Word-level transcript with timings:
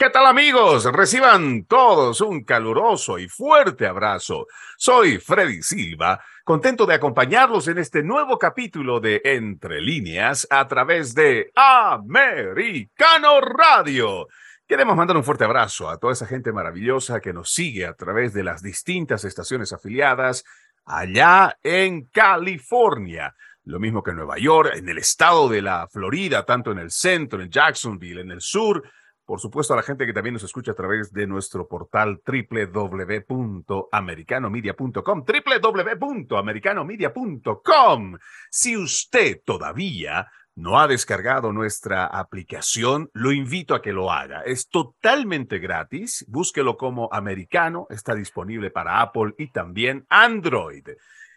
¿Qué 0.00 0.08
tal 0.08 0.24
amigos? 0.24 0.84
Reciban 0.90 1.66
todos 1.66 2.22
un 2.22 2.42
caluroso 2.42 3.18
y 3.18 3.28
fuerte 3.28 3.86
abrazo. 3.86 4.46
Soy 4.78 5.18
Freddy 5.18 5.60
Silva, 5.62 6.24
contento 6.42 6.86
de 6.86 6.94
acompañarlos 6.94 7.68
en 7.68 7.76
este 7.76 8.02
nuevo 8.02 8.38
capítulo 8.38 8.98
de 8.98 9.20
Entre 9.22 9.82
líneas 9.82 10.46
a 10.48 10.66
través 10.66 11.14
de 11.14 11.52
Americano 11.54 13.42
Radio. 13.42 14.28
Queremos 14.66 14.96
mandar 14.96 15.18
un 15.18 15.22
fuerte 15.22 15.44
abrazo 15.44 15.90
a 15.90 15.98
toda 15.98 16.14
esa 16.14 16.24
gente 16.24 16.50
maravillosa 16.50 17.20
que 17.20 17.34
nos 17.34 17.52
sigue 17.52 17.84
a 17.84 17.92
través 17.92 18.32
de 18.32 18.42
las 18.42 18.62
distintas 18.62 19.24
estaciones 19.24 19.74
afiliadas 19.74 20.44
allá 20.86 21.58
en 21.62 22.06
California. 22.06 23.34
Lo 23.64 23.78
mismo 23.78 24.02
que 24.02 24.12
en 24.12 24.16
Nueva 24.16 24.38
York, 24.38 24.72
en 24.76 24.88
el 24.88 24.96
estado 24.96 25.46
de 25.50 25.60
la 25.60 25.86
Florida, 25.88 26.46
tanto 26.46 26.72
en 26.72 26.78
el 26.78 26.90
centro, 26.90 27.42
en 27.42 27.50
Jacksonville, 27.50 28.22
en 28.22 28.30
el 28.30 28.40
sur 28.40 28.82
por 29.30 29.40
supuesto, 29.40 29.74
a 29.74 29.76
la 29.76 29.84
gente 29.84 30.06
que 30.06 30.12
también 30.12 30.32
nos 30.32 30.42
escucha 30.42 30.72
a 30.72 30.74
través 30.74 31.12
de 31.12 31.24
nuestro 31.24 31.68
portal 31.68 32.20
www.americanomedia.com, 32.26 35.24
www.americanomedia.com. 35.24 38.18
Si 38.50 38.76
usted 38.76 39.40
todavía 39.44 40.26
no 40.56 40.80
ha 40.80 40.88
descargado 40.88 41.52
nuestra 41.52 42.06
aplicación, 42.06 43.08
lo 43.12 43.30
invito 43.30 43.76
a 43.76 43.82
que 43.82 43.92
lo 43.92 44.10
haga. 44.10 44.40
Es 44.40 44.68
totalmente 44.68 45.60
gratis. 45.60 46.24
Búsquelo 46.26 46.76
como 46.76 47.08
americano. 47.12 47.86
Está 47.88 48.16
disponible 48.16 48.72
para 48.72 49.00
Apple 49.00 49.34
y 49.38 49.52
también 49.52 50.06
Android. 50.08 50.88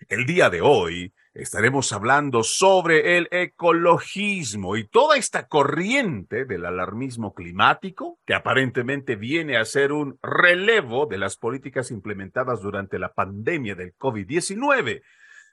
El 0.09 0.25
día 0.25 0.49
de 0.49 0.61
hoy 0.61 1.13
estaremos 1.33 1.91
hablando 1.93 2.43
sobre 2.43 3.17
el 3.17 3.27
ecologismo 3.31 4.75
y 4.77 4.87
toda 4.87 5.17
esta 5.17 5.47
corriente 5.47 6.45
del 6.45 6.65
alarmismo 6.65 7.33
climático 7.33 8.19
que 8.25 8.35
aparentemente 8.35 9.15
viene 9.15 9.57
a 9.57 9.65
ser 9.65 9.91
un 9.91 10.19
relevo 10.21 11.07
de 11.07 11.17
las 11.17 11.37
políticas 11.37 11.89
implementadas 11.89 12.61
durante 12.61 12.99
la 12.99 13.13
pandemia 13.13 13.73
del 13.73 13.95
COVID-19. 13.97 15.01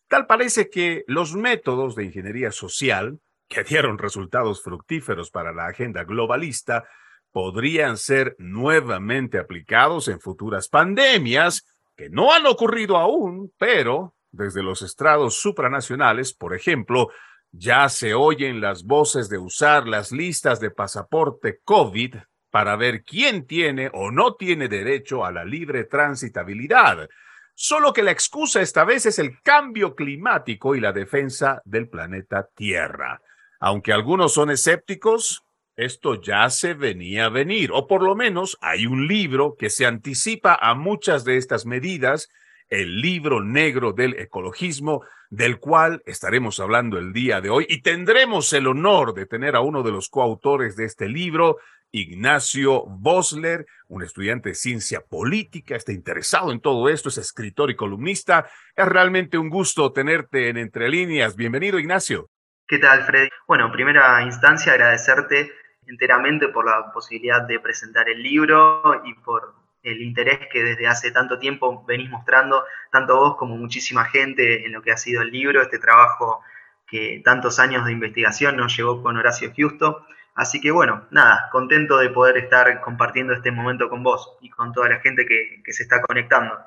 Tal 0.08 0.26
parece 0.26 0.68
que 0.68 1.04
los 1.06 1.34
métodos 1.34 1.94
de 1.96 2.04
ingeniería 2.04 2.52
social, 2.52 3.18
que 3.48 3.64
dieron 3.64 3.96
resultados 3.96 4.62
fructíferos 4.62 5.30
para 5.30 5.52
la 5.52 5.66
agenda 5.66 6.04
globalista, 6.04 6.84
podrían 7.32 7.96
ser 7.96 8.36
nuevamente 8.38 9.38
aplicados 9.38 10.08
en 10.08 10.20
futuras 10.20 10.68
pandemias 10.68 11.64
que 11.96 12.10
no 12.10 12.32
han 12.32 12.46
ocurrido 12.46 12.96
aún, 12.96 13.52
pero 13.56 14.14
desde 14.32 14.62
los 14.62 14.82
estrados 14.82 15.40
supranacionales, 15.40 16.32
por 16.32 16.54
ejemplo, 16.54 17.10
ya 17.52 17.88
se 17.88 18.14
oyen 18.14 18.60
las 18.60 18.84
voces 18.84 19.28
de 19.28 19.38
usar 19.38 19.86
las 19.86 20.12
listas 20.12 20.60
de 20.60 20.70
pasaporte 20.70 21.60
COVID 21.64 22.16
para 22.50 22.76
ver 22.76 23.02
quién 23.02 23.46
tiene 23.46 23.90
o 23.92 24.10
no 24.10 24.34
tiene 24.34 24.68
derecho 24.68 25.24
a 25.24 25.32
la 25.32 25.44
libre 25.44 25.84
transitabilidad. 25.84 27.08
Solo 27.54 27.92
que 27.92 28.02
la 28.02 28.10
excusa 28.10 28.60
esta 28.60 28.84
vez 28.84 29.06
es 29.06 29.18
el 29.18 29.40
cambio 29.42 29.94
climático 29.94 30.74
y 30.74 30.80
la 30.80 30.92
defensa 30.92 31.60
del 31.64 31.88
planeta 31.88 32.48
Tierra. 32.54 33.20
Aunque 33.58 33.92
algunos 33.92 34.32
son 34.32 34.50
escépticos, 34.50 35.44
esto 35.76 36.20
ya 36.20 36.48
se 36.50 36.74
venía 36.74 37.26
a 37.26 37.30
venir, 37.30 37.70
o 37.72 37.86
por 37.86 38.02
lo 38.02 38.14
menos 38.14 38.58
hay 38.60 38.86
un 38.86 39.06
libro 39.06 39.56
que 39.58 39.70
se 39.70 39.86
anticipa 39.86 40.58
a 40.60 40.74
muchas 40.74 41.24
de 41.24 41.36
estas 41.36 41.66
medidas 41.66 42.28
el 42.70 43.00
libro 43.00 43.42
negro 43.42 43.92
del 43.92 44.18
ecologismo, 44.18 45.02
del 45.28 45.58
cual 45.58 46.02
estaremos 46.06 46.60
hablando 46.60 46.98
el 46.98 47.12
día 47.12 47.40
de 47.40 47.50
hoy 47.50 47.66
y 47.68 47.82
tendremos 47.82 48.52
el 48.52 48.66
honor 48.66 49.12
de 49.12 49.26
tener 49.26 49.56
a 49.56 49.60
uno 49.60 49.82
de 49.82 49.92
los 49.92 50.08
coautores 50.08 50.76
de 50.76 50.84
este 50.84 51.08
libro, 51.08 51.58
Ignacio 51.92 52.84
Bosler, 52.86 53.66
un 53.88 54.04
estudiante 54.04 54.50
de 54.50 54.54
ciencia 54.54 55.00
política, 55.00 55.74
está 55.74 55.92
interesado 55.92 56.52
en 56.52 56.60
todo 56.60 56.88
esto, 56.88 57.08
es 57.08 57.18
escritor 57.18 57.70
y 57.70 57.76
columnista. 57.76 58.48
Es 58.76 58.86
realmente 58.86 59.36
un 59.38 59.50
gusto 59.50 59.92
tenerte 59.92 60.48
en 60.48 60.56
Entre 60.56 60.88
Líneas. 60.88 61.34
Bienvenido, 61.34 61.80
Ignacio. 61.80 62.30
¿Qué 62.68 62.78
tal, 62.78 63.02
Freddy? 63.02 63.28
Bueno, 63.48 63.66
en 63.66 63.72
primera 63.72 64.22
instancia, 64.22 64.72
agradecerte 64.72 65.50
enteramente 65.86 66.48
por 66.48 66.64
la 66.64 66.92
posibilidad 66.92 67.42
de 67.42 67.58
presentar 67.58 68.08
el 68.08 68.22
libro 68.22 69.02
y 69.04 69.14
por 69.14 69.59
el 69.82 70.02
interés 70.02 70.40
que 70.52 70.62
desde 70.62 70.86
hace 70.86 71.10
tanto 71.10 71.38
tiempo 71.38 71.84
venís 71.86 72.10
mostrando, 72.10 72.64
tanto 72.90 73.16
vos 73.16 73.36
como 73.36 73.56
muchísima 73.56 74.04
gente, 74.04 74.66
en 74.66 74.72
lo 74.72 74.82
que 74.82 74.92
ha 74.92 74.96
sido 74.96 75.22
el 75.22 75.30
libro, 75.30 75.62
este 75.62 75.78
trabajo 75.78 76.42
que 76.86 77.22
tantos 77.24 77.58
años 77.58 77.84
de 77.86 77.92
investigación 77.92 78.56
nos 78.56 78.76
llevó 78.76 79.02
con 79.02 79.16
Horacio 79.16 79.52
Justo. 79.56 80.04
Así 80.34 80.60
que 80.60 80.70
bueno, 80.70 81.06
nada, 81.10 81.48
contento 81.52 81.98
de 81.98 82.10
poder 82.10 82.36
estar 82.38 82.80
compartiendo 82.80 83.32
este 83.32 83.52
momento 83.52 83.88
con 83.88 84.02
vos 84.02 84.36
y 84.40 84.50
con 84.50 84.72
toda 84.72 84.88
la 84.88 85.00
gente 85.00 85.26
que, 85.26 85.62
que 85.64 85.72
se 85.72 85.84
está 85.84 86.02
conectando. 86.02 86.58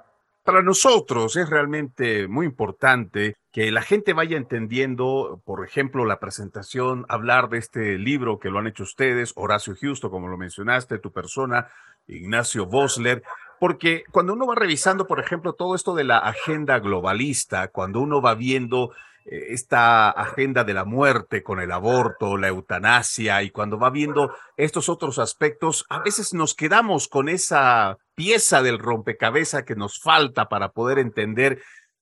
Para 0.43 0.61
nosotros 0.61 1.37
es 1.37 1.49
realmente 1.49 2.27
muy 2.27 2.45
importante 2.45 3.37
que 3.53 3.71
la 3.71 3.81
gente 3.81 4.11
vaya 4.11 4.35
entendiendo, 4.35 5.41
por 5.45 5.65
ejemplo, 5.65 6.03
la 6.03 6.19
presentación, 6.19 7.05
hablar 7.07 7.47
de 7.47 7.59
este 7.59 7.97
libro 7.97 8.39
que 8.39 8.49
lo 8.49 8.59
han 8.59 8.67
hecho 8.67 8.83
ustedes, 8.83 9.31
Horacio 9.37 9.73
Justo, 9.79 10.11
como 10.11 10.27
lo 10.27 10.37
mencionaste, 10.37 10.99
tu 10.99 11.13
persona, 11.13 11.69
Ignacio 12.07 12.65
Bosler, 12.65 13.23
porque 13.57 14.03
cuando 14.11 14.33
uno 14.33 14.45
va 14.45 14.55
revisando, 14.55 15.07
por 15.07 15.21
ejemplo, 15.21 15.53
todo 15.53 15.75
esto 15.75 15.95
de 15.95 16.03
la 16.03 16.17
agenda 16.17 16.79
globalista, 16.79 17.69
cuando 17.69 18.01
uno 18.01 18.21
va 18.21 18.35
viendo 18.35 18.91
esta 19.25 20.09
agenda 20.09 20.63
de 20.63 20.73
la 20.73 20.85
muerte 20.85 21.43
con 21.43 21.59
el 21.59 21.71
aborto, 21.71 22.37
la 22.37 22.49
eutanasia, 22.49 23.41
y 23.43 23.51
cuando 23.51 23.79
va 23.79 23.89
viendo 23.89 24.33
estos 24.57 24.89
otros 24.89 25.19
aspectos, 25.19 25.85
a 25.89 25.99
veces 25.99 26.33
nos 26.33 26.55
quedamos 26.55 27.07
con 27.07 27.29
esa 27.29 27.97
pieza 28.15 28.61
del 28.61 28.79
rompecabezas 28.79 29.63
que 29.63 29.75
nos 29.75 29.99
falta 29.99 30.49
para 30.49 30.69
poder 30.69 30.99
entender 30.99 31.61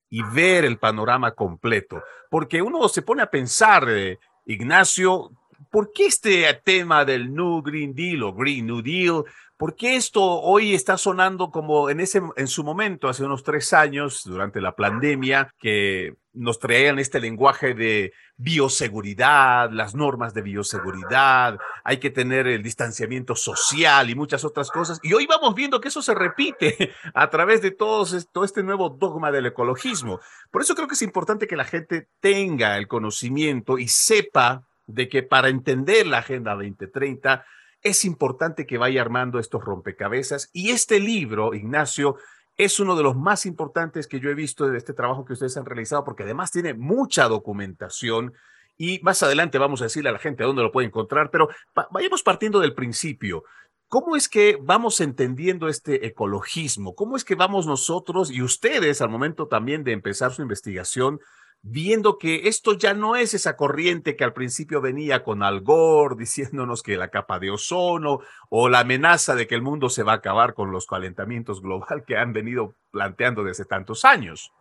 y 0.09 0.23
ver 0.23 0.65
el 0.65 0.77
panorama 0.77 1.31
completo. 1.31 2.03
Porque 2.29 2.61
uno 2.61 2.87
se 2.89 3.01
pone 3.01 3.23
a 3.23 3.31
pensar, 3.31 3.87
eh, 3.89 4.19
Ignacio, 4.45 5.31
¿por 5.71 5.91
qué 5.93 6.05
este 6.05 6.53
tema 6.63 7.05
del 7.05 7.33
New 7.33 7.61
Green 7.63 7.95
Deal 7.95 8.23
o 8.23 8.33
Green 8.33 8.67
New 8.67 8.81
Deal 8.81 9.23
¿Por 9.61 9.75
qué 9.75 9.95
esto 9.95 10.23
hoy 10.23 10.73
está 10.73 10.97
sonando 10.97 11.51
como 11.51 11.91
en, 11.91 11.99
ese, 11.99 12.19
en 12.35 12.47
su 12.47 12.63
momento, 12.63 13.07
hace 13.07 13.23
unos 13.23 13.43
tres 13.43 13.73
años, 13.73 14.23
durante 14.25 14.59
la 14.59 14.75
pandemia, 14.75 15.53
que 15.59 16.15
nos 16.33 16.57
traían 16.57 16.97
este 16.97 17.19
lenguaje 17.19 17.75
de 17.75 18.11
bioseguridad, 18.37 19.69
las 19.69 19.93
normas 19.93 20.33
de 20.33 20.41
bioseguridad, 20.41 21.59
hay 21.83 21.97
que 21.97 22.09
tener 22.09 22.47
el 22.47 22.63
distanciamiento 22.63 23.35
social 23.35 24.09
y 24.09 24.15
muchas 24.15 24.43
otras 24.43 24.71
cosas. 24.71 24.99
Y 25.03 25.13
hoy 25.13 25.27
vamos 25.27 25.53
viendo 25.53 25.79
que 25.79 25.89
eso 25.89 26.01
se 26.01 26.15
repite 26.15 26.91
a 27.13 27.29
través 27.29 27.61
de 27.61 27.69
todo 27.69 28.03
este 28.43 28.63
nuevo 28.63 28.89
dogma 28.89 29.31
del 29.31 29.45
ecologismo. 29.45 30.21
Por 30.49 30.63
eso 30.63 30.73
creo 30.73 30.87
que 30.87 30.95
es 30.95 31.03
importante 31.03 31.45
que 31.45 31.55
la 31.55 31.65
gente 31.65 32.07
tenga 32.19 32.79
el 32.79 32.87
conocimiento 32.87 33.77
y 33.77 33.87
sepa 33.87 34.63
de 34.87 35.09
que 35.09 35.23
para 35.23 35.49
entender 35.49 36.07
la 36.07 36.19
Agenda 36.19 36.53
2030 36.53 37.45
es 37.81 38.05
importante 38.05 38.65
que 38.65 38.77
vaya 38.77 39.01
armando 39.01 39.39
estos 39.39 39.63
rompecabezas. 39.63 40.49
Y 40.53 40.69
este 40.69 40.99
libro, 40.99 41.53
Ignacio, 41.53 42.17
es 42.57 42.79
uno 42.79 42.95
de 42.95 43.03
los 43.03 43.15
más 43.15 43.45
importantes 43.45 44.07
que 44.07 44.19
yo 44.19 44.29
he 44.29 44.35
visto 44.35 44.67
de 44.67 44.77
este 44.77 44.93
trabajo 44.93 45.25
que 45.25 45.33
ustedes 45.33 45.57
han 45.57 45.65
realizado, 45.65 46.03
porque 46.03 46.23
además 46.23 46.51
tiene 46.51 46.73
mucha 46.73 47.27
documentación. 47.27 48.33
Y 48.77 48.99
más 49.03 49.23
adelante 49.23 49.57
vamos 49.57 49.81
a 49.81 49.85
decirle 49.85 50.09
a 50.09 50.13
la 50.13 50.19
gente 50.19 50.43
dónde 50.43 50.61
lo 50.61 50.71
puede 50.71 50.87
encontrar, 50.87 51.29
pero 51.31 51.49
vayamos 51.91 52.23
partiendo 52.23 52.59
del 52.59 52.73
principio. 52.73 53.43
¿Cómo 53.87 54.15
es 54.15 54.29
que 54.29 54.57
vamos 54.61 55.01
entendiendo 55.01 55.67
este 55.67 56.05
ecologismo? 56.05 56.95
¿Cómo 56.95 57.17
es 57.17 57.25
que 57.25 57.35
vamos 57.35 57.67
nosotros 57.67 58.31
y 58.31 58.41
ustedes 58.41 59.01
al 59.01 59.09
momento 59.09 59.47
también 59.47 59.83
de 59.83 59.91
empezar 59.91 60.31
su 60.31 60.41
investigación 60.41 61.19
viendo 61.63 62.17
que 62.17 62.47
esto 62.47 62.73
ya 62.73 62.93
no 62.93 63.15
es 63.15 63.33
esa 63.33 63.55
corriente 63.55 64.15
que 64.15 64.23
al 64.23 64.33
principio 64.33 64.81
venía 64.81 65.23
con 65.23 65.43
Al 65.43 65.61
Gore 65.61 66.15
diciéndonos 66.17 66.81
que 66.81 66.97
la 66.97 67.09
capa 67.09 67.39
de 67.39 67.51
ozono 67.51 68.19
o 68.49 68.69
la 68.69 68.79
amenaza 68.79 69.35
de 69.35 69.47
que 69.47 69.55
el 69.55 69.61
mundo 69.61 69.89
se 69.89 70.03
va 70.03 70.13
a 70.13 70.15
acabar 70.15 70.53
con 70.53 70.71
los 70.71 70.87
calentamientos 70.87 71.61
global 71.61 72.03
que 72.05 72.17
han 72.17 72.33
venido 72.33 72.75
planteando 72.91 73.43
desde 73.43 73.65
tantos 73.65 74.05
años. 74.05 74.51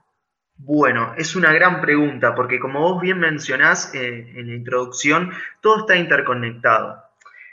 Bueno, 0.57 1.15
es 1.17 1.37
una 1.37 1.53
gran 1.55 1.81
pregunta 1.81 2.35
porque 2.35 2.61
como 2.61 2.81
vos 2.81 3.01
bien 3.01 3.19
mencionás 3.19 3.95
eh, 3.95 4.33
en 4.37 4.49
la 4.49 4.55
introducción, 4.55 5.33
todo 5.63 5.79
está 5.79 5.97
interconectado. 5.97 7.03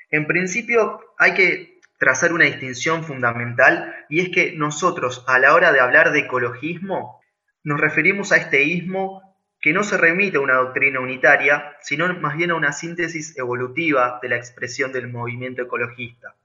En 0.09 0.27
principio 0.27 0.99
hay 1.17 1.33
que 1.33 1.79
trazar 1.97 2.33
una 2.33 2.45
distinción 2.45 3.05
fundamental 3.05 3.95
y 4.09 4.19
es 4.19 4.29
que 4.29 4.53
nosotros 4.53 5.23
a 5.27 5.39
la 5.39 5.53
hora 5.53 5.71
de 5.71 5.79
hablar 5.79 6.11
de 6.11 6.19
ecologismo 6.19 7.21
nos 7.63 7.79
referimos 7.79 8.31
a 8.31 8.37
este 8.37 8.63
ismo 8.63 9.26
que 9.59 9.73
no 9.73 9.83
se 9.83 9.97
remite 9.97 10.37
a 10.37 10.41
una 10.41 10.55
doctrina 10.55 10.99
unitaria, 10.99 11.75
sino 11.81 12.13
más 12.15 12.37
bien 12.37 12.51
a 12.51 12.55
una 12.55 12.73
síntesis 12.73 13.37
evolutiva 13.37 14.19
de 14.21 14.29
la 14.29 14.37
expresión 14.37 14.91
del 14.91 15.07
movimiento 15.07 15.63
ecologista. 15.63 16.35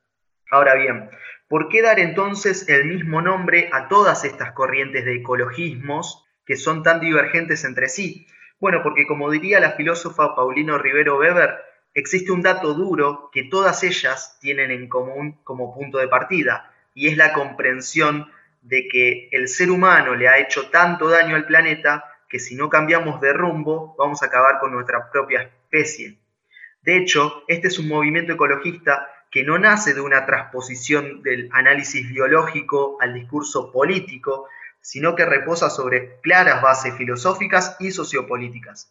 Ahora 0.50 0.74
bien, 0.74 1.10
¿por 1.48 1.68
qué 1.68 1.82
dar 1.82 1.98
entonces 1.98 2.68
el 2.68 2.86
mismo 2.86 3.22
nombre 3.22 3.68
a 3.72 3.88
todas 3.88 4.24
estas 4.24 4.52
corrientes 4.52 5.04
de 5.04 5.16
ecologismos 5.16 6.24
que 6.44 6.56
son 6.56 6.82
tan 6.82 7.00
divergentes 7.00 7.64
entre 7.64 7.88
sí? 7.88 8.26
Bueno, 8.60 8.82
porque 8.82 9.06
como 9.06 9.30
diría 9.30 9.60
la 9.60 9.72
filósofa 9.72 10.34
Paulino 10.34 10.78
Rivero 10.78 11.18
Weber, 11.18 11.56
existe 11.94 12.32
un 12.32 12.42
dato 12.42 12.74
duro 12.74 13.30
que 13.32 13.44
todas 13.44 13.82
ellas 13.82 14.38
tienen 14.40 14.70
en 14.70 14.88
común 14.88 15.38
como 15.44 15.74
punto 15.74 15.98
de 15.98 16.08
partida, 16.08 16.72
y 16.94 17.08
es 17.08 17.16
la 17.16 17.32
comprensión 17.32 18.30
de 18.62 18.86
que 18.88 19.28
el 19.32 19.48
ser 19.48 19.70
humano 19.70 20.14
le 20.14 20.28
ha 20.28 20.38
hecho 20.38 20.68
tanto 20.70 21.08
daño 21.08 21.34
al 21.34 21.46
planeta 21.46 22.11
que 22.32 22.38
si 22.38 22.54
no 22.54 22.70
cambiamos 22.70 23.20
de 23.20 23.34
rumbo 23.34 23.94
vamos 23.98 24.22
a 24.22 24.26
acabar 24.26 24.58
con 24.58 24.72
nuestra 24.72 25.10
propia 25.10 25.42
especie. 25.42 26.18
De 26.80 26.96
hecho, 26.96 27.44
este 27.46 27.68
es 27.68 27.78
un 27.78 27.88
movimiento 27.88 28.32
ecologista 28.32 29.06
que 29.30 29.44
no 29.44 29.58
nace 29.58 29.92
de 29.92 30.00
una 30.00 30.24
transposición 30.24 31.22
del 31.22 31.50
análisis 31.52 32.08
biológico 32.08 32.96
al 33.02 33.12
discurso 33.12 33.70
político, 33.70 34.48
sino 34.80 35.14
que 35.14 35.26
reposa 35.26 35.68
sobre 35.68 36.20
claras 36.22 36.62
bases 36.62 36.94
filosóficas 36.96 37.76
y 37.78 37.90
sociopolíticas. 37.90 38.90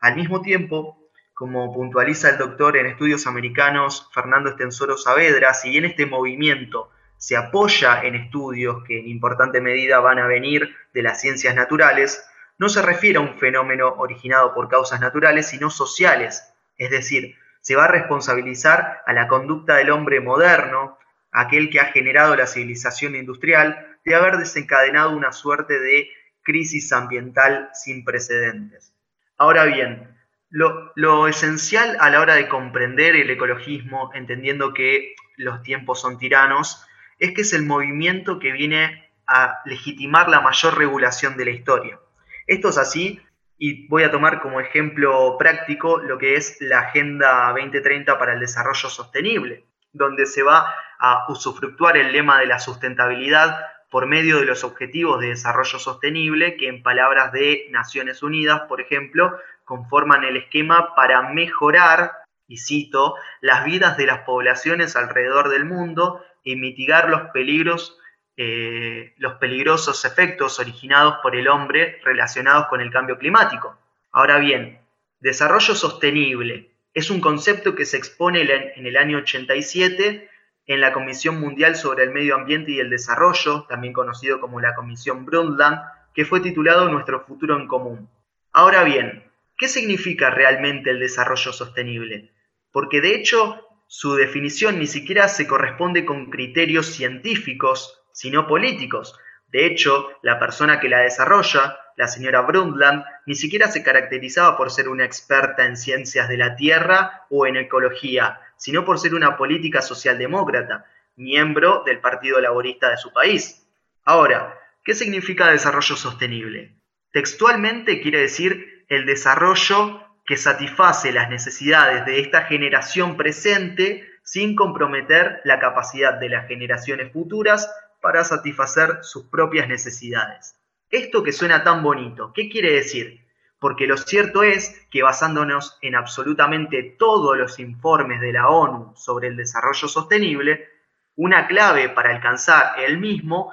Al 0.00 0.16
mismo 0.16 0.40
tiempo, 0.40 0.98
como 1.34 1.74
puntualiza 1.74 2.30
el 2.30 2.38
doctor 2.38 2.78
en 2.78 2.86
estudios 2.86 3.26
americanos 3.26 4.08
Fernando 4.14 4.48
Estensoro 4.48 4.96
Saavedra, 4.96 5.52
si 5.52 5.68
bien 5.68 5.84
este 5.84 6.06
movimiento 6.06 6.88
se 7.18 7.36
apoya 7.36 8.02
en 8.02 8.14
estudios 8.14 8.82
que 8.84 8.98
en 8.98 9.08
importante 9.08 9.60
medida 9.60 10.00
van 10.00 10.18
a 10.18 10.26
venir 10.26 10.74
de 10.94 11.02
las 11.02 11.20
ciencias 11.20 11.54
naturales, 11.54 12.26
no 12.58 12.68
se 12.68 12.82
refiere 12.82 13.18
a 13.18 13.22
un 13.22 13.38
fenómeno 13.38 13.88
originado 13.98 14.54
por 14.54 14.68
causas 14.68 15.00
naturales, 15.00 15.48
sino 15.48 15.70
sociales, 15.70 16.52
es 16.76 16.90
decir, 16.90 17.36
se 17.60 17.76
va 17.76 17.84
a 17.84 17.88
responsabilizar 17.88 19.02
a 19.06 19.12
la 19.12 19.28
conducta 19.28 19.76
del 19.76 19.90
hombre 19.90 20.20
moderno, 20.20 20.98
aquel 21.30 21.70
que 21.70 21.80
ha 21.80 21.86
generado 21.86 22.36
la 22.36 22.46
civilización 22.46 23.14
industrial, 23.14 23.98
de 24.04 24.14
haber 24.14 24.36
desencadenado 24.36 25.10
una 25.10 25.32
suerte 25.32 25.78
de 25.78 26.08
crisis 26.42 26.92
ambiental 26.92 27.70
sin 27.72 28.04
precedentes. 28.04 28.92
Ahora 29.38 29.64
bien, 29.64 30.12
lo, 30.50 31.28
esencial 31.28 31.96
a 32.00 32.10
la 32.10 32.20
hora 32.20 32.34
de 32.34 32.48
comprender 32.48 33.16
el 33.16 33.30
ecologismo, 33.30 34.10
entendiendo 34.14 34.74
que 34.74 35.14
los 35.36 35.62
tiempos 35.62 36.00
son 36.00 36.18
tiranos, 36.18 36.84
es 37.18 37.32
que 37.32 37.40
es 37.42 37.52
el 37.52 37.64
movimiento 37.64 38.38
que 38.38 38.52
viene 38.52 39.10
a 39.26 39.60
legitimar 39.64 40.28
la 40.28 40.40
mayor 40.40 40.76
regulación 40.76 41.36
de 41.36 41.44
la 41.44 41.50
historia. 41.52 41.98
Esto 42.46 42.70
es 42.70 42.78
así 42.78 43.20
y 43.58 43.86
voy 43.88 44.02
a 44.02 44.10
tomar 44.10 44.40
como 44.40 44.60
ejemplo 44.60 45.36
práctico 45.38 45.98
lo 45.98 46.18
que 46.18 46.34
es 46.34 46.56
la 46.60 46.80
Agenda 46.80 47.48
2030 47.56 48.18
para 48.18 48.32
el 48.34 48.40
Desarrollo 48.40 48.88
Sostenible, 48.88 49.64
donde 49.92 50.26
se 50.26 50.42
va 50.42 50.74
a 50.98 51.26
usufructuar 51.28 51.96
el 51.96 52.12
lema 52.12 52.40
de 52.40 52.46
la 52.46 52.58
sustentabilidad 52.58 53.56
por 53.92 54.06
medio 54.06 54.40
de 54.40 54.46
los 54.46 54.64
objetivos 54.64 55.20
de 55.20 55.28
desarrollo 55.28 55.78
sostenible 55.78 56.56
que 56.56 56.66
en 56.66 56.82
palabras 56.82 57.30
de 57.30 57.66
Naciones 57.70 58.22
Unidas, 58.22 58.62
por 58.62 58.80
ejemplo, 58.80 59.38
conforman 59.64 60.24
el 60.24 60.38
esquema 60.38 60.94
para 60.96 61.30
mejorar, 61.30 62.12
y 62.48 62.56
cito, 62.56 63.16
las 63.42 63.64
vidas 63.64 63.98
de 63.98 64.06
las 64.06 64.20
poblaciones 64.20 64.96
alrededor 64.96 65.50
del 65.50 65.66
mundo 65.66 66.24
y 66.42 66.56
mitigar 66.56 67.10
los 67.10 67.30
peligros 67.32 67.98
eh, 68.36 69.14
los 69.18 69.34
peligrosos 69.34 70.04
efectos 70.04 70.58
originados 70.58 71.16
por 71.22 71.36
el 71.36 71.48
hombre 71.48 72.00
relacionados 72.04 72.66
con 72.68 72.80
el 72.80 72.90
cambio 72.90 73.18
climático. 73.18 73.78
Ahora 74.10 74.38
bien, 74.38 74.80
desarrollo 75.20 75.74
sostenible 75.74 76.72
es 76.94 77.10
un 77.10 77.20
concepto 77.20 77.74
que 77.74 77.86
se 77.86 77.96
expone 77.96 78.42
en 78.42 78.86
el 78.86 78.96
año 78.96 79.18
87 79.18 80.28
en 80.66 80.80
la 80.80 80.92
Comisión 80.92 81.40
Mundial 81.40 81.76
sobre 81.76 82.04
el 82.04 82.10
Medio 82.10 82.34
Ambiente 82.36 82.72
y 82.72 82.80
el 82.80 82.90
Desarrollo, 82.90 83.64
también 83.68 83.92
conocido 83.92 84.40
como 84.40 84.60
la 84.60 84.74
Comisión 84.74 85.24
Brundtland, 85.24 85.80
que 86.14 86.24
fue 86.24 86.40
titulado 86.40 86.88
Nuestro 86.88 87.24
futuro 87.24 87.56
en 87.56 87.66
común. 87.66 88.08
Ahora 88.52 88.84
bien, 88.84 89.24
¿qué 89.56 89.68
significa 89.68 90.30
realmente 90.30 90.90
el 90.90 91.00
desarrollo 91.00 91.52
sostenible? 91.52 92.30
Porque 92.70 93.00
de 93.00 93.14
hecho 93.14 93.66
su 93.86 94.14
definición 94.14 94.78
ni 94.78 94.86
siquiera 94.86 95.28
se 95.28 95.46
corresponde 95.46 96.04
con 96.04 96.30
criterios 96.30 96.86
científicos 96.86 98.01
sino 98.12 98.46
políticos. 98.46 99.18
De 99.48 99.66
hecho, 99.66 100.10
la 100.22 100.38
persona 100.38 100.80
que 100.80 100.88
la 100.88 101.00
desarrolla, 101.00 101.78
la 101.96 102.08
señora 102.08 102.40
Brundtland, 102.40 103.04
ni 103.26 103.34
siquiera 103.34 103.68
se 103.68 103.82
caracterizaba 103.82 104.56
por 104.56 104.70
ser 104.70 104.88
una 104.88 105.04
experta 105.04 105.66
en 105.66 105.76
ciencias 105.76 106.28
de 106.28 106.38
la 106.38 106.56
Tierra 106.56 107.26
o 107.28 107.46
en 107.46 107.56
ecología, 107.56 108.40
sino 108.56 108.84
por 108.84 108.98
ser 108.98 109.14
una 109.14 109.36
política 109.36 109.82
socialdemócrata, 109.82 110.86
miembro 111.16 111.82
del 111.84 112.00
Partido 112.00 112.40
Laborista 112.40 112.88
de 112.88 112.96
su 112.96 113.12
país. 113.12 113.66
Ahora, 114.04 114.58
¿qué 114.84 114.94
significa 114.94 115.50
desarrollo 115.50 115.96
sostenible? 115.96 116.74
Textualmente 117.12 118.00
quiere 118.00 118.20
decir 118.20 118.86
el 118.88 119.04
desarrollo 119.04 120.00
que 120.24 120.36
satisface 120.36 121.12
las 121.12 121.28
necesidades 121.28 122.06
de 122.06 122.20
esta 122.20 122.44
generación 122.44 123.16
presente 123.16 124.08
sin 124.22 124.54
comprometer 124.54 125.40
la 125.44 125.58
capacidad 125.58 126.14
de 126.14 126.28
las 126.28 126.46
generaciones 126.48 127.12
futuras 127.12 127.70
para 128.02 128.24
satisfacer 128.24 128.98
sus 129.00 129.24
propias 129.28 129.68
necesidades. 129.68 130.56
Esto 130.90 131.22
que 131.22 131.32
suena 131.32 131.64
tan 131.64 131.82
bonito, 131.82 132.32
¿qué 132.34 132.50
quiere 132.50 132.72
decir? 132.72 133.26
Porque 133.58 133.86
lo 133.86 133.96
cierto 133.96 134.42
es 134.42 134.86
que 134.90 135.02
basándonos 135.02 135.78
en 135.80 135.94
absolutamente 135.94 136.82
todos 136.98 137.38
los 137.38 137.58
informes 137.58 138.20
de 138.20 138.34
la 138.34 138.50
ONU 138.50 138.94
sobre 138.96 139.28
el 139.28 139.36
desarrollo 139.36 139.88
sostenible, 139.88 140.68
una 141.16 141.46
clave 141.46 141.88
para 141.88 142.10
alcanzar 142.10 142.78
el 142.80 142.98
mismo 142.98 143.52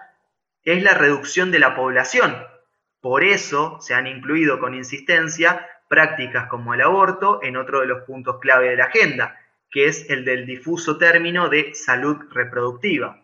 es 0.64 0.84
la 0.84 0.94
reducción 0.94 1.52
de 1.52 1.60
la 1.60 1.76
población. 1.76 2.36
Por 3.02 3.24
eso 3.24 3.78
se 3.82 3.94
han 3.94 4.08
incluido 4.08 4.60
con 4.60 4.76
insistencia 4.76 5.68
prácticas 5.88 6.48
como 6.48 6.74
el 6.74 6.82
aborto 6.82 7.40
en 7.42 7.58
otro 7.58 7.82
de 7.82 7.88
los 7.88 8.04
puntos 8.04 8.40
clave 8.40 8.70
de 8.70 8.78
la 8.78 8.86
agenda, 8.86 9.40
que 9.72 9.88
es 9.88 10.10
el 10.10 10.26
del 10.26 10.46
difuso 10.46 10.98
término 10.98 11.50
de 11.50 11.74
salud 11.74 12.18
reproductiva. 12.32 13.24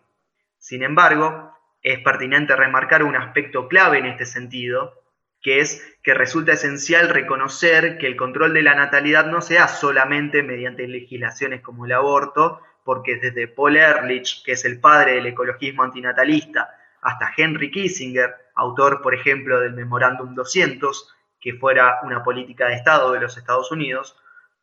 Sin 0.66 0.82
embargo, 0.82 1.56
es 1.80 2.00
pertinente 2.00 2.56
remarcar 2.56 3.04
un 3.04 3.14
aspecto 3.14 3.68
clave 3.68 3.98
en 3.98 4.06
este 4.06 4.26
sentido, 4.26 5.00
que 5.40 5.60
es 5.60 5.96
que 6.02 6.12
resulta 6.12 6.54
esencial 6.54 7.08
reconocer 7.08 7.98
que 7.98 8.08
el 8.08 8.16
control 8.16 8.52
de 8.52 8.64
la 8.64 8.74
natalidad 8.74 9.26
no 9.26 9.40
se 9.42 9.54
da 9.54 9.68
solamente 9.68 10.42
mediante 10.42 10.88
legislaciones 10.88 11.60
como 11.60 11.86
el 11.86 11.92
aborto, 11.92 12.62
porque 12.82 13.14
desde 13.14 13.46
Paul 13.46 13.76
Ehrlich, 13.76 14.42
que 14.44 14.52
es 14.52 14.64
el 14.64 14.80
padre 14.80 15.12
del 15.12 15.26
ecologismo 15.26 15.84
antinatalista, 15.84 16.68
hasta 17.00 17.32
Henry 17.36 17.70
Kissinger, 17.70 18.34
autor, 18.56 19.02
por 19.02 19.14
ejemplo, 19.14 19.60
del 19.60 19.72
Memorándum 19.72 20.34
200, 20.34 21.14
que 21.40 21.54
fuera 21.54 22.00
una 22.02 22.24
política 22.24 22.66
de 22.66 22.74
Estado 22.74 23.12
de 23.12 23.20
los 23.20 23.36
Estados 23.36 23.70
Unidos, 23.70 24.16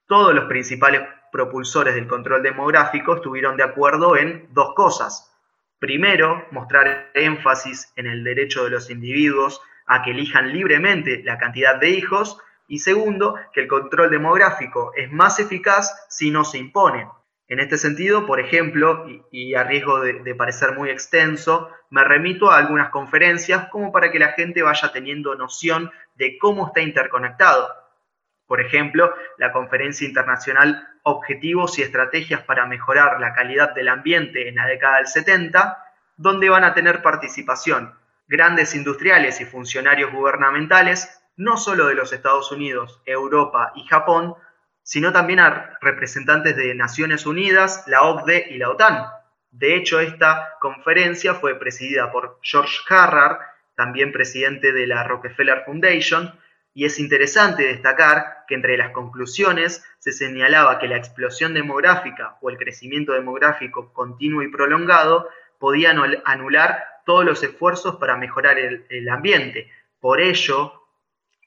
todos 0.06 0.36
los 0.36 0.50
principales 0.50 1.04
propulsores 1.32 1.96
del 1.96 2.08
control 2.08 2.44
demográfico 2.44 3.16
estuvieron 3.16 3.56
de 3.56 3.64
acuerdo 3.64 4.18
en 4.18 4.50
dos 4.52 4.74
cosas. 4.76 5.30
Primero, 5.84 6.48
mostrar 6.52 7.12
énfasis 7.14 7.92
en 7.98 8.08
el 8.08 8.24
derecho 8.24 8.64
de 8.64 8.70
los 8.70 8.90
individuos 8.90 9.60
a 9.86 10.02
que 10.02 10.12
elijan 10.12 10.54
libremente 10.54 11.22
la 11.26 11.38
cantidad 11.38 11.76
de 11.76 11.90
hijos. 11.90 12.38
Y 12.70 12.80
segundo, 12.80 13.36
que 13.52 13.60
el 13.60 13.68
control 13.68 14.10
demográfico 14.10 14.94
es 14.96 15.12
más 15.12 15.40
eficaz 15.40 16.06
si 16.08 16.32
no 16.32 16.46
se 16.46 16.58
impone. 16.58 17.10
En 17.50 17.60
este 17.60 17.78
sentido, 17.78 18.26
por 18.26 18.40
ejemplo, 18.40 19.06
y, 19.30 19.56
a 19.56 19.66
riesgo 19.66 20.00
de, 20.00 20.36
parecer 20.36 20.72
muy 20.72 20.90
extenso, 20.90 21.70
me 21.90 22.06
remito 22.06 22.50
a 22.50 22.60
algunas 22.60 22.90
conferencias 22.90 23.68
como 23.68 23.92
para 23.92 24.10
que 24.10 24.20
la 24.20 24.32
gente 24.32 24.62
vaya 24.62 24.90
teniendo 24.94 25.36
noción 25.36 25.92
de 26.16 26.38
cómo 26.38 26.68
está 26.68 26.80
interconectado. 26.80 27.68
Por 28.54 28.62
ejemplo, 28.62 29.16
la 29.40 29.52
Conferencia 29.52 30.08
Internacional 30.08 30.88
objetivos 31.02 31.80
y 31.80 31.82
estrategias 31.82 32.44
para 32.44 32.68
mejorar 32.68 33.20
la 33.20 33.34
calidad 33.34 33.74
del 33.74 33.90
ambiente 33.90 34.48
en 34.48 34.58
la 34.58 34.68
década 34.68 34.98
del 34.98 35.08
70, 35.08 35.84
donde 36.18 36.50
van 36.50 36.64
a 36.64 36.76
tener 36.76 37.02
participación 37.02 37.96
grandes 38.28 38.76
industriales 38.76 39.42
y 39.42 39.46
funcionarios 39.46 40.12
gubernamentales, 40.12 41.20
no 41.36 41.58
solo 41.58 41.88
de 41.88 41.96
los 41.96 42.14
Estados 42.14 42.52
Unidos, 42.52 43.02
Europa 43.08 43.72
y 43.76 43.88
Japón, 43.88 44.36
sino 44.84 45.12
también 45.12 45.40
a 45.40 45.80
representantes 45.82 46.56
de 46.56 46.76
Naciones 46.76 47.26
Unidas, 47.26 47.86
la 47.88 48.04
OCDE 48.04 48.50
y 48.52 48.60
la 48.60 48.70
OTAN. 48.70 49.08
De 49.50 49.76
hecho, 49.76 50.00
esta 50.00 50.58
conferencia 50.60 51.34
fue 51.34 51.58
presidida 51.58 52.12
por 52.12 52.38
George 52.44 52.78
Harrar, 52.88 53.40
también 53.76 54.12
presidente 54.12 54.74
de 54.74 54.86
la 54.86 55.04
Rockefeller 55.06 55.64
Foundation, 55.66 56.40
y 56.74 56.86
es 56.86 57.00
interesante 57.00 57.64
destacar 57.64 58.46
que 58.48 58.56
entre 58.56 58.78
las 58.78 58.92
conclusiones 58.92 59.84
se 60.00 60.12
señalaba 60.12 60.80
que 60.80 60.88
la 60.88 60.98
explosión 60.98 61.54
demográfica 61.54 62.38
o 62.42 62.50
el 62.50 62.58
crecimiento 62.58 63.14
demográfico 63.14 63.94
continuo 63.94 64.42
y 64.42 64.50
prolongado 64.50 65.30
podían 65.60 66.00
anular 66.26 66.84
todos 67.06 67.26
los 67.26 67.44
esfuerzos 67.44 67.98
para 67.98 68.18
mejorar 68.18 68.58
el, 68.58 69.10
ambiente. 69.10 69.70
Por 70.00 70.20
ello, 70.20 70.88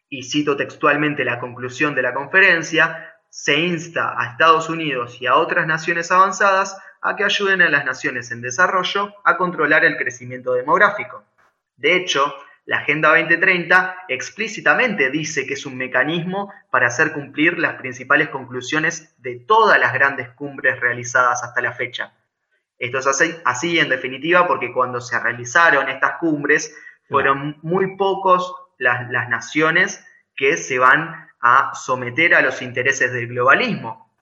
y 0.09 0.23
cito 0.23 0.57
textualmente 0.57 1.25
la 1.25 1.41
conclusión 1.41 1.95
de 1.95 2.03
la 2.03 2.15
conferencia, 2.15 3.15
se 3.29 3.59
insta 3.59 4.15
a 4.19 4.31
Estados 4.31 4.69
Unidos 4.69 5.21
y 5.21 5.27
a 5.27 5.35
otras 5.35 5.67
naciones 5.67 6.11
avanzadas 6.13 6.79
a 7.03 7.17
que 7.17 7.25
ayuden 7.25 7.63
a 7.63 7.69
las 7.69 7.85
naciones 7.85 8.31
en 8.31 8.41
desarrollo 8.41 9.15
a 9.25 9.37
controlar 9.37 9.85
el 9.85 9.97
crecimiento 9.97 10.55
demográfico. 10.55 11.25
De 11.77 11.97
hecho, 11.97 12.35
La 12.67 12.79
Agenda 12.79 13.11
2030 13.11 14.07
explícitamente 14.09 15.09
dice 15.11 15.47
que 15.47 15.55
es 15.55 15.67
un 15.67 15.77
mecanismo 15.77 16.53
para 16.69 16.89
hacer 16.89 17.13
cumplir 17.13 17.61
las 17.61 17.77
principales 17.77 18.29
conclusiones 18.29 19.15
de 19.19 19.37
todas 19.37 19.79
las 19.79 19.95
grandes 19.95 20.31
cumbres 20.31 20.81
realizadas 20.81 21.45
hasta 21.45 21.61
la 21.61 21.73
fecha. 21.73 22.13
Esto 22.77 22.99
es 22.99 23.41
así, 23.45 23.79
en 23.79 23.89
definitiva 23.89 24.49
porque 24.49 24.73
cuando 24.73 25.01
se 25.01 25.19
realizaron 25.19 25.89
estas 25.89 26.19
cumbres 26.19 26.77
fueron 27.09 27.57
muy 27.63 27.97
pocos 27.97 28.53
las, 28.79 29.09
las 29.13 29.29
naciones 29.29 30.05
que 30.35 30.57
se 30.57 30.81
van 30.81 31.29
a 31.41 31.73
someter 31.73 32.35
a 32.35 32.43
los 32.43 32.63
intereses 32.63 33.13
del 33.13 33.29
globalismo. 33.29 34.13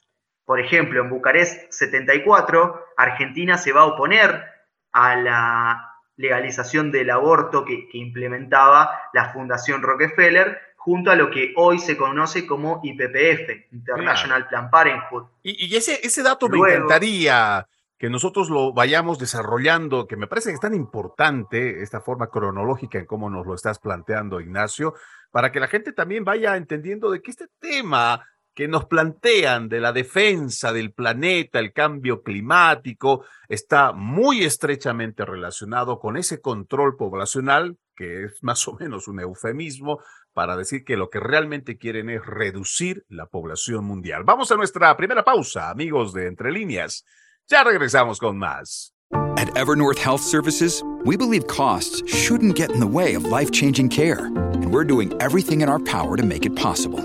Por 0.44 0.60
ejemplo, 0.60 1.00
en 1.00 1.08
Bucarest 1.08 1.72
74, 1.72 2.88
Argentina 2.98 3.56
se 3.56 3.72
va 3.72 3.80
a 3.80 3.86
oponer 3.86 4.44
a 4.92 5.16
la 5.16 5.93
legalización 6.16 6.90
del 6.90 7.10
aborto 7.10 7.64
que, 7.64 7.88
implementaba 7.92 9.00
la 9.12 9.32
Fundación 9.32 9.82
Rockefeller 9.82 10.58
junto 10.76 11.10
a 11.10 11.16
lo 11.16 11.30
que 11.30 11.54
hoy 11.56 11.78
se 11.78 11.96
conoce 11.96 12.46
como 12.46 12.80
IPPF, 12.82 13.72
International 13.72 14.46
Plan 14.48 14.70
Parenthood. 14.70 15.24
Y, 15.42 15.74
ese, 15.74 16.00
ese 16.02 16.22
dato 16.22 16.48
me 16.48 16.58
encantaría 16.58 17.66
que 17.98 18.10
nosotros 18.10 18.50
lo 18.50 18.72
vayamos 18.72 19.18
desarrollando, 19.18 20.06
que 20.06 20.16
me 20.16 20.26
parece 20.26 20.50
que 20.50 20.56
es 20.56 20.60
tan 20.60 20.74
importante 20.74 21.82
esta 21.82 22.00
forma 22.00 22.28
cronológica 22.28 22.98
en 22.98 23.06
cómo 23.06 23.30
nos 23.30 23.46
lo 23.46 23.54
estás 23.54 23.78
planteando, 23.78 24.40
Ignacio, 24.40 24.94
para 25.30 25.50
que 25.50 25.60
la 25.60 25.68
gente 25.68 25.92
también 25.92 26.24
vaya 26.24 26.56
entendiendo 26.56 27.10
de 27.10 27.22
que 27.22 27.30
este 27.30 27.46
tema 27.58 28.26
que 28.54 28.68
nos 28.68 28.86
plantean 28.86 29.68
de 29.68 29.80
la 29.80 29.92
defensa 29.92 30.72
del 30.72 30.92
planeta, 30.92 31.58
el 31.58 31.72
cambio 31.72 32.22
climático, 32.22 33.24
está 33.48 33.92
muy 33.92 34.44
estrechamente 34.44 35.24
relacionado 35.24 35.98
con 35.98 36.16
ese 36.16 36.40
control 36.40 36.96
poblacional, 36.96 37.76
que 37.96 38.24
es 38.24 38.42
más 38.42 38.66
o 38.68 38.74
menos 38.74 39.08
un 39.08 39.20
eufemismo 39.20 40.00
para 40.32 40.56
decir 40.56 40.84
que 40.84 40.96
lo 40.96 41.10
que 41.10 41.20
realmente 41.20 41.78
quieren 41.78 42.10
es 42.10 42.24
reducir 42.24 43.04
la 43.08 43.26
población 43.26 43.84
mundial. 43.84 44.22
Vamos 44.24 44.50
a 44.52 44.56
nuestra 44.56 44.96
primera 44.96 45.24
pausa, 45.24 45.70
amigos 45.70 46.12
de 46.12 46.26
Entre 46.26 46.52
Líneas. 46.52 47.04
Ya 47.46 47.64
regresamos 47.64 48.18
con 48.18 48.38
más. 48.38 48.92
At 49.36 49.56
Evernorth 49.56 49.98
Health 49.98 50.22
Services, 50.22 50.82
we 51.04 51.16
believe 51.16 51.46
costs 51.46 52.02
shouldn't 52.06 52.56
get 52.56 52.70
in 52.70 52.80
the 52.80 52.86
way 52.86 53.14
of 53.14 53.24
life-changing 53.24 53.88
care, 53.90 54.26
and 54.26 54.72
we're 54.72 54.86
doing 54.86 55.12
everything 55.20 55.60
in 55.60 55.68
our 55.68 55.80
power 55.80 56.16
to 56.16 56.24
make 56.24 56.46
it 56.46 56.56
possible. 56.56 57.04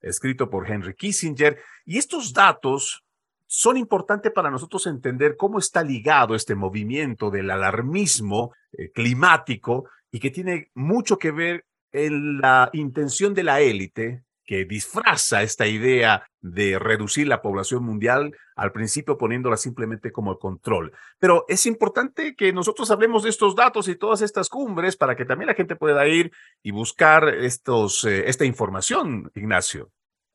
escrito 0.00 0.50
por 0.50 0.70
Henry 0.70 0.94
Kissinger, 0.94 1.58
y 1.84 1.98
estos 1.98 2.32
datos 2.32 3.04
son 3.48 3.78
importantes 3.78 4.30
para 4.30 4.50
nosotros 4.50 4.86
entender 4.86 5.36
cómo 5.36 5.58
está 5.58 5.82
ligado 5.82 6.34
este 6.34 6.54
movimiento 6.54 7.30
del 7.30 7.50
alarmismo 7.50 8.52
eh, 8.72 8.92
climático 8.92 9.88
y 10.12 10.20
que 10.20 10.30
tiene 10.30 10.70
mucho 10.74 11.18
que 11.18 11.30
ver 11.30 11.64
en 11.90 12.40
la 12.40 12.68
intención 12.74 13.32
de 13.32 13.42
la 13.42 13.60
élite 13.60 14.24
que 14.44 14.66
disfraza 14.66 15.42
esta 15.42 15.66
idea 15.66 16.26
de 16.40 16.78
reducir 16.78 17.26
la 17.26 17.42
población 17.42 17.84
mundial, 17.84 18.34
al 18.54 18.72
principio 18.72 19.16
poniéndola 19.18 19.56
simplemente 19.56 20.12
como 20.12 20.38
control. 20.38 20.92
Pero 21.18 21.44
es 21.48 21.64
importante 21.66 22.34
que 22.34 22.52
nosotros 22.52 22.90
hablemos 22.90 23.22
de 23.22 23.30
estos 23.30 23.56
datos 23.56 23.88
y 23.88 23.96
todas 23.96 24.20
estas 24.20 24.48
cumbres 24.48 24.96
para 24.96 25.16
que 25.16 25.24
también 25.24 25.48
la 25.48 25.54
gente 25.54 25.76
pueda 25.76 26.06
ir 26.06 26.32
y 26.62 26.70
buscar 26.70 27.28
estos, 27.28 28.04
eh, 28.04 28.28
esta 28.28 28.44
información, 28.44 29.30
Ignacio. 29.34 29.90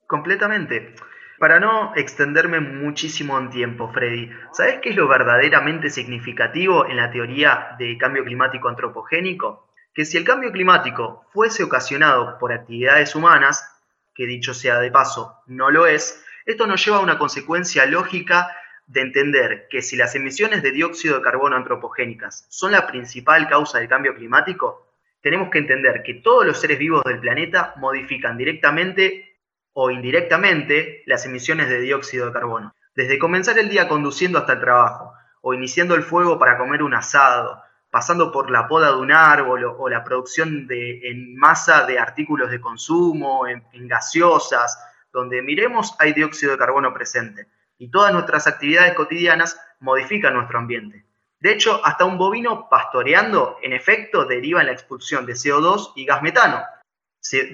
Completamente. 0.07 0.95
Para 1.43 1.59
no 1.59 1.91
extenderme 1.97 2.61
muchísimo 2.61 3.37
en 3.37 3.49
tiempo, 3.49 3.91
Freddy, 3.91 4.31
¿sabes 4.53 4.79
qué 4.81 4.91
es 4.91 4.95
lo 4.95 5.09
verdaderamente 5.09 5.89
significativo 5.89 6.85
en 6.85 6.95
la 6.95 7.11
teoría 7.11 7.75
de 7.77 7.97
cambio 7.97 8.23
climático 8.23 8.69
antropogénico? 8.69 9.67
Que 9.93 10.05
si 10.05 10.15
el 10.15 10.23
cambio 10.23 10.53
climático 10.53 11.25
fuese 11.33 11.65
ocasionado 11.65 12.37
por 12.39 12.53
actividades 12.53 13.13
humanas, 13.13 13.69
que 14.15 14.25
dicho 14.25 14.53
sea 14.53 14.79
de 14.79 14.89
paso, 14.89 15.41
no 15.45 15.69
lo 15.69 15.85
es, 15.85 16.25
esto 16.45 16.65
nos 16.65 16.85
lleva 16.85 16.99
a 16.99 17.01
una 17.01 17.17
consecuencia 17.17 17.85
lógica 17.87 18.49
de 18.87 19.01
entender 19.01 19.67
que 19.69 19.81
si 19.81 19.97
las 19.97 20.15
emisiones 20.15 20.63
de 20.63 20.71
dióxido 20.71 21.17
de 21.17 21.23
carbono 21.23 21.57
antropogénicas 21.57 22.47
son 22.47 22.71
la 22.71 22.87
principal 22.87 23.49
causa 23.49 23.79
del 23.79 23.89
cambio 23.89 24.15
climático, 24.15 24.93
tenemos 25.19 25.49
que 25.49 25.57
entender 25.57 26.03
que 26.03 26.13
todos 26.13 26.45
los 26.45 26.61
seres 26.61 26.79
vivos 26.79 27.03
del 27.03 27.19
planeta 27.19 27.73
modifican 27.75 28.37
directamente 28.37 29.32
o 29.73 29.91
indirectamente 29.91 31.03
las 31.05 31.25
emisiones 31.25 31.69
de 31.69 31.81
dióxido 31.81 32.27
de 32.27 32.33
carbono. 32.33 32.75
Desde 32.95 33.19
comenzar 33.19 33.57
el 33.57 33.69
día 33.69 33.87
conduciendo 33.87 34.37
hasta 34.39 34.53
el 34.53 34.59
trabajo, 34.59 35.13
o 35.41 35.53
iniciando 35.53 35.93
el 35.95 36.03
fuego 36.03 36.39
para 36.39 36.57
comer 36.57 36.81
un 36.81 36.93
asado, 36.93 37.61
pasando 37.91 38.31
por 38.31 38.49
la 38.49 38.67
poda 38.67 38.91
de 38.91 38.97
un 38.97 39.11
árbol 39.11 39.65
o, 39.65 39.89
la 39.89 40.03
producción 40.03 40.67
en 40.69 41.35
masa 41.35 41.85
de 41.85 41.99
artículos 41.99 42.49
de 42.49 42.61
consumo, 42.61 43.45
en, 43.45 43.61
gaseosas, 43.87 44.79
donde 45.11 45.41
miremos 45.41 45.95
hay 45.99 46.13
dióxido 46.13 46.53
de 46.53 46.57
carbono 46.57 46.93
presente. 46.93 47.47
Y 47.77 47.89
todas 47.89 48.13
nuestras 48.13 48.47
actividades 48.47 48.93
cotidianas 48.93 49.59
modifican 49.79 50.33
nuestro 50.33 50.59
ambiente. 50.59 51.05
De 51.39 51.51
hecho, 51.51 51.85
hasta 51.85 52.05
un 52.05 52.17
bovino 52.17 52.69
pastoreando, 52.69 53.57
en 53.61 53.73
efecto, 53.73 54.23
deriva 54.23 54.61
en 54.61 54.67
la 54.67 54.73
expulsión 54.73 55.25
de 55.25 55.33
CO2 55.33 55.91
y 55.97 56.05
gas 56.05 56.21
metano. 56.21 56.63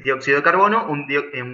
Dióxido 0.03 0.38
de 0.38 0.43
carbono, 0.43 0.88
un, 0.89 1.05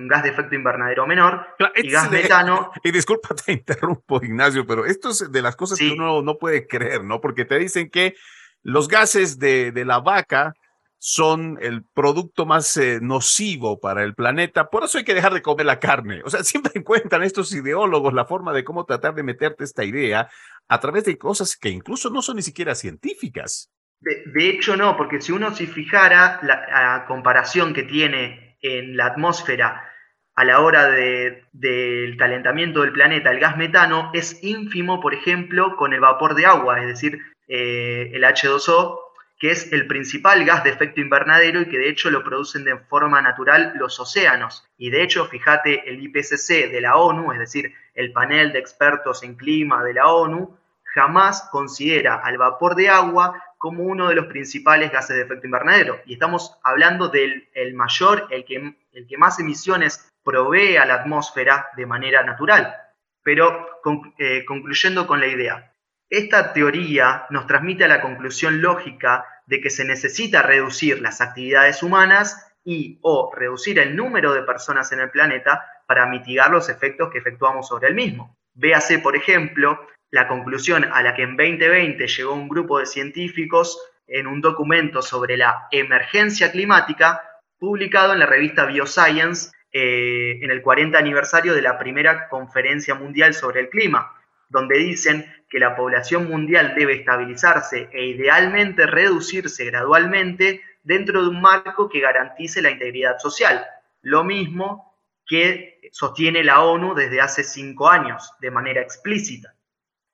gas 0.07 0.23
de 0.23 0.29
efecto 0.29 0.55
invernadero 0.55 1.05
menor, 1.05 1.47
y 1.75 1.89
gas 1.89 2.09
metano. 2.09 2.71
Y 2.83 2.91
disculpa, 2.91 3.35
te 3.35 3.51
interrumpo, 3.51 4.23
Ignacio, 4.23 4.65
pero 4.65 4.85
esto 4.85 5.09
es 5.09 5.31
de 5.31 5.41
las 5.41 5.55
cosas 5.57 5.77
que 5.77 5.91
uno 5.91 6.21
no 6.21 6.37
puede 6.37 6.65
creer, 6.65 7.03
¿no? 7.03 7.19
Porque 7.19 7.43
te 7.43 7.59
dicen 7.59 7.89
que 7.89 8.15
los 8.63 8.87
gases 8.87 9.37
de, 9.37 9.71
la 9.85 9.99
vaca 9.99 10.53
son 10.97 11.59
el 11.61 11.83
producto 11.83 12.45
más 12.45 12.77
eh, 12.77 12.99
nocivo 13.01 13.79
para 13.79 14.01
el 14.03 14.15
planeta, 14.15 14.69
por 14.69 14.85
eso 14.85 14.97
hay 14.97 15.03
que 15.03 15.13
dejar 15.13 15.33
de 15.33 15.41
comer 15.41 15.65
la 15.65 15.79
carne. 15.79 16.21
O 16.23 16.29
sea, 16.29 16.43
siempre 16.43 16.71
encuentran 16.73 17.21
estos 17.21 17.53
ideólogos 17.53 18.13
la 18.13 18.25
forma 18.25 18.53
de 18.53 18.63
cómo 18.63 18.85
tratar 18.85 19.13
de 19.13 19.23
meterte 19.23 19.65
esta 19.65 19.83
idea 19.83 20.29
a 20.67 20.79
través 20.79 21.03
de 21.03 21.17
cosas 21.17 21.57
que 21.57 21.69
incluso 21.69 22.09
no 22.09 22.21
son 22.21 22.37
ni 22.37 22.41
siquiera 22.41 22.75
científicas. 22.75 23.69
De, 24.05 24.49
hecho, 24.49 24.77
no, 24.77 24.95
porque 24.95 25.19
si 25.19 25.31
uno 25.31 25.55
se 25.55 25.65
fijara 25.65 26.39
la, 26.43 27.05
comparación 27.07 27.73
que 27.73 27.81
tiene 27.81 28.55
en 28.61 28.95
la 28.95 29.07
atmósfera 29.07 29.91
a 30.35 30.43
la 30.45 30.59
hora 30.59 30.91
del 30.91 32.15
calentamiento 32.15 32.81
del 32.81 32.91
planeta, 32.91 33.31
el 33.31 33.39
gas 33.39 33.57
metano 33.57 34.11
es 34.13 34.43
ínfimo, 34.43 35.01
por 35.01 35.15
ejemplo, 35.15 35.75
con 35.75 35.91
el 35.91 36.01
vapor 36.01 36.35
de 36.35 36.45
agua, 36.45 36.81
es 36.81 36.87
decir, 36.87 37.19
eh, 37.47 38.11
el 38.13 38.23
H2O, 38.23 38.99
que 39.39 39.49
es 39.49 39.73
el 39.73 39.87
principal 39.87 40.45
gas 40.45 40.63
de 40.63 40.69
efecto 40.69 41.01
invernadero 41.01 41.61
y 41.61 41.67
que 41.67 41.79
de 41.79 41.89
hecho 41.89 42.11
lo 42.11 42.23
producen 42.23 42.63
de 42.63 42.77
forma 42.77 43.23
natural 43.23 43.73
los 43.75 43.99
océanos. 43.99 44.67
Y 44.77 44.91
de 44.91 45.01
hecho, 45.01 45.25
fíjate, 45.25 45.89
el 45.89 46.03
IPCC 46.03 46.69
de 46.69 46.79
la 46.79 46.97
ONU, 46.97 47.31
es 47.31 47.39
decir, 47.39 47.73
el 47.95 48.11
panel 48.11 48.53
de 48.53 48.59
expertos 48.59 49.23
en 49.23 49.33
clima 49.33 49.83
de 49.83 49.95
la 49.95 50.13
ONU, 50.13 50.55
jamás 50.93 51.49
considera 51.51 52.15
al 52.23 52.37
vapor 52.37 52.75
de 52.75 52.89
agua 52.89 53.41
como 53.65 53.81
uno 53.81 54.09
de 54.09 54.13
los 54.13 54.27
principales 54.27 54.91
gases 54.91 55.15
de 55.15 55.23
efecto 55.23 55.47
invernadero. 55.47 55.99
Y 56.05 56.13
estamos 56.13 56.55
hablando 56.61 57.07
del 57.07 57.49
el 57.55 57.73
mayor, 57.73 58.27
el 58.29 58.45
que, 58.45 58.75
el 58.93 59.07
que 59.07 59.17
más 59.17 59.39
emisiones 59.39 60.13
provee 60.23 60.77
a 60.77 60.85
la 60.85 60.93
atmósfera 60.93 61.69
de 61.75 61.87
manera 61.87 62.21
natural. 62.21 62.75
Pero 63.23 63.81
eh, 64.19 64.45
concluyendo 64.45 65.07
con 65.07 65.19
la 65.19 65.25
idea, 65.25 65.73
esta 66.11 66.53
teoría 66.53 67.25
nos 67.31 67.47
transmite 67.47 67.87
la 67.87 68.01
conclusión 68.01 68.61
lógica 68.61 69.25
de 69.47 69.59
que 69.59 69.71
se 69.71 69.83
necesita 69.83 70.43
reducir 70.43 71.01
las 71.01 71.19
actividades 71.19 71.81
humanas 71.81 72.55
y 72.63 72.99
o 73.01 73.33
reducir 73.35 73.79
el 73.79 73.95
número 73.95 74.35
de 74.35 74.43
personas 74.43 74.91
en 74.91 74.99
el 74.99 75.09
planeta 75.09 75.65
para 75.87 76.05
mitigar 76.05 76.51
los 76.51 76.69
efectos 76.69 77.09
que 77.11 77.17
efectuamos 77.17 77.67
sobre 77.67 77.87
el 77.87 77.95
mismo. 77.95 78.37
Véase, 78.53 78.99
por 78.99 79.15
ejemplo, 79.15 79.87
la 80.15 80.29
conclusión 80.29 80.85
a 80.93 81.03
la 81.03 81.13
que 81.13 81.23
en 81.23 81.35
2020 81.35 82.07
llegó 82.07 82.33
un 82.33 82.47
grupo 82.47 82.79
de 82.79 82.85
científicos 82.85 83.77
en 84.07 84.27
un 84.27 84.39
documento 84.39 85.01
sobre 85.01 85.35
la 85.35 85.67
emergencia 85.71 86.53
climática 86.53 87.21
publicado 87.59 88.13
en 88.13 88.19
la 88.19 88.25
revista 88.25 88.65
Bioscience 88.65 89.51
eh, 89.73 90.39
en 90.41 90.51
el 90.51 90.61
40 90.61 90.97
aniversario 90.97 91.53
de 91.53 91.61
la 91.61 91.77
primera 91.77 92.29
conferencia 92.29 92.95
mundial 92.95 93.33
sobre 93.33 93.59
el 93.59 93.69
clima, 93.69 94.13
donde 94.47 94.77
dicen 94.77 95.25
que 95.49 95.59
la 95.59 95.75
población 95.75 96.29
mundial 96.29 96.75
debe 96.77 96.93
estabilizarse 96.93 97.89
e 97.91 98.05
idealmente 98.05 98.85
reducirse 98.85 99.65
gradualmente 99.65 100.61
dentro 100.81 101.23
de 101.23 101.27
un 101.27 101.41
marco 101.41 101.89
que 101.89 101.99
garantice 101.99 102.61
la 102.61 102.71
integridad 102.71 103.19
social. 103.19 103.65
Lo 104.01 104.23
mismo 104.23 104.95
que 105.27 105.81
sostiene 105.91 106.41
la 106.41 106.63
ONU 106.63 106.95
desde 106.95 107.19
hace 107.19 107.43
cinco 107.43 107.89
años, 107.89 108.31
de 108.39 108.51
manera 108.51 108.79
explícita. 108.79 109.55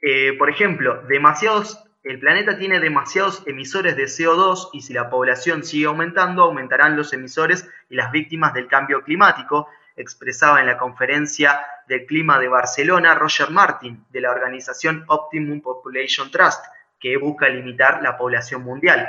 Eh, 0.02 0.34
por 0.38 0.50
ejemplo, 0.50 1.04
demasiados, 1.08 1.84
el 2.04 2.20
planeta 2.20 2.58
tiene 2.58 2.80
demasiados 2.80 3.44
emisores 3.46 3.96
de 3.96 4.06
CO2 4.06 4.70
y 4.74 4.82
si 4.82 4.94
la 4.94 5.10
población 5.10 5.64
sigue 5.64 5.86
aumentando, 5.86 6.44
aumentarán 6.44 6.98
los 6.98 7.14
emisores 7.14 7.70
y 7.90 7.96
las 7.96 8.12
víctimas 8.12 8.54
del 8.54 8.68
cambio 8.68 9.04
climático, 9.04 9.68
expresaba 9.96 10.60
en 10.60 10.68
la 10.68 10.78
conferencia 10.78 11.62
del 11.88 12.06
clima 12.06 12.40
de 12.40 12.48
Barcelona 12.48 13.14
Roger 13.14 13.52
Martin, 13.52 14.04
de 14.10 14.22
la 14.22 14.32
organización 14.32 15.04
Optimum 15.08 15.62
Population 15.62 16.32
Trust, 16.32 16.66
que 17.00 17.18
busca 17.18 17.50
limitar 17.50 18.02
la 18.02 18.18
población 18.18 18.64
mundial. 18.64 19.08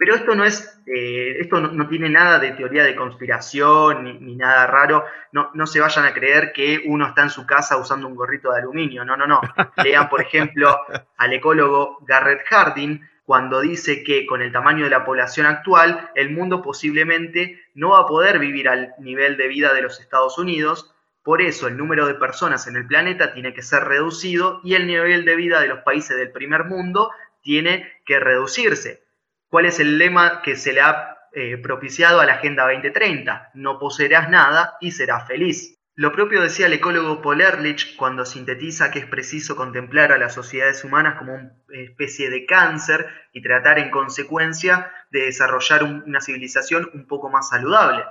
Pero 0.00 0.14
esto 0.14 0.34
no 0.34 0.46
es, 0.46 0.80
eh, 0.86 1.36
esto 1.40 1.60
no, 1.60 1.86
tiene 1.86 2.08
nada 2.08 2.38
de 2.38 2.52
teoría 2.52 2.84
de 2.84 2.96
conspiración 2.96 4.02
ni, 4.24 4.34
nada 4.34 4.66
raro. 4.66 5.04
No, 5.30 5.50
no, 5.52 5.66
se 5.66 5.78
vayan 5.78 6.06
a 6.06 6.14
creer 6.14 6.54
que 6.54 6.84
uno 6.86 7.08
está 7.08 7.22
en 7.24 7.28
su 7.28 7.46
casa 7.46 7.76
usando 7.76 8.08
un 8.08 8.14
gorrito 8.14 8.50
de 8.50 8.60
aluminio. 8.60 9.04
No, 9.04 9.14
no, 9.14 9.26
no. 9.26 9.42
Lean, 9.84 10.08
por 10.08 10.22
ejemplo, 10.22 10.74
al 11.18 11.34
ecólogo 11.34 11.98
Garrett 12.06 12.46
Hardin 12.48 13.06
cuando 13.26 13.60
dice 13.60 14.02
que 14.02 14.24
con 14.24 14.40
el 14.40 14.52
tamaño 14.52 14.84
de 14.84 14.90
la 14.90 15.04
población 15.04 15.44
actual, 15.44 16.10
el 16.14 16.30
mundo 16.30 16.62
posiblemente 16.62 17.60
no 17.74 17.90
va 17.90 17.98
a 17.98 18.06
poder 18.06 18.38
vivir 18.38 18.70
al 18.70 18.94
nivel 19.00 19.36
de 19.36 19.48
vida 19.48 19.74
de 19.74 19.82
los 19.82 20.00
Estados 20.00 20.38
Unidos. 20.38 20.94
Por 21.22 21.42
eso 21.42 21.68
el 21.68 21.76
número 21.76 22.06
de 22.06 22.14
personas 22.14 22.66
en 22.66 22.76
el 22.76 22.86
planeta 22.86 23.34
tiene 23.34 23.52
que 23.52 23.60
ser 23.60 23.84
reducido 23.84 24.62
y 24.64 24.76
el 24.76 24.86
nivel 24.86 25.26
de 25.26 25.36
vida 25.36 25.60
de 25.60 25.68
los 25.68 25.80
países 25.80 26.16
del 26.16 26.32
primer 26.32 26.64
mundo 26.64 27.10
tiene 27.42 28.00
que 28.06 28.18
reducirse 28.18 29.09
¿Cuál 29.50 29.66
es 29.66 29.80
el 29.80 29.98
lema 29.98 30.42
que 30.42 30.54
se 30.54 30.72
le 30.72 30.80
ha 30.80 31.18
eh, 31.32 31.58
propiciado 31.58 32.20
a 32.20 32.24
la 32.24 32.34
Agenda 32.34 32.62
2030? 32.68 33.50
No 33.54 33.80
poseerás 33.80 34.30
nada 34.30 34.76
y 34.80 34.92
serás 34.92 35.26
feliz. 35.26 35.76
Lo 35.96 36.12
propio 36.12 36.40
decía 36.40 36.66
el 36.66 36.72
ecólogo 36.72 37.20
Paul 37.20 37.40
Ehrlich 37.40 37.96
cuando 37.96 38.24
sintetiza 38.24 38.92
que 38.92 39.00
es 39.00 39.06
preciso 39.06 39.56
contemplar 39.56 40.12
a 40.12 40.18
las 40.18 40.34
sociedades 40.34 40.84
humanas 40.84 41.18
como 41.18 41.34
una 41.34 41.52
especie 41.68 42.30
de 42.30 42.46
cáncer 42.46 43.08
y 43.32 43.42
tratar 43.42 43.80
en 43.80 43.90
consecuencia 43.90 44.92
de 45.10 45.22
desarrollar 45.22 45.82
una 45.82 46.20
civilización 46.20 46.88
un 46.94 47.08
poco 47.08 47.28
más 47.28 47.48
saludable. 47.48 48.04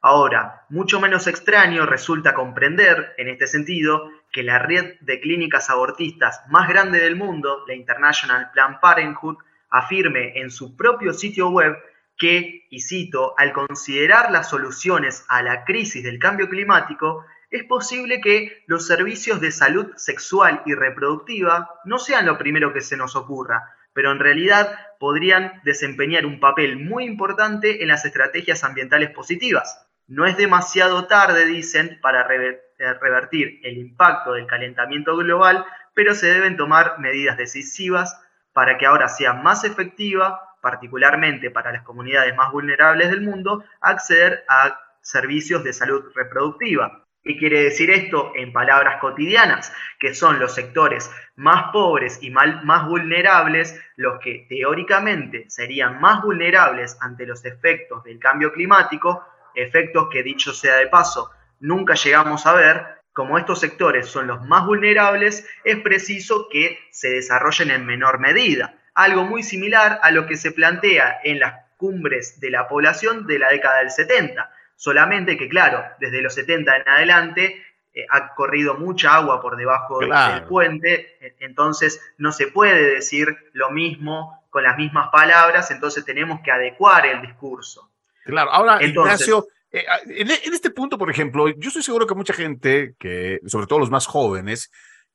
Ahora, 0.00 0.66
mucho 0.68 1.00
menos 1.00 1.28
extraño 1.28 1.86
resulta 1.86 2.34
comprender, 2.34 3.14
en 3.18 3.28
este 3.28 3.46
sentido, 3.46 4.10
que 4.32 4.42
la 4.42 4.58
red 4.58 4.96
de 5.00 5.20
clínicas 5.20 5.70
abortistas 5.70 6.42
más 6.48 6.68
grande 6.68 6.98
del 6.98 7.14
mundo, 7.14 7.64
la 7.68 7.74
International 7.74 8.50
Planned 8.52 8.80
Parenthood, 8.80 9.36
afirme 9.72 10.38
en 10.38 10.50
su 10.50 10.76
propio 10.76 11.12
sitio 11.12 11.48
web 11.48 11.76
que, 12.16 12.66
y 12.70 12.80
cito, 12.80 13.34
al 13.38 13.52
considerar 13.52 14.30
las 14.30 14.50
soluciones 14.50 15.24
a 15.28 15.42
la 15.42 15.64
crisis 15.64 16.04
del 16.04 16.18
cambio 16.18 16.48
climático, 16.48 17.24
es 17.50 17.64
posible 17.64 18.20
que 18.20 18.62
los 18.66 18.86
servicios 18.86 19.40
de 19.40 19.50
salud 19.50 19.92
sexual 19.96 20.62
y 20.64 20.74
reproductiva 20.74 21.70
no 21.84 21.98
sean 21.98 22.26
lo 22.26 22.38
primero 22.38 22.72
que 22.72 22.80
se 22.80 22.96
nos 22.96 23.16
ocurra, 23.16 23.74
pero 23.92 24.12
en 24.12 24.20
realidad 24.20 24.78
podrían 25.00 25.60
desempeñar 25.64 26.24
un 26.26 26.38
papel 26.38 26.78
muy 26.78 27.04
importante 27.04 27.82
en 27.82 27.88
las 27.88 28.04
estrategias 28.04 28.64
ambientales 28.64 29.10
positivas. 29.10 29.86
No 30.06 30.26
es 30.26 30.36
demasiado 30.36 31.06
tarde, 31.06 31.46
dicen, 31.46 31.98
para 32.00 32.26
revertir 32.26 33.60
el 33.64 33.78
impacto 33.78 34.34
del 34.34 34.46
calentamiento 34.46 35.16
global, 35.16 35.64
pero 35.94 36.14
se 36.14 36.26
deben 36.32 36.56
tomar 36.56 36.98
medidas 36.98 37.36
decisivas 37.36 38.18
para 38.52 38.78
que 38.78 38.86
ahora 38.86 39.08
sea 39.08 39.32
más 39.32 39.64
efectiva, 39.64 40.40
particularmente 40.60 41.50
para 41.50 41.72
las 41.72 41.82
comunidades 41.82 42.34
más 42.36 42.52
vulnerables 42.52 43.10
del 43.10 43.22
mundo, 43.22 43.64
acceder 43.80 44.44
a 44.48 44.78
servicios 45.00 45.64
de 45.64 45.72
salud 45.72 46.04
reproductiva. 46.14 47.04
¿Qué 47.24 47.36
quiere 47.36 47.62
decir 47.62 47.90
esto 47.90 48.32
en 48.34 48.52
palabras 48.52 49.00
cotidianas? 49.00 49.72
Que 50.00 50.12
son 50.12 50.40
los 50.40 50.54
sectores 50.54 51.08
más 51.36 51.70
pobres 51.72 52.18
y 52.20 52.30
más 52.30 52.88
vulnerables 52.88 53.80
los 53.96 54.18
que 54.18 54.46
teóricamente 54.48 55.48
serían 55.48 56.00
más 56.00 56.20
vulnerables 56.22 56.98
ante 57.00 57.26
los 57.26 57.44
efectos 57.44 58.02
del 58.02 58.18
cambio 58.18 58.52
climático, 58.52 59.24
efectos 59.54 60.08
que 60.10 60.24
dicho 60.24 60.52
sea 60.52 60.76
de 60.76 60.88
paso, 60.88 61.30
nunca 61.60 61.94
llegamos 61.94 62.44
a 62.46 62.54
ver, 62.54 63.01
como 63.12 63.38
estos 63.38 63.60
sectores 63.60 64.06
son 64.06 64.26
los 64.26 64.44
más 64.46 64.66
vulnerables, 64.66 65.46
es 65.64 65.78
preciso 65.80 66.48
que 66.50 66.78
se 66.90 67.10
desarrollen 67.10 67.70
en 67.70 67.86
menor 67.86 68.18
medida, 68.18 68.74
algo 68.94 69.24
muy 69.24 69.42
similar 69.42 70.00
a 70.02 70.10
lo 70.10 70.26
que 70.26 70.36
se 70.36 70.52
plantea 70.52 71.20
en 71.24 71.40
las 71.40 71.54
cumbres 71.76 72.40
de 72.40 72.50
la 72.50 72.68
población 72.68 73.26
de 73.26 73.38
la 73.38 73.50
década 73.50 73.78
del 73.78 73.90
70, 73.90 74.50
solamente 74.76 75.36
que 75.36 75.48
claro, 75.48 75.84
desde 75.98 76.22
los 76.22 76.34
70 76.34 76.76
en 76.76 76.88
adelante 76.88 77.62
eh, 77.94 78.06
ha 78.08 78.34
corrido 78.34 78.74
mucha 78.74 79.14
agua 79.14 79.42
por 79.42 79.56
debajo 79.56 79.98
del 79.98 80.44
puente, 80.44 81.16
e, 81.20 81.36
entonces 81.40 82.00
no 82.16 82.32
se 82.32 82.46
puede 82.46 82.94
decir 82.94 83.36
lo 83.52 83.70
mismo 83.70 84.42
con 84.48 84.62
las 84.62 84.76
mismas 84.76 85.08
palabras, 85.10 85.70
entonces 85.70 86.04
tenemos 86.04 86.40
que 86.40 86.50
adecuar 86.50 87.06
el 87.06 87.20
discurso. 87.20 87.90
Claro, 88.24 88.50
ahora 88.50 88.82
Ignacio, 88.82 89.46
eh, 89.72 89.84
ah, 89.88 90.00
en, 90.06 90.30
este 90.30 90.70
punto, 90.70 90.98
por 90.98 91.10
ejemplo, 91.10 91.48
yo 91.48 91.68
estoy 91.68 91.82
seguro 91.82 92.06
que 92.06 92.14
mucha 92.14 92.34
gente, 92.34 92.94
que 92.98 93.40
sobre 93.46 93.66
todo 93.66 93.78
los 93.78 93.90
más 93.90 94.06
jóvenes, 94.06 94.70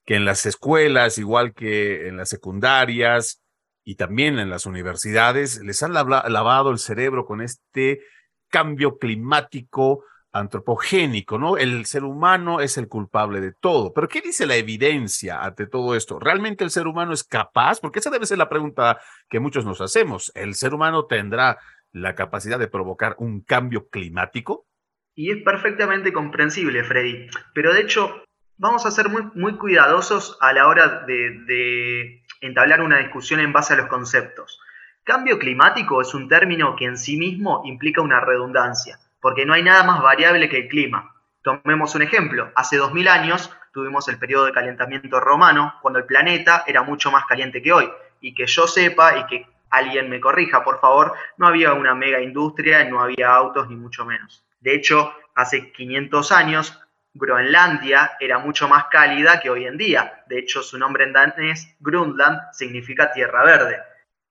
que 0.05 0.15
en 0.15 0.25
las 0.25 0.45
escuelas, 0.45 1.17
igual 1.17 1.53
que 1.53 2.07
en 2.07 2.17
las 2.17 2.29
secundarias 2.29 3.41
y 3.83 3.95
también 3.95 4.39
en 4.39 4.49
las 4.49 4.65
universidades, 4.65 5.59
les 5.59 5.83
han 5.83 5.93
lavado 5.93 6.71
el 6.71 6.79
cerebro 6.79 7.25
con 7.25 7.41
este 7.41 8.01
cambio 8.49 8.97
climático 8.97 10.03
antropogénico, 10.31 11.37
¿no? 11.37 11.57
El 11.57 11.85
ser 11.85 12.03
humano 12.03 12.61
es 12.61 12.77
el 12.77 12.87
culpable 12.87 13.41
de 13.41 13.53
todo. 13.53 13.93
Pero 13.93 14.07
¿qué 14.07 14.21
dice 14.21 14.45
la 14.45 14.55
evidencia 14.55 15.43
ante 15.43 15.67
todo 15.67 15.95
esto? 15.95 16.19
¿Realmente 16.19 16.63
el 16.63 16.71
ser 16.71 16.87
humano 16.87 17.13
es 17.13 17.23
capaz? 17.23 17.79
Porque 17.79 17.99
esa 17.99 18.09
debe 18.09 18.25
ser 18.25 18.37
la 18.37 18.49
pregunta 18.49 18.99
que 19.29 19.39
muchos 19.39 19.65
nos 19.65 19.81
hacemos. 19.81 20.31
¿El 20.35 20.55
ser 20.55 20.73
humano 20.73 21.05
tendrá 21.05 21.57
la 21.91 22.15
capacidad 22.15 22.59
de 22.59 22.67
provocar 22.67 23.15
un 23.19 23.41
cambio 23.41 23.89
climático? 23.89 24.65
Y 25.15 25.31
es 25.31 25.43
perfectamente 25.43 26.13
comprensible, 26.13 26.83
Freddy. 26.83 27.27
Pero 27.53 27.73
de 27.73 27.81
hecho, 27.81 28.23
vamos 28.57 28.85
a 28.85 28.91
ser 28.91 29.09
muy, 29.09 29.23
muy 29.33 29.57
cuidadosos 29.57 30.37
a 30.41 30.53
la 30.53 30.67
hora 30.67 31.05
de, 31.05 31.43
de 31.45 32.23
entablar 32.41 32.81
una 32.81 32.99
discusión 32.99 33.39
en 33.39 33.53
base 33.53 33.73
a 33.73 33.77
los 33.77 33.87
conceptos. 33.87 34.59
Cambio 35.03 35.39
climático 35.39 36.01
es 36.01 36.13
un 36.13 36.27
término 36.27 36.75
que 36.75 36.85
en 36.85 36.97
sí 36.97 37.17
mismo 37.17 37.61
implica 37.65 38.01
una 38.01 38.19
redundancia, 38.19 38.99
porque 39.21 39.45
no 39.45 39.53
hay 39.53 39.63
nada 39.63 39.83
más 39.83 40.01
variable 40.01 40.49
que 40.49 40.57
el 40.57 40.67
clima. 40.67 41.15
Tomemos 41.41 41.95
un 41.95 42.01
ejemplo. 42.01 42.51
Hace 42.55 42.77
2000 42.77 43.07
años 43.07 43.51
tuvimos 43.71 44.07
el 44.09 44.19
periodo 44.19 44.45
de 44.45 44.51
calentamiento 44.51 45.19
romano, 45.19 45.75
cuando 45.81 45.99
el 45.99 46.05
planeta 46.05 46.63
era 46.67 46.83
mucho 46.83 47.09
más 47.09 47.25
caliente 47.25 47.61
que 47.61 47.71
hoy. 47.71 47.89
Y 48.19 48.33
que 48.33 48.47
yo 48.47 48.67
sepa 48.67 49.17
y 49.17 49.25
que 49.27 49.45
alguien 49.69 50.09
me 50.09 50.19
corrija, 50.19 50.63
por 50.63 50.79
favor, 50.79 51.13
no 51.37 51.47
había 51.47 51.73
una 51.73 51.95
mega 51.95 52.21
industria, 52.21 52.83
no 52.85 53.01
había 53.01 53.29
autos 53.33 53.69
ni 53.69 53.75
mucho 53.75 54.05
menos. 54.05 54.45
De 54.59 54.73
hecho, 54.73 55.13
hace 55.35 55.71
500 55.71 56.31
años, 56.31 56.81
Groenlandia 57.13 58.11
era 58.19 58.39
mucho 58.39 58.67
más 58.67 58.85
cálida 58.85 59.39
que 59.39 59.49
hoy 59.49 59.65
en 59.65 59.77
día. 59.77 60.23
De 60.27 60.39
hecho, 60.39 60.61
su 60.61 60.77
nombre 60.77 61.03
en 61.03 61.13
danés, 61.13 61.75
Grundland, 61.79 62.39
significa 62.51 63.11
tierra 63.11 63.43
verde. 63.43 63.81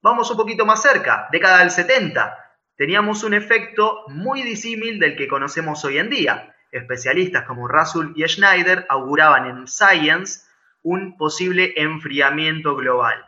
Vamos 0.01 0.29
un 0.31 0.37
poquito 0.37 0.65
más 0.65 0.81
cerca, 0.81 1.27
década 1.31 1.59
del 1.59 1.71
70. 1.71 2.37
Teníamos 2.75 3.23
un 3.23 3.33
efecto 3.33 4.03
muy 4.07 4.43
disímil 4.43 4.99
del 4.99 5.15
que 5.15 5.27
conocemos 5.27 5.83
hoy 5.83 5.97
en 5.97 6.09
día. 6.09 6.55
Especialistas 6.71 7.43
como 7.45 7.67
Russell 7.67 8.11
y 8.15 8.27
Schneider 8.27 8.85
auguraban 8.89 9.47
en 9.47 9.67
Science 9.67 10.41
un 10.83 11.17
posible 11.17 11.73
enfriamiento 11.75 12.75
global. 12.75 13.25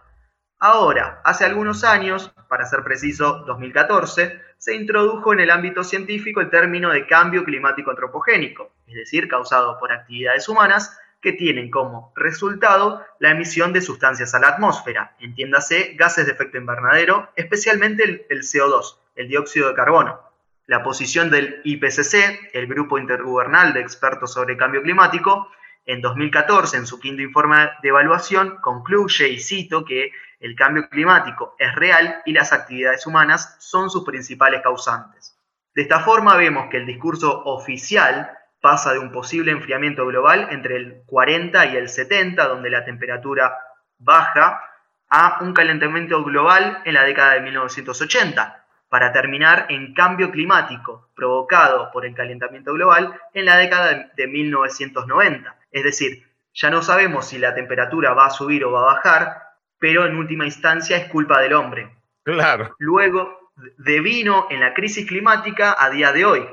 Ahora, 0.61 1.21
hace 1.23 1.45
algunos 1.45 1.85
años, 1.85 2.33
para 2.49 2.65
ser 2.65 2.83
preciso 2.83 3.45
2014, 3.47 4.41
se 4.57 4.75
introdujo 4.75 5.31
en 5.31 5.39
el 5.39 5.51
ámbito 5.51 5.85
científico 5.85 6.41
el 6.41 6.49
término 6.49 6.89
de 6.89 7.07
cambio 7.07 7.45
climático 7.45 7.91
antropogénico, 7.91 8.73
es 8.85 8.95
decir, 8.95 9.29
causado 9.29 9.79
por 9.79 9.93
actividades 9.93 10.49
humanas 10.49 10.99
que 11.21 11.31
tienen 11.31 11.71
como 11.71 12.11
resultado 12.13 13.05
la 13.19 13.31
emisión 13.31 13.71
de 13.71 13.81
sustancias 13.81 14.35
a 14.35 14.39
la 14.39 14.49
atmósfera, 14.49 15.15
entiéndase 15.19 15.93
gases 15.95 16.25
de 16.25 16.33
efecto 16.33 16.57
invernadero, 16.57 17.29
especialmente 17.37 18.03
el, 18.03 18.25
el 18.29 18.41
CO2, 18.41 18.97
el 19.15 19.29
dióxido 19.29 19.69
de 19.69 19.75
carbono. 19.75 20.19
La 20.65 20.83
posición 20.83 21.29
del 21.29 21.61
IPCC, 21.63 22.51
el 22.53 22.67
Grupo 22.67 22.99
Intergubernal 22.99 23.73
de 23.73 23.79
Expertos 23.79 24.33
sobre 24.33 24.57
Cambio 24.57 24.83
Climático, 24.83 25.49
en 25.85 26.01
2014, 26.01 26.77
en 26.77 26.85
su 26.85 26.99
quinto 26.99 27.21
informe 27.21 27.69
de 27.81 27.89
evaluación, 27.89 28.57
concluye, 28.61 29.29
y 29.29 29.39
cito, 29.39 29.83
que 29.83 30.11
el 30.39 30.55
cambio 30.55 30.89
climático 30.89 31.55
es 31.57 31.73
real 31.75 32.21
y 32.25 32.33
las 32.33 32.53
actividades 32.53 33.05
humanas 33.05 33.57
son 33.59 33.89
sus 33.89 34.05
principales 34.05 34.61
causantes. 34.61 35.37
De 35.75 35.81
esta 35.81 35.99
forma 35.99 36.35
vemos 36.35 36.69
que 36.69 36.77
el 36.77 36.85
discurso 36.85 37.43
oficial 37.43 38.31
pasa 38.61 38.93
de 38.93 38.99
un 38.99 39.11
posible 39.11 39.51
enfriamiento 39.51 40.05
global 40.05 40.47
entre 40.51 40.75
el 40.75 41.03
40 41.05 41.65
y 41.67 41.77
el 41.77 41.89
70, 41.89 42.47
donde 42.47 42.69
la 42.69 42.83
temperatura 42.83 43.57
baja, 43.97 44.61
a 45.09 45.39
un 45.41 45.53
calentamiento 45.53 46.23
global 46.23 46.81
en 46.85 46.93
la 46.93 47.03
década 47.03 47.33
de 47.33 47.41
1980, 47.41 48.65
para 48.89 49.11
terminar 49.11 49.65
en 49.69 49.93
cambio 49.93 50.31
climático 50.31 51.09
provocado 51.15 51.91
por 51.91 52.05
el 52.05 52.13
calentamiento 52.13 52.73
global 52.73 53.19
en 53.33 53.45
la 53.45 53.57
década 53.57 54.11
de 54.15 54.27
1990. 54.27 55.55
Es 55.71 55.83
decir, 55.83 56.27
ya 56.53 56.69
no 56.69 56.81
sabemos 56.81 57.27
si 57.27 57.37
la 57.37 57.53
temperatura 57.53 58.13
va 58.13 58.27
a 58.27 58.31
subir 58.31 58.65
o 58.65 58.71
va 58.71 58.81
a 58.81 58.93
bajar, 58.95 59.48
pero 59.79 60.05
en 60.05 60.15
última 60.15 60.45
instancia 60.45 60.97
es 60.97 61.09
culpa 61.09 61.41
del 61.41 61.53
hombre. 61.53 61.89
Claro. 62.23 62.75
Luego 62.79 63.51
devino 63.77 64.47
en 64.49 64.59
la 64.59 64.73
crisis 64.73 65.07
climática 65.07 65.75
a 65.77 65.89
día 65.89 66.11
de 66.11 66.25
hoy. 66.25 66.45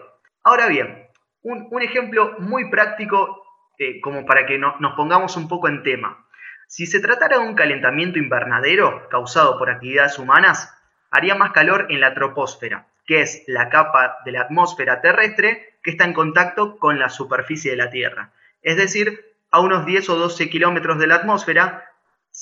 Ahora 0.43 0.69
bien, 0.69 1.07
un, 1.43 1.83
ejemplo 1.83 2.37
muy 2.39 2.71
práctico 2.71 3.45
eh, 3.79 4.01
como 4.01 4.25
para 4.27 4.47
que 4.47 4.59
nos 4.59 4.95
pongamos 4.95 5.37
un 5.37 5.49
poco 5.49 5.69
en 5.69 5.83
tema. 5.83 6.27
Si 6.69 6.87
se 6.87 7.01
tratara 7.01 7.39
de 7.39 7.47
un 7.47 7.55
calentamiento 7.55 8.19
invernadero 8.19 9.09
causado 9.09 9.57
por 9.59 9.71
actividades 9.71 10.19
humanas, 10.19 10.73
haría 11.11 11.37
más 11.37 11.53
calor 11.53 11.87
en 11.91 12.01
la 12.01 12.15
troposfera, 12.15 12.89
que 13.07 13.21
es 13.21 13.45
la 13.47 13.69
capa 13.69 14.19
de 14.25 14.33
la 14.33 14.43
atmósfera 14.43 15.01
terrestre 15.01 15.79
que 15.83 15.93
está 15.93 16.05
en 16.05 16.13
contacto 16.13 16.79
con 16.79 16.99
la 16.99 17.09
superficie 17.09 17.71
de 17.71 17.77
la 17.77 17.91
Tierra. 17.91 18.33
Es 18.63 18.77
decir, 18.77 19.37
a 19.53 19.61
unos 19.61 19.87
10 19.87 20.09
o 20.11 20.17
12 20.17 20.51
kilómetros 20.51 20.99
de 20.99 21.07
la 21.07 21.17
atmósfera 21.17 21.89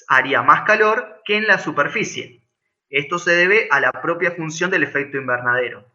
haría 0.08 0.42
más 0.42 0.62
calor 0.62 1.20
que 1.24 1.36
en 1.36 1.46
la 1.46 1.58
superficie. 1.58 2.42
Esto 2.90 3.18
se 3.18 3.32
debe 3.32 3.68
a 3.70 3.80
la 3.80 3.92
propia 3.92 4.32
función 4.32 4.70
del 4.70 4.84
efecto 4.84 5.16
invernadero, 5.16 5.86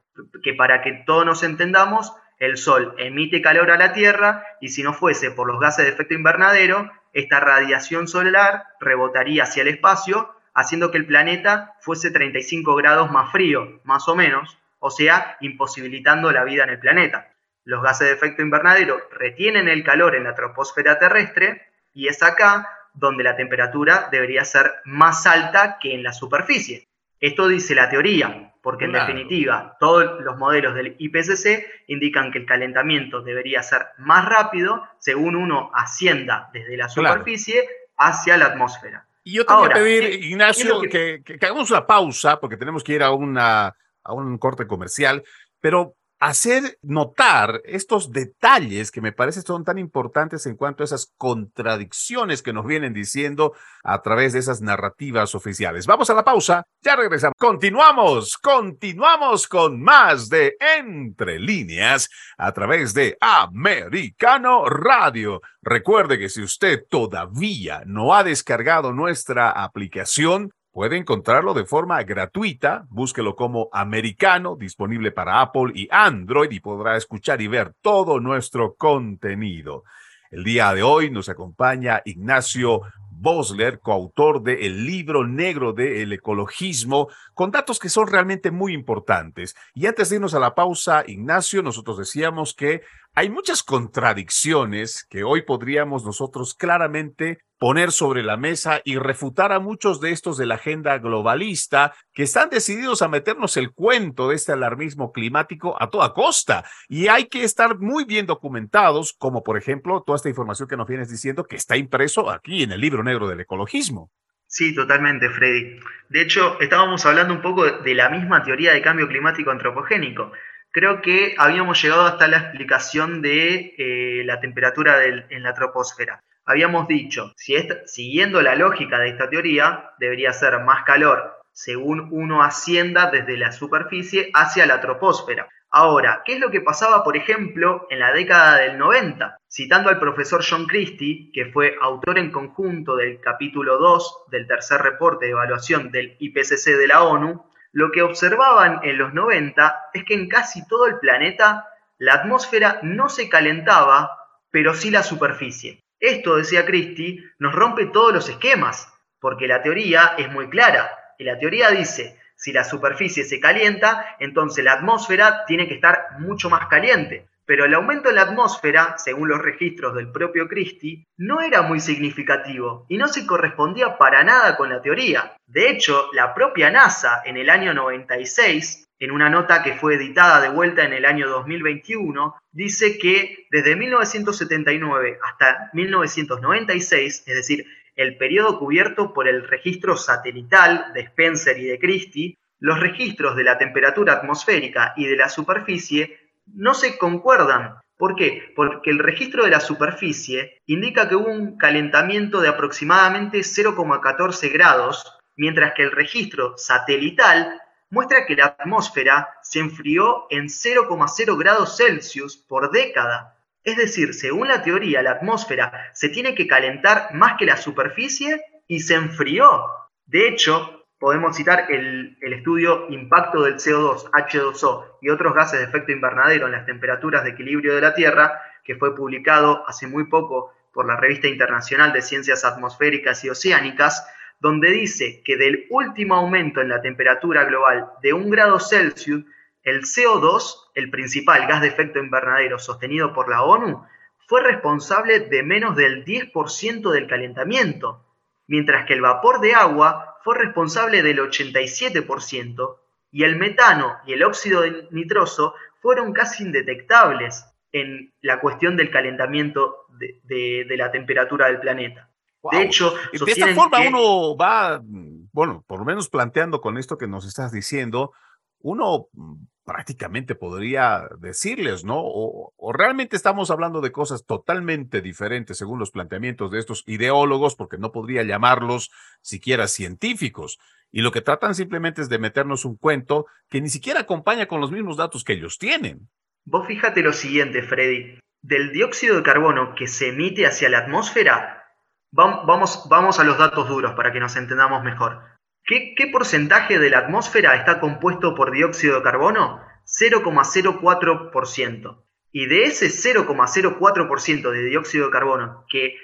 que 0.43 0.54
para 0.54 0.82
que 0.82 1.04
todos 1.06 1.26
nos 1.26 1.43
entendamos, 1.43 2.13
el 2.39 2.58
Sol 2.58 2.95
emite 2.98 3.41
calor 3.41 3.69
a 3.72 3.78
la 3.78 3.93
Tierra 3.93 4.45
y 4.62 4.69
si 4.69 4.82
no 4.82 4.93
fuese 4.93 5.32
por 5.32 5.48
los 5.48 5.60
gases 5.60 5.86
de 5.86 5.91
efecto 5.91 6.13
invernadero, 6.13 6.91
esta 7.13 7.39
radiación 7.39 8.08
solar 8.08 8.63
rebotaría 8.80 9.43
hacia 9.43 9.62
el 9.62 9.67
espacio, 9.67 10.34
haciendo 10.54 10.91
que 10.91 10.98
el 10.98 11.06
planeta 11.06 11.76
fuese 11.82 12.12
35 12.12 12.76
grados 12.76 13.12
más 13.12 13.32
frío, 13.32 13.82
más 13.84 14.08
o 14.08 14.15
menos, 14.15 14.58
o 14.80 14.89
sea, 14.89 15.38
imposibilitando 15.41 16.32
la 16.32 16.43
vida 16.43 16.63
en 16.63 16.69
el 16.69 16.80
planeta. 16.80 17.34
Los 17.65 17.84
gases 17.84 18.08
de 18.08 18.13
efecto 18.13 18.41
invernadero 18.41 19.00
retienen 19.12 19.67
el 19.67 19.84
calor 19.84 20.15
en 20.15 20.24
la 20.24 20.36
troposfera 20.36 20.98
terrestre 20.98 21.67
y 21.93 22.08
es 22.08 22.24
acá 22.24 22.78
donde 22.93 23.23
la 23.23 23.36
temperatura 23.36 24.10
debería 24.12 24.43
ser 24.45 24.71
más 24.86 25.25
alta 25.25 25.78
que 25.80 25.93
en 25.93 26.04
la 26.04 26.13
superficie. 26.13 26.88
Esto 27.19 27.47
dice 27.47 27.75
la 27.75 27.89
teoría, 27.89 28.54
porque 28.62 28.86
en 28.86 28.93
definitiva 28.93 29.75
todos 29.80 30.21
los 30.21 30.38
modelos 30.38 30.73
del 30.75 30.95
IPCC 30.97 31.86
indican 31.88 32.32
que 32.32 32.39
el 32.39 32.45
calentamiento 32.45 33.21
debería 33.21 33.62
ser 33.62 33.88
más 33.97 34.25
rápido 34.25 34.84
según 34.99 35.36
uno 35.36 35.71
ascienda 35.73 36.49
desde 36.54 36.78
la 36.78 36.88
superficie 36.88 37.67
hacia 37.97 38.38
la 38.38 38.47
atmósfera. 38.47 39.06
Y 39.23 39.34
yo 39.34 39.45
te 39.45 39.54
voy 39.54 39.69
a 39.69 39.73
pedir, 39.73 40.23
Ignacio, 40.23 40.82
que... 40.82 41.21
hagamos 41.41 41.69
una 41.71 41.86
pausa 41.86 42.39
porque 42.39 42.58
tenemos 42.58 42.84
que 42.84 42.93
ir 42.93 43.04
a, 43.04 43.12
una, 43.12 43.75
a 44.04 44.13
un 44.13 44.38
corte 44.38 44.65
comercial, 44.65 45.23
pero 45.60 45.95
hacer 46.19 46.77
notar 46.82 47.62
estos 47.63 48.12
detalles 48.12 48.91
que 48.91 49.01
me 49.01 49.13
parece 49.13 49.41
son 49.41 49.63
tan 49.63 49.77
importantes 49.77 50.45
en 50.45 50.55
cuanto 50.55 50.84
a 50.84 50.86
esas 50.86 51.13
contradicciones 51.17 52.41
que 52.41 52.53
nos 52.53 52.65
vienen 52.65 52.93
diciendo 52.93 53.53
a 53.84 54.01
través 54.01 54.34
de 54.34 54.39
esas 54.39 54.62
narrativas 54.62 55.34
oficiales. 55.34 55.88
Vamos 55.88 56.10
a 56.10 56.13
la 56.13 56.25
pausa, 56.25 56.65
ya 56.82 56.95
regresamos. 56.95 57.36
Continuamos, 57.38 58.38
continuamos 58.38 59.47
con 59.47 59.82
más 59.82 60.29
de 60.29 60.58
Entre 60.77 61.39
líneas 61.39 62.10
a 62.38 62.51
través 62.51 62.93
de 62.93 63.17
Americano 63.21 64.65
Radio. 64.65 65.41
Recuerde 65.62 66.19
que 66.19 66.29
si 66.29 66.41
usted 66.41 66.84
todavía 66.89 67.84
no 67.86 68.13
ha 68.13 68.23
descargado 68.23 68.91
nuestra 68.91 69.51
aplicación, 69.51 70.51
Puede 70.79 70.95
encontrarlo 70.95 71.53
de 71.53 71.65
forma 71.65 72.01
gratuita, 72.03 72.87
búsquelo 72.89 73.35
como 73.35 73.67
americano, 73.73 74.55
disponible 74.55 75.11
para 75.11 75.41
Apple 75.41 75.73
y 75.75 75.89
Android 75.91 76.49
y 76.51 76.61
podrá 76.61 76.95
escuchar 76.95 77.41
y 77.41 77.47
ver 77.47 77.73
todo 77.81 78.21
nuestro 78.21 78.75
contenido. 78.75 79.83
El 80.31 80.45
día 80.45 80.73
de 80.73 80.81
hoy 80.81 81.11
nos 81.11 81.27
acompaña 81.27 82.01
Ignacio 82.05 82.83
Bosler, 83.11 83.81
coautor 83.81 84.41
de 84.41 84.67
El 84.67 84.85
libro 84.85 85.27
negro 85.27 85.73
del 85.73 86.13
ecologismo, 86.13 87.09
con 87.33 87.51
datos 87.51 87.77
que 87.77 87.89
son 87.89 88.07
realmente 88.07 88.49
muy 88.49 88.71
importantes. 88.71 89.57
Y 89.73 89.85
antes 89.85 90.07
de 90.07 90.15
irnos 90.15 90.33
a 90.33 90.39
la 90.39 90.55
pausa, 90.55 91.03
Ignacio, 91.05 91.61
nosotros 91.61 91.97
decíamos 91.97 92.53
que 92.53 92.83
hay 93.19 93.29
muchas 93.29 93.63
contradicciones 93.63 95.05
que 95.10 95.25
hoy 95.25 95.41
podríamos 95.41 96.05
nosotros 96.05 96.53
claramente 96.53 97.39
poner 97.58 97.91
sobre 97.91 98.23
la 98.23 98.38
mesa 98.38 98.79
y 98.86 98.97
refutar 98.97 99.51
a 99.51 99.60
muchos 99.60 99.99
de 99.99 100.12
estos 100.12 100.38
de 100.38 100.45
la 100.45 100.55
agenda 100.55 100.97
globalista 100.99 101.93
que 102.13 102.23
están 102.23 102.49
decididos 102.49 103.01
a 103.01 103.10
meternos 103.10 103.58
el 103.58 103.73
cuento 103.73 104.29
de 104.29 104.36
este 104.36 104.53
alarmismo 104.53 105.12
climático 105.12 105.75
a 105.82 105.89
toda 105.89 106.13
costa. 106.13 106.63
Y 106.88 107.10
hay 107.10 107.25
que 107.25 107.43
estar 107.43 107.77
muy 107.77 108.05
bien 108.05 108.25
documentados, 108.25 109.12
como 109.12 109.43
por 109.43 109.58
ejemplo 109.58 110.01
toda 110.01 110.15
esta 110.15 110.29
información 110.29 110.69
que 110.69 110.77
nos 110.77 110.88
vienes 110.88 111.10
diciendo 111.10 111.43
que 111.43 111.58
está 111.58 111.75
impreso 111.75 112.29
aquí 112.29 112.63
en 112.63 112.71
el 112.71 112.79
libro 112.79 113.03
negro 113.03 113.27
del 113.27 113.41
ecologismo. 113.41 114.10
Sí, 114.47 114.73
totalmente, 114.73 115.29
Freddy. 115.29 115.77
De 116.08 116.21
hecho, 116.21 116.58
estábamos 116.62 117.05
hablando 117.05 117.34
un 117.34 117.41
poco 117.41 117.69
de 117.69 117.93
la 117.93 118.10
misma 118.10 118.43
teoría 118.43 118.71
de 118.71 118.82
cambio 118.82 119.10
climático 119.10 119.51
antropogénico. 119.51 120.32
Creo 120.71 121.01
que 121.01 121.36
habíamos 121.38 121.82
llegado 121.82 122.05
hasta 122.05 122.27
la 122.27 122.38
explicación 122.38 123.21
de 123.21 123.73
eh, 123.77 124.23
la 124.25 124.39
temperatura 124.39 125.03
en 125.03 125.43
la 125.43 125.53
troposfera 125.53 126.21
habíamos 126.49 126.88
dicho, 126.88 127.32
si 127.36 127.55
siguiendo 127.86 128.41
la 128.41 128.55
lógica 128.55 128.97
de 128.97 129.10
esta 129.10 129.29
teoría, 129.29 129.91
debería 129.99 130.34
ser 130.34 130.60
más 130.62 130.84
calor 130.84 131.36
según 131.51 132.08
uno 132.12 132.41
ascienda 132.41 133.12
desde 133.12 133.38
la 133.38 133.51
superficie 133.51 134.32
hacia 134.34 134.65
la 134.65 134.82
troposfera. 134.82 135.47
Ahora, 135.69 136.23
¿qué 136.25 136.34
es 136.36 136.39
lo 136.39 136.49
que 136.49 136.62
pasaba, 136.62 137.03
por 137.03 137.17
ejemplo, 137.17 137.86
en 137.91 137.99
la 137.99 138.13
década 138.13 138.58
del 138.58 138.77
90? 138.77 139.38
Citando 139.47 139.89
al 139.89 139.99
profesor 139.99 140.43
John 140.43 140.65
Christie, 140.65 141.32
que 141.32 141.51
fue 141.51 141.75
autor 141.79 142.17
en 142.17 142.32
conjunto 142.32 142.95
del 142.95 143.19
capítulo 143.19 143.77
2 143.77 144.25
del 144.32 144.47
tercer 144.47 144.82
reporte 144.82 145.25
de 145.25 145.32
evaluación 145.34 145.91
del 145.91 146.15
IPCC 146.17 146.77
de 146.77 146.88
la 146.88 147.03
ONU, 147.03 147.45
lo 147.71 147.91
que 147.91 148.01
observaban 148.01 148.79
en 148.84 148.97
los 148.97 149.13
90 149.13 149.89
es 149.93 150.03
que 150.03 150.15
en 150.15 150.27
casi 150.27 150.67
todo 150.67 150.88
el 150.88 150.99
planeta 150.99 151.67
la 151.97 152.13
atmósfera 152.13 152.79
no 152.82 153.10
se 153.10 153.29
calentaba, 153.29 154.17
pero 154.49 154.73
sí 154.73 154.89
la 154.89 155.03
superficie. 155.03 155.84
Esto, 155.99 156.38
decía 156.38 156.65
Christie, 156.65 157.23
nos 157.39 157.53
rompe 157.53 157.88
todos 157.88 158.13
los 158.13 158.29
esquemas, 158.29 158.91
porque 159.19 159.47
la 159.47 159.62
teoría 159.62 160.15
es 160.17 160.32
muy 160.32 160.49
clara. 160.49 160.89
Y 161.17 161.25
la 161.25 161.38
teoría 161.38 161.69
dice, 161.71 162.17
si 162.36 162.53
la 162.53 162.63
superficie 162.63 163.25
se 163.25 163.39
calienta, 163.39 164.15
entonces 164.19 164.63
la 164.63 164.73
atmósfera 164.73 165.43
tiene 165.45 165.67
que 165.67 165.75
estar 165.75 166.19
mucho 166.19 166.49
más 166.49 166.67
caliente. 166.67 167.27
Pero 167.49 167.65
el 167.65 167.73
aumento 167.73 168.09
de 168.09 168.15
la 168.15 168.21
atmósfera, 168.21 168.99
según 168.99 169.27
los 169.27 169.41
registros 169.41 169.95
del 169.95 170.12
propio 170.12 170.47
Christie, 170.47 171.07
no 171.17 171.41
era 171.41 171.63
muy 171.63 171.79
significativo 171.79 172.85
y 172.89 172.97
no 172.99 173.07
se 173.07 173.25
correspondía 173.25 173.97
para 173.97 174.23
nada 174.23 174.55
con 174.55 174.69
la 174.69 174.83
teoría. 174.83 175.35
De 175.47 175.71
hecho, 175.71 176.09
la 176.13 176.35
propia 176.35 176.69
NASA 176.69 177.23
en 177.25 177.38
el 177.38 177.49
año 177.49 177.73
96 177.73 178.85
en 178.99 179.09
una 179.09 179.31
nota 179.31 179.63
que 179.63 179.73
fue 179.73 179.95
editada 179.95 180.41
de 180.41 180.49
vuelta 180.49 180.83
en 180.83 180.93
el 180.93 181.05
año 181.05 181.27
2021, 181.27 182.35
dice 182.51 182.99
que 182.99 183.47
desde 183.49 183.75
1979 183.75 185.17
hasta 185.23 185.71
1996, 185.73 187.23
es 187.25 187.35
decir, 187.35 187.65
el 187.95 188.15
periodo 188.17 188.59
cubierto 188.59 189.12
por 189.12 189.27
el 189.27 189.47
registro 189.47 189.97
satelital 189.97 190.93
de 190.93 191.01
Spencer 191.01 191.57
y 191.57 191.65
de 191.65 191.79
Christie, 191.79 192.35
los 192.59 192.79
registros 192.79 193.35
de 193.35 193.43
la 193.43 193.57
temperatura 193.57 194.13
atmosférica 194.13 194.93
y 194.95 195.07
de 195.07 195.15
la 195.15 195.29
superficie 195.29 196.28
no 196.53 196.73
se 196.73 196.97
concuerdan. 196.97 197.75
¿Por 197.97 198.15
qué? 198.15 198.53
Porque 198.55 198.91
el 198.91 198.99
registro 198.99 199.43
de 199.43 199.49
la 199.49 199.59
superficie 199.59 200.62
indica 200.65 201.09
que 201.09 201.15
hubo 201.15 201.29
un 201.29 201.57
calentamiento 201.57 202.39
de 202.39 202.47
aproximadamente 202.47 203.39
0,14 203.39 204.53
grados, 204.53 205.19
mientras 205.35 205.73
que 205.73 205.83
el 205.83 205.91
registro 205.91 206.57
satelital 206.57 207.62
muestra 207.89 208.25
que 208.25 208.35
la 208.35 208.55
atmósfera 208.57 209.29
se 209.41 209.59
enfrió 209.59 210.27
en 210.29 210.45
0,0 210.45 211.38
grados 211.38 211.77
Celsius 211.77 212.38
por 212.38 212.71
década. 212.71 213.35
Es 213.63 213.77
decir, 213.77 214.13
según 214.13 214.47
la 214.47 214.63
teoría, 214.63 215.01
la 215.01 215.12
atmósfera 215.12 215.91
se 215.93 216.09
tiene 216.09 216.35
que 216.35 216.47
calentar 216.47 217.13
más 217.13 217.38
que 217.38 217.45
la 217.45 217.57
superficie 217.57 218.41
y 218.67 218.79
se 218.79 218.95
enfrió. 218.95 219.65
De 220.05 220.27
hecho, 220.27 220.78
podemos 220.99 221.35
citar 221.35 221.71
el, 221.71 222.17
estudio 222.21 222.88
Impacto 222.89 223.43
del 223.43 223.55
CO2, 223.55 224.12
H2O 224.12 224.97
y 225.01 225.09
otros 225.09 225.33
gases 225.33 225.59
de 225.59 225.65
efecto 225.65 225.91
invernadero 225.91 226.45
en 226.45 226.51
las 226.51 226.65
temperaturas 226.65 227.23
de 227.23 227.31
equilibrio 227.31 227.73
de 227.73 227.81
la 227.81 227.95
Tierra, 227.95 228.41
que 228.63 228.75
fue 228.75 228.95
publicado 228.95 229.67
hace 229.67 229.88
muy 229.88 230.05
poco 230.05 230.53
por 230.73 230.85
la 230.85 230.97
Revista 230.97 231.27
Internacional 231.27 231.93
de 231.93 232.01
Ciencias 232.01 232.45
Atmosféricas 232.45 233.23
y 233.23 233.29
Oceánicas, 233.29 234.05
donde 234.39 234.71
dice 234.71 235.21
que 235.23 235.38
del 235.38 235.65
último 235.69 236.15
aumento 236.15 236.62
en 236.62 236.69
la 236.69 236.81
temperatura 236.81 237.45
global 237.45 237.88
de 238.01 238.13
un 238.13 238.29
grado 238.29 238.59
Celsius, 238.59 239.23
el 239.63 239.81
CO2, 239.81 240.69
el 240.75 240.89
principal 240.89 241.47
gas 241.47 241.62
de 241.62 241.67
efecto 241.67 241.99
invernadero 241.99 242.59
sostenido 242.59 243.13
por 243.13 243.29
la 243.29 243.43
ONU, 243.43 243.85
fue 244.27 244.43
responsable 244.43 245.21
de 245.21 245.43
menos 245.43 245.75
del 245.75 246.05
10% 246.05 246.91
del 246.91 247.07
calentamiento, 247.07 248.05
mientras 248.47 248.85
que 248.85 248.93
el 248.93 249.01
vapor 249.01 249.41
de 249.41 249.53
agua 249.53 250.09
fue 250.23 250.38
responsable 250.38 251.01
del 251.03 251.19
87% 251.19 252.77
y 253.12 253.23
el 253.23 253.38
metano 253.38 253.97
y 254.05 254.13
el 254.13 254.23
óxido 254.23 254.63
nitroso 254.91 255.53
fueron 255.82 256.13
casi 256.13 256.43
indetectables 256.43 257.45
en 257.71 258.13
la 258.21 258.39
cuestión 258.39 258.75
del 258.75 258.91
calentamiento 258.91 259.86
de, 259.97 260.65
la 260.77 260.91
temperatura 260.91 261.47
del 261.47 261.60
planeta. 261.60 262.10
De 262.51 262.63
hecho, 262.63 262.93
de 263.12 263.32
esta 263.32 263.53
forma 263.53 263.79
uno 263.88 264.36
va, 264.36 264.82
bueno, 264.84 265.63
por 265.67 265.79
lo 265.79 265.86
menos 265.86 266.10
planteando 266.10 266.62
con 266.62 266.77
esto 266.77 266.97
que 266.97 267.08
nos 267.08 267.25
estás 267.25 267.51
diciendo, 267.51 268.13
uno 268.62 269.08
mm, 269.12 269.36
prácticamente 269.69 270.34
podría 270.34 271.08
decirles, 271.19 271.84
¿no? 271.84 271.97
O, 271.99 272.73
realmente 272.73 273.15
estamos 273.15 273.51
hablando 273.51 273.82
de 273.82 273.91
cosas 273.91 274.25
totalmente 274.25 274.99
diferentes 274.99 275.60
según 275.60 275.77
los 275.77 275.91
planteamientos 275.91 276.49
de 276.49 276.58
estos 276.58 276.84
ideólogos, 276.88 277.55
porque 277.55 277.77
no 277.77 277.91
podría 277.91 278.23
llamarlos 278.23 278.89
siquiera 279.21 279.67
científicos. 279.67 280.58
Y 280.91 281.03
lo 281.03 281.12
que 281.12 281.21
tratan 281.21 281.53
simplemente 281.53 282.01
es 282.01 282.10
de 282.10 282.17
meternos 282.17 282.65
un 282.65 282.77
cuento 282.77 283.27
que 283.47 283.62
ni 283.62 283.69
siquiera 283.69 283.99
acompaña 283.99 284.47
con 284.47 284.60
los 284.60 284.71
mismos 284.71 284.97
datos 284.97 285.23
que 285.23 285.34
ellos 285.34 285.60
tienen. 285.60 286.10
Vos 286.45 286.65
fíjate 286.65 287.03
lo 287.03 287.13
siguiente, 287.13 287.62
Freddy. 287.62 288.17
Del 288.41 288.71
dióxido 288.71 289.17
de 289.17 289.23
carbono 289.23 289.75
que 289.75 289.86
se 289.86 290.10
emite 290.10 290.47
hacia 290.47 290.69
la 290.69 290.79
atmósfera, 290.79 291.75
vamos, 292.10 292.88
vamos 292.89 293.19
a 293.19 293.23
los 293.23 293.38
datos 293.38 293.69
duros 293.69 293.93
para 293.93 294.12
que 294.12 294.19
nos 294.19 294.36
entendamos 294.36 294.84
mejor. 294.84 295.21
¿Qué, 295.69 296.10
porcentaje 296.12 296.79
de 296.79 296.89
la 296.89 296.97
atmósfera 296.97 297.53
está 297.53 297.79
compuesto 297.79 298.34
por 298.34 298.51
dióxido 298.51 298.95
de 298.95 299.03
carbono? 299.03 299.62
0,04%. 299.86 302.03
Y 302.32 302.47
de 302.47 302.63
ese 302.63 302.88
0,04% 302.88 304.49
de 304.49 304.65
dióxido 304.65 305.05
de 305.05 305.12
carbono 305.12 305.65
que 305.69 305.95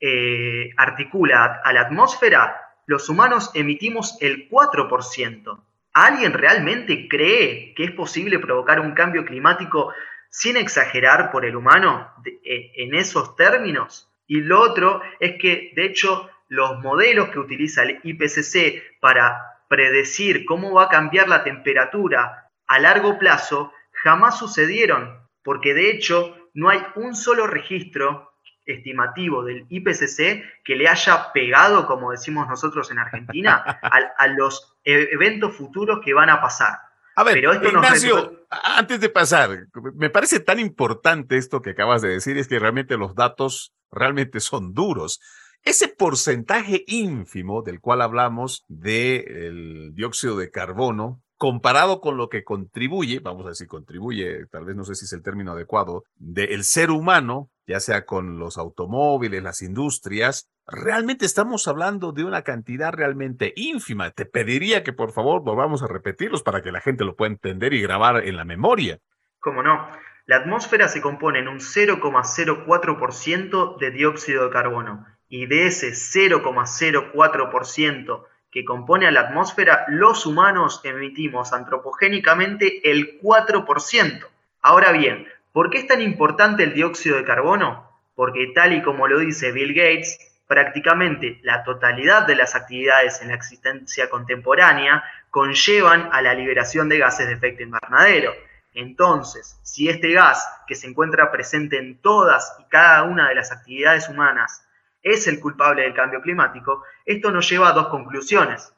eh, 0.00 0.70
articula 0.78 1.60
a 1.62 1.72
la 1.74 1.82
atmósfera, 1.82 2.62
los 2.86 3.10
humanos 3.10 3.50
emitimos 3.52 4.16
el 4.22 4.48
4%. 4.48 5.64
¿Alguien 5.92 6.32
realmente 6.32 7.06
cree 7.06 7.74
que 7.74 7.84
es 7.84 7.90
posible 7.90 8.38
provocar 8.38 8.80
un 8.80 8.92
cambio 8.92 9.26
climático 9.26 9.92
sin 10.30 10.56
exagerar 10.56 11.30
por 11.30 11.44
el 11.44 11.56
humano 11.56 12.10
eh, 12.24 12.72
en 12.76 12.94
esos 12.94 13.36
términos? 13.36 14.10
Y 14.26 14.40
lo 14.40 14.62
otro 14.62 15.02
es 15.18 15.34
que, 15.38 15.72
de 15.76 15.84
hecho, 15.84 16.30
los 16.50 16.80
modelos 16.80 17.30
que 17.30 17.38
utiliza 17.38 17.84
el 17.84 18.00
IPCC 18.02 18.98
para 19.00 19.40
predecir 19.68 20.44
cómo 20.44 20.72
va 20.72 20.84
a 20.84 20.88
cambiar 20.88 21.28
la 21.28 21.44
temperatura 21.44 22.50
a 22.66 22.78
largo 22.80 23.18
plazo 23.18 23.72
jamás 23.92 24.38
sucedieron, 24.38 25.20
porque 25.44 25.74
de 25.74 25.90
hecho 25.90 26.36
no 26.52 26.68
hay 26.68 26.82
un 26.96 27.14
solo 27.14 27.46
registro 27.46 28.32
estimativo 28.66 29.44
del 29.44 29.64
IPCC 29.68 30.62
que 30.64 30.74
le 30.74 30.88
haya 30.88 31.32
pegado, 31.32 31.86
como 31.86 32.10
decimos 32.10 32.48
nosotros 32.48 32.90
en 32.90 32.98
Argentina, 32.98 33.62
a, 34.18 34.26
los 34.26 34.76
e, 34.84 35.08
eventos 35.12 35.56
futuros 35.56 36.00
que 36.04 36.14
van 36.14 36.30
a 36.30 36.40
pasar. 36.40 36.78
A 37.14 37.22
ver, 37.22 37.38
Ignacio, 37.38 38.46
antes 38.50 39.00
de 39.00 39.08
pasar, 39.08 39.66
me 39.94 40.10
parece 40.10 40.40
tan 40.40 40.58
importante 40.58 41.36
esto 41.36 41.62
que 41.62 41.70
acabas 41.70 42.02
de 42.02 42.08
decir, 42.08 42.38
es 42.38 42.48
que 42.48 42.58
realmente 42.58 42.96
los 42.96 43.14
datos 43.14 43.72
realmente 43.90 44.40
son 44.40 44.74
duros. 44.74 45.20
Ese 45.62 45.88
porcentaje 45.88 46.84
ínfimo 46.86 47.62
del 47.62 47.80
cual 47.80 48.00
hablamos 48.00 48.64
del 48.68 49.94
dióxido 49.94 50.36
de 50.36 50.50
carbono, 50.50 51.20
comparado 51.36 52.00
con 52.00 52.16
lo 52.16 52.28
que 52.28 52.44
contribuye, 52.44 53.20
vamos 53.20 53.46
a 53.46 53.50
decir 53.50 53.66
contribuye, 53.66 54.46
tal 54.46 54.64
vez 54.64 54.76
no 54.76 54.84
sé 54.84 54.94
si 54.94 55.04
es 55.04 55.12
el 55.12 55.22
término 55.22 55.52
adecuado, 55.52 56.04
del 56.16 56.64
ser 56.64 56.90
humano, 56.90 57.50
ya 57.66 57.80
sea 57.80 58.04
con 58.04 58.38
los 58.38 58.58
automóviles, 58.58 59.42
las 59.42 59.62
industrias, 59.62 60.50
realmente 60.66 61.24
estamos 61.24 61.66
hablando 61.68 62.12
de 62.12 62.24
una 62.24 62.42
cantidad 62.42 62.92
realmente 62.92 63.52
ínfima. 63.56 64.10
Te 64.10 64.26
pediría 64.26 64.82
que 64.82 64.92
por 64.92 65.12
favor 65.12 65.42
volvamos 65.42 65.82
a 65.82 65.88
repetirlos 65.88 66.42
para 66.42 66.62
que 66.62 66.72
la 66.72 66.80
gente 66.80 67.04
lo 67.04 67.16
pueda 67.16 67.32
entender 67.32 67.74
y 67.74 67.82
grabar 67.82 68.26
en 68.26 68.36
la 68.36 68.44
memoria. 68.44 68.98
¿Cómo 69.38 69.62
no? 69.62 69.88
La 70.26 70.36
atmósfera 70.36 70.88
se 70.88 71.00
compone 71.00 71.38
en 71.38 71.48
un 71.48 71.60
0,04% 71.60 73.78
de 73.78 73.90
dióxido 73.90 74.44
de 74.44 74.50
carbono 74.50 75.06
y 75.30 75.46
de 75.46 75.68
ese 75.68 75.92
0,04% 75.92 78.26
que 78.50 78.64
compone 78.64 79.06
a 79.06 79.12
la 79.12 79.20
atmósfera, 79.20 79.86
los 79.88 80.26
humanos 80.26 80.82
emitimos 80.84 81.54
antropogénicamente 81.54 82.90
el 82.90 83.18
4%. 83.20 84.26
Ahora 84.60 84.92
bien, 84.92 85.26
¿por 85.52 85.70
qué 85.70 85.78
es 85.78 85.86
tan 85.86 86.02
importante 86.02 86.64
el 86.64 86.74
dióxido 86.74 87.16
de 87.16 87.24
carbono? 87.24 87.88
Porque 88.16 88.48
tal 88.54 88.74
y 88.74 88.82
como 88.82 89.06
lo 89.06 89.20
dice 89.20 89.52
Bill 89.52 89.72
Gates, 89.72 90.18
prácticamente 90.48 91.38
la 91.44 91.62
totalidad 91.62 92.26
de 92.26 92.34
las 92.34 92.56
actividades 92.56 93.22
en 93.22 93.28
la 93.28 93.34
existencia 93.34 94.10
contemporánea 94.10 95.04
conllevan 95.30 96.08
a 96.10 96.22
la 96.22 96.34
liberación 96.34 96.88
de 96.88 96.98
gases 96.98 97.28
de 97.28 97.34
efecto 97.34 97.62
invernadero. 97.62 98.32
Entonces, 98.74 99.60
si 99.62 99.88
este 99.88 100.12
gas, 100.12 100.44
que 100.66 100.74
se 100.74 100.88
encuentra 100.88 101.30
presente 101.30 101.78
en 101.78 101.98
todas 101.98 102.56
y 102.58 102.64
cada 102.64 103.04
una 103.04 103.28
de 103.28 103.36
las 103.36 103.52
actividades 103.52 104.08
humanas, 104.08 104.66
es 105.02 105.26
el 105.26 105.40
culpable 105.40 105.82
del 105.82 105.94
cambio 105.94 106.20
climático, 106.20 106.84
esto 107.04 107.30
nos 107.30 107.48
lleva 107.48 107.68
a 107.68 107.72
dos 107.72 107.88
conclusiones. 107.88 108.74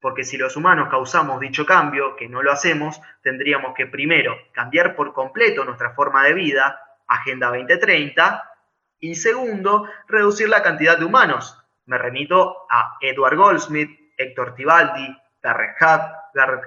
Porque 0.00 0.24
si 0.24 0.36
los 0.36 0.56
humanos 0.56 0.88
causamos 0.90 1.40
dicho 1.40 1.66
cambio, 1.66 2.16
que 2.16 2.28
no 2.28 2.42
lo 2.42 2.52
hacemos, 2.52 3.00
tendríamos 3.22 3.74
que 3.74 3.86
primero 3.86 4.36
cambiar 4.52 4.94
por 4.94 5.12
completo 5.12 5.64
nuestra 5.64 5.94
forma 5.94 6.24
de 6.24 6.34
vida, 6.34 6.80
Agenda 7.08 7.48
2030, 7.48 8.52
y 9.00 9.14
segundo, 9.14 9.88
reducir 10.08 10.48
la 10.48 10.62
cantidad 10.62 10.98
de 10.98 11.04
humanos. 11.04 11.58
Me 11.86 11.98
remito 11.98 12.66
a 12.70 12.96
Edward 13.00 13.36
Goldsmith, 13.36 13.90
Héctor 14.16 14.54
Tibaldi, 14.54 15.16
Garrett, 15.42 15.76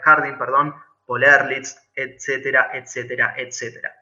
Harding, 0.03 0.37
perdón, 0.37 0.75
Paul 1.05 1.23
Ehrlich, 1.23 1.75
etcétera, 1.95 2.69
etcétera, 2.73 3.33
etcétera. 3.35 3.98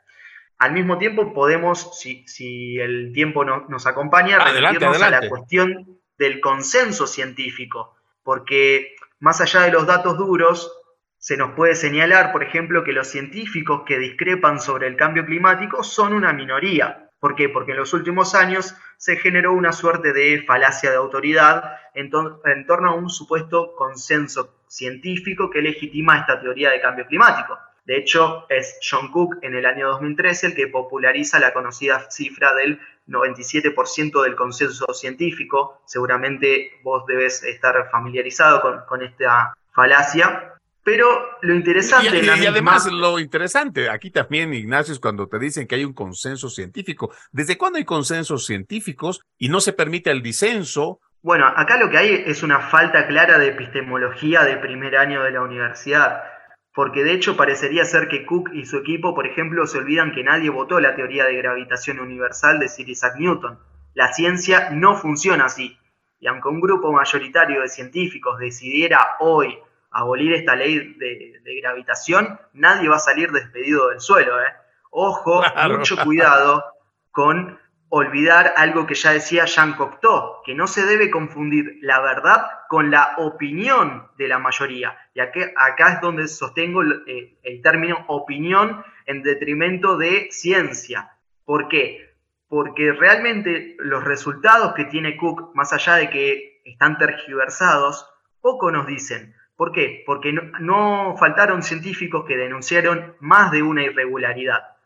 Al 0.60 0.74
mismo 0.74 0.98
tiempo 0.98 1.34
podemos, 1.34 2.00
si, 2.00 2.80
el 2.80 3.12
tiempo 3.14 3.46
nos 3.46 3.86
acompaña, 3.86 4.40
remitirnos 4.40 5.02
a 5.02 5.10
la 5.10 5.30
cuestión 5.30 6.00
del 6.18 6.40
consenso 6.40 7.06
científico, 7.06 7.96
porque 8.24 8.96
más 9.20 9.40
allá 9.40 9.62
de 9.62 9.72
los 9.72 9.86
datos 9.86 10.18
duros, 10.18 10.72
se 11.20 11.38
nos 11.38 11.52
puede 11.54 11.76
señalar, 11.76 12.32
por 12.32 12.44
ejemplo, 12.44 12.84
que 12.84 12.92
los 12.92 13.08
científicos 13.08 13.84
que 13.86 14.00
discrepan 14.00 14.60
sobre 14.60 14.88
el 14.88 14.96
cambio 14.96 15.26
climático 15.26 15.84
son 15.84 16.14
una 16.14 16.34
minoría. 16.34 17.10
¿Por 17.20 17.36
qué? 17.36 17.50
Porque 17.50 17.72
en 17.72 17.78
los 17.78 17.94
últimos 17.94 18.36
años 18.36 18.76
se 18.98 19.18
generó 19.18 19.54
una 19.54 19.72
suerte 19.72 20.14
de 20.14 20.44
falacia 20.46 20.92
de 20.92 20.98
autoridad 20.98 21.64
en, 21.94 22.12
en 22.46 22.66
torno 22.66 22.92
a 22.92 22.94
un 22.96 23.10
supuesto 23.10 23.74
consenso 23.76 24.62
científico 24.68 25.50
que 25.50 25.62
legitima 25.62 26.20
esta 26.20 26.40
teoría 26.40 26.70
de 26.70 26.82
cambio 26.82 27.08
climático. 27.08 27.58
De 27.88 27.98
hecho, 27.98 28.46
es 28.50 28.80
John 28.82 29.12
Cook 29.12 29.38
en 29.44 29.56
el 29.56 29.66
año 29.66 29.88
2013 29.88 30.48
el 30.48 30.56
que 30.56 30.68
populariza 30.68 31.40
la 31.40 31.54
conocida 31.54 32.12
cifra 32.12 32.54
del 32.54 32.82
97% 33.08 34.24
del 34.24 34.36
consenso 34.36 34.94
científico. 34.94 35.82
Seguramente 35.86 36.74
vos 36.84 37.06
debes 37.08 37.44
estar 37.44 37.90
familiarizado 37.90 38.62
con, 38.90 39.02
esta 39.02 39.54
falacia. 39.72 40.54
Pero 40.84 41.08
lo 41.42 41.56
interesante... 41.56 42.20
Y, 42.20 42.46
además 42.46 42.92
lo 42.92 43.20
interesante, 43.20 43.90
aquí 43.90 44.12
también, 44.12 44.54
Ignacio, 44.54 44.94
es 44.94 45.00
cuando 45.00 45.28
te 45.28 45.40
dicen 45.40 45.66
que 45.66 45.76
hay 45.76 45.86
un 45.86 45.94
consenso 45.94 46.50
científico. 46.50 47.14
¿Desde 47.32 47.58
cuándo 47.58 47.78
hay 47.78 47.86
consensos 47.86 48.46
científicos 48.46 49.22
y 49.38 49.48
no 49.48 49.62
se 49.62 49.72
permite 49.72 50.12
el 50.12 50.22
disenso 50.22 51.00
Bueno, 51.22 51.46
acá 51.48 51.78
lo 51.78 51.90
que 51.90 51.98
hay 51.98 52.24
es 52.26 52.44
una 52.44 52.60
falta 52.60 53.08
clara 53.08 53.38
de 53.38 53.48
epistemología 53.48 54.44
de 54.44 54.58
primer 54.58 54.98
año 54.98 55.24
de 55.24 55.32
la 55.32 55.42
universidad, 55.42 56.37
porque 56.78 57.04
de 57.04 57.14
hecho 57.14 57.36
parecería 57.36 57.86
ser 57.86 58.08
que 58.08 58.24
Cook 58.24 58.52
y 58.54 58.68
su 58.68 58.78
equipo, 58.78 59.16
por 59.16 59.26
ejemplo, 59.26 59.66
se 59.66 59.80
olvidan 59.80 60.12
que 60.12 60.24
nadie 60.24 60.52
votó 60.52 60.80
la 60.80 60.94
teoría 60.96 61.26
de 61.26 61.36
gravitación 61.36 62.00
universal 62.00 62.60
de 62.60 62.70
Sir 62.70 62.88
Isaac 62.88 63.16
Newton. 63.18 63.58
La 63.96 64.14
ciencia 64.14 64.70
no 64.70 64.96
funciona 64.96 65.46
así. 65.46 65.76
Y 66.20 66.28
aunque 66.28 66.50
un 66.50 66.62
grupo 66.62 66.94
mayoritario 66.94 67.62
de 67.62 67.68
científicos 67.68 68.38
decidiera 68.38 69.16
hoy 69.22 69.58
abolir 69.90 70.34
esta 70.34 70.56
ley 70.56 70.94
de, 71.00 71.60
gravitación, 71.64 72.40
nadie 72.54 72.90
va 72.90 72.98
a 72.98 73.00
salir 73.00 73.32
despedido 73.32 73.90
del 73.90 74.00
suelo. 74.00 74.40
¿eh? 74.40 74.54
Ojo, 74.92 75.42
mucho 75.70 75.98
cuidado 76.04 76.64
con 77.10 77.58
olvidar 77.90 78.54
algo 78.58 78.86
que 78.86 78.96
ya 78.96 79.14
decía 79.14 79.46
Jean 79.46 79.74
Cocteau, 79.74 80.42
que 80.46 80.54
no 80.54 80.68
se 80.68 80.86
debe 80.86 81.10
confundir 81.10 81.80
la 81.82 82.02
verdad 82.02 82.46
con 82.68 82.92
la 82.92 83.16
opinión 83.18 84.08
de 84.18 84.28
la 84.28 84.40
mayoría. 84.40 84.98
Y 85.14 85.20
acá, 85.22 85.94
es 85.94 86.02
donde 86.02 86.28
sostengo 86.28 86.82
el, 86.82 87.04
eh, 87.08 87.38
el 87.44 87.62
término 87.62 88.04
opinión 88.08 88.84
en 89.06 89.24
detrimento 89.24 89.98
de 89.98 90.28
ciencia. 90.32 91.18
¿Por 91.46 91.70
qué? 91.70 92.16
Porque 92.50 92.92
realmente 92.92 93.76
los 93.80 94.04
resultados 94.04 94.74
que 94.74 94.86
tiene 94.86 95.18
Cook, 95.18 95.56
más 95.56 95.72
allá 95.74 95.96
de 95.96 96.10
que 96.10 96.62
están 96.66 96.98
tergiversados, 96.98 98.10
poco 98.42 98.72
nos 98.72 98.86
dicen. 98.86 99.34
¿Por 99.56 99.72
qué? 99.72 100.04
Porque 100.06 100.32
no, 100.32 101.16
faltaron 101.18 101.64
científicos 101.64 102.26
que 102.26 102.38
denunciaron 102.38 103.16
más 103.20 103.52
de 103.52 103.64
una 103.64 103.84
irregularidad. 103.84 104.77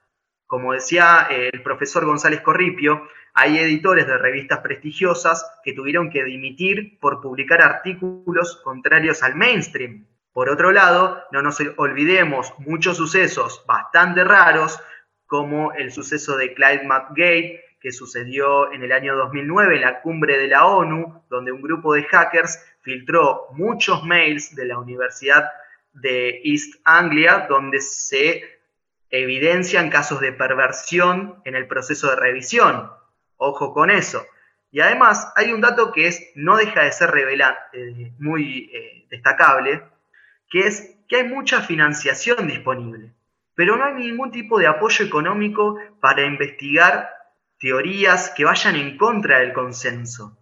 Como 0.52 0.74
decía 0.74 1.28
eh, 1.30 1.50
el 1.54 1.64
profesor 1.64 2.06
González 2.06 2.42
Corripio, 2.42 3.08
hay 3.34 3.58
editores 3.58 4.06
de 4.06 4.18
revistas 4.18 4.60
prestigiosas 4.60 5.50
que 5.64 5.72
tuvieron 5.72 6.10
que 6.10 6.26
dimitir 6.26 7.00
por 7.00 7.22
publicar 7.22 7.62
artículos 7.62 8.60
contrarios 8.62 9.24
al 9.24 9.38
mainstream. 9.38 10.06
Por 10.34 10.50
otro 10.50 10.74
lado, 10.74 11.24
no 11.32 11.42
nos 11.42 11.58
olvidemos 11.78 12.54
muchos 12.58 12.98
sucesos 12.98 13.64
bastante 13.66 14.26
raros, 14.26 14.78
como 15.26 15.72
el 15.72 15.94
suceso 15.94 16.36
de 16.36 16.54
Clyde 16.54 16.84
McGate, 16.84 17.64
que 17.80 17.94
sucedió 17.94 18.74
en 18.74 18.84
el 18.84 18.92
año 18.92 19.16
2009 19.16 19.76
en 19.76 19.82
la 19.84 20.02
cumbre 20.02 20.38
de 20.38 20.50
la 20.50 20.66
ONU, 20.66 21.24
donde 21.30 21.54
un 21.54 21.62
grupo 21.62 21.94
de 21.94 22.04
hackers 22.04 22.62
filtró 22.82 23.48
muchos 23.54 24.04
mails 24.04 24.54
de 24.54 24.66
la 24.66 24.80
Universidad 24.80 25.50
de 25.94 26.42
East 26.44 26.76
Anglia, 26.84 27.46
donde 27.48 27.80
se 27.80 28.61
evidencian 29.12 29.90
casos 29.90 30.22
de 30.22 30.32
perversión 30.32 31.42
en 31.46 31.56
el 31.56 31.68
proceso 31.68 32.10
de 32.10 32.16
revisión. 32.16 32.90
Ojo 33.38 33.74
con 33.74 33.92
eso. 33.92 34.26
Y 34.72 34.80
además 34.80 35.32
hay 35.36 35.52
un 35.52 35.62
dato 35.62 35.92
que 35.92 36.08
es, 36.08 36.32
no 36.36 36.56
deja 36.56 36.84
de 36.84 36.92
ser 36.94 37.14
eh, 37.74 38.14
muy 38.20 38.72
eh, 38.74 39.06
destacable, 39.10 39.84
que 40.50 40.62
es 40.62 40.96
que 41.10 41.18
hay 41.18 41.24
mucha 41.28 41.62
financiación 41.62 42.48
disponible, 42.48 43.12
pero 43.54 43.76
no 43.76 43.84
hay 43.84 43.96
ningún 43.96 44.32
tipo 44.32 44.58
de 44.58 44.68
apoyo 44.68 45.06
económico 45.06 45.78
para 46.00 46.24
investigar 46.24 47.10
teorías 47.60 48.30
que 48.30 48.46
vayan 48.46 48.78
en 48.78 48.98
contra 48.98 49.40
del 49.40 49.52
consenso. 49.52 50.38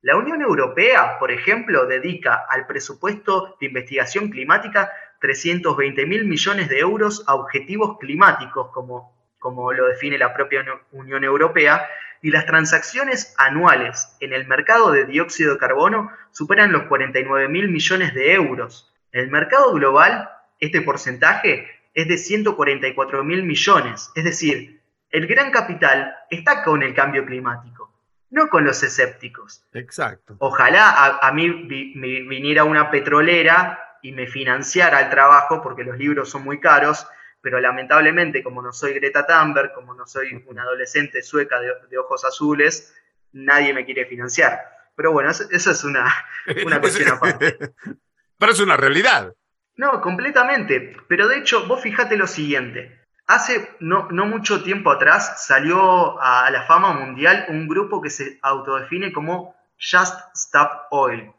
La 0.00 0.16
Unión 0.16 0.42
Europea, 0.42 1.18
por 1.18 1.32
ejemplo, 1.32 1.86
dedica 1.86 2.46
al 2.48 2.66
presupuesto 2.66 3.56
de 3.60 3.66
investigación 3.66 4.30
climática 4.30 4.92
320 5.22 6.04
mil 6.04 6.26
millones 6.26 6.68
de 6.68 6.80
euros 6.80 7.24
a 7.26 7.34
objetivos 7.34 7.96
climáticos, 7.98 8.70
como, 8.72 9.16
como 9.38 9.72
lo 9.72 9.86
define 9.86 10.18
la 10.18 10.34
propia 10.34 10.62
Unión 10.90 11.24
Europea, 11.24 11.88
y 12.20 12.30
las 12.30 12.44
transacciones 12.44 13.34
anuales 13.38 14.16
en 14.20 14.32
el 14.32 14.46
mercado 14.46 14.90
de 14.92 15.06
dióxido 15.06 15.54
de 15.54 15.58
carbono 15.58 16.10
superan 16.32 16.72
los 16.72 16.84
49 16.84 17.48
mil 17.48 17.68
millones 17.68 18.14
de 18.14 18.34
euros. 18.34 18.92
En 19.12 19.22
el 19.22 19.30
mercado 19.30 19.72
global, 19.72 20.28
este 20.60 20.82
porcentaje 20.82 21.68
es 21.94 22.08
de 22.08 22.18
144 22.18 23.24
mil 23.24 23.42
millones, 23.42 24.10
es 24.14 24.24
decir, 24.24 24.82
el 25.10 25.26
gran 25.26 25.50
capital 25.50 26.14
está 26.30 26.64
con 26.64 26.82
el 26.82 26.94
cambio 26.94 27.24
climático, 27.26 27.92
no 28.30 28.48
con 28.48 28.64
los 28.64 28.82
escépticos. 28.82 29.64
Exacto. 29.74 30.36
Ojalá 30.38 31.18
a, 31.20 31.32
mí 31.32 31.50
viniera 31.50 32.64
una 32.64 32.90
petrolera 32.90 33.78
y 34.02 34.12
me 34.12 34.26
financiara 34.26 35.00
el 35.00 35.10
trabajo, 35.10 35.62
porque 35.62 35.84
los 35.84 35.96
libros 35.96 36.28
son 36.28 36.42
muy 36.42 36.60
caros, 36.60 37.06
pero 37.40 37.60
lamentablemente, 37.60 38.42
como 38.42 38.62
no 38.62 38.72
soy 38.72 38.94
Greta 38.94 39.26
Thunberg, 39.26 39.72
como 39.72 39.94
no 39.94 40.06
soy 40.06 40.44
una 40.46 40.62
adolescente 40.62 41.22
sueca 41.22 41.60
de, 41.60 41.98
ojos 41.98 42.24
azules, 42.24 42.94
nadie 43.32 43.72
me 43.74 43.84
quiere 43.84 44.06
financiar. 44.06 44.60
Pero 44.94 45.12
bueno, 45.12 45.30
eso, 45.30 45.46
es 45.50 45.84
una, 45.84 46.12
una 46.66 46.80
cuestión 46.80 47.08
aparte. 47.08 47.56
Pero 48.38 48.52
es 48.52 48.60
una 48.60 48.76
realidad. 48.76 49.34
No, 49.76 50.00
completamente. 50.00 50.96
Pero 51.08 51.28
de 51.28 51.38
hecho, 51.38 51.66
vos 51.66 51.80
fijate 51.80 52.16
lo 52.16 52.26
siguiente. 52.26 53.00
Hace 53.26 53.76
no, 53.80 54.08
mucho 54.10 54.62
tiempo 54.62 54.90
atrás 54.90 55.46
salió 55.46 56.20
a 56.20 56.50
la 56.50 56.62
fama 56.62 56.92
mundial 56.92 57.46
un 57.48 57.68
grupo 57.68 58.02
que 58.02 58.10
se 58.10 58.38
autodefine 58.42 59.12
como 59.12 59.54
Just 59.78 60.18
Stop 60.34 60.88
Oil. 60.90 61.32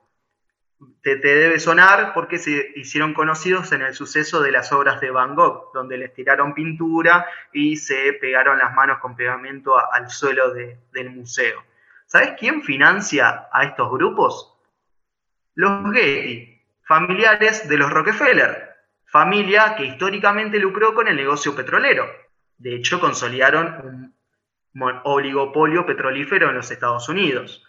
Te, 1.04 1.18
debe 1.18 1.60
sonar 1.60 2.14
porque 2.14 2.40
se 2.40 2.72
hicieron 2.76 3.14
conocidos 3.14 3.72
en 3.74 3.82
el 3.82 3.94
suceso 3.94 4.42
de 4.42 4.52
las 4.52 4.72
obras 4.72 5.02
de 5.02 5.12
Van 5.12 5.36
Gogh, 5.36 5.72
donde 5.74 5.98
les 5.98 6.14
tiraron 6.14 6.54
pintura 6.54 7.28
y 7.52 7.76
se 7.76 8.14
pegaron 8.14 8.58
las 8.58 8.74
manos 8.74 9.00
con 9.00 9.16
pegamento 9.16 9.78
al 9.78 10.10
suelo 10.10 10.54
del 10.54 11.10
museo. 11.12 11.62
¿Sabes 12.06 12.32
quién 12.40 12.64
financia 12.64 13.48
a 13.52 13.66
estos 13.66 13.92
grupos? 13.92 14.58
Los 15.56 15.94
Getty, 15.94 16.62
familiares 16.84 17.68
de 17.68 17.78
los 17.78 17.92
Rockefeller 17.92 18.74
familia 19.14 19.76
que 19.76 19.86
históricamente 19.86 20.58
lucró 20.58 20.96
con 20.96 21.08
el 21.08 21.16
negocio 21.16 21.56
petrolero. 21.56 22.08
De 22.58 22.76
hecho, 22.76 23.00
consolidaron 23.00 24.12
un 24.74 25.00
oligopolio 25.04 25.86
petrolífero 25.86 26.50
en 26.50 26.56
los 26.56 26.72
Estados 26.72 27.08
Unidos. 27.10 27.64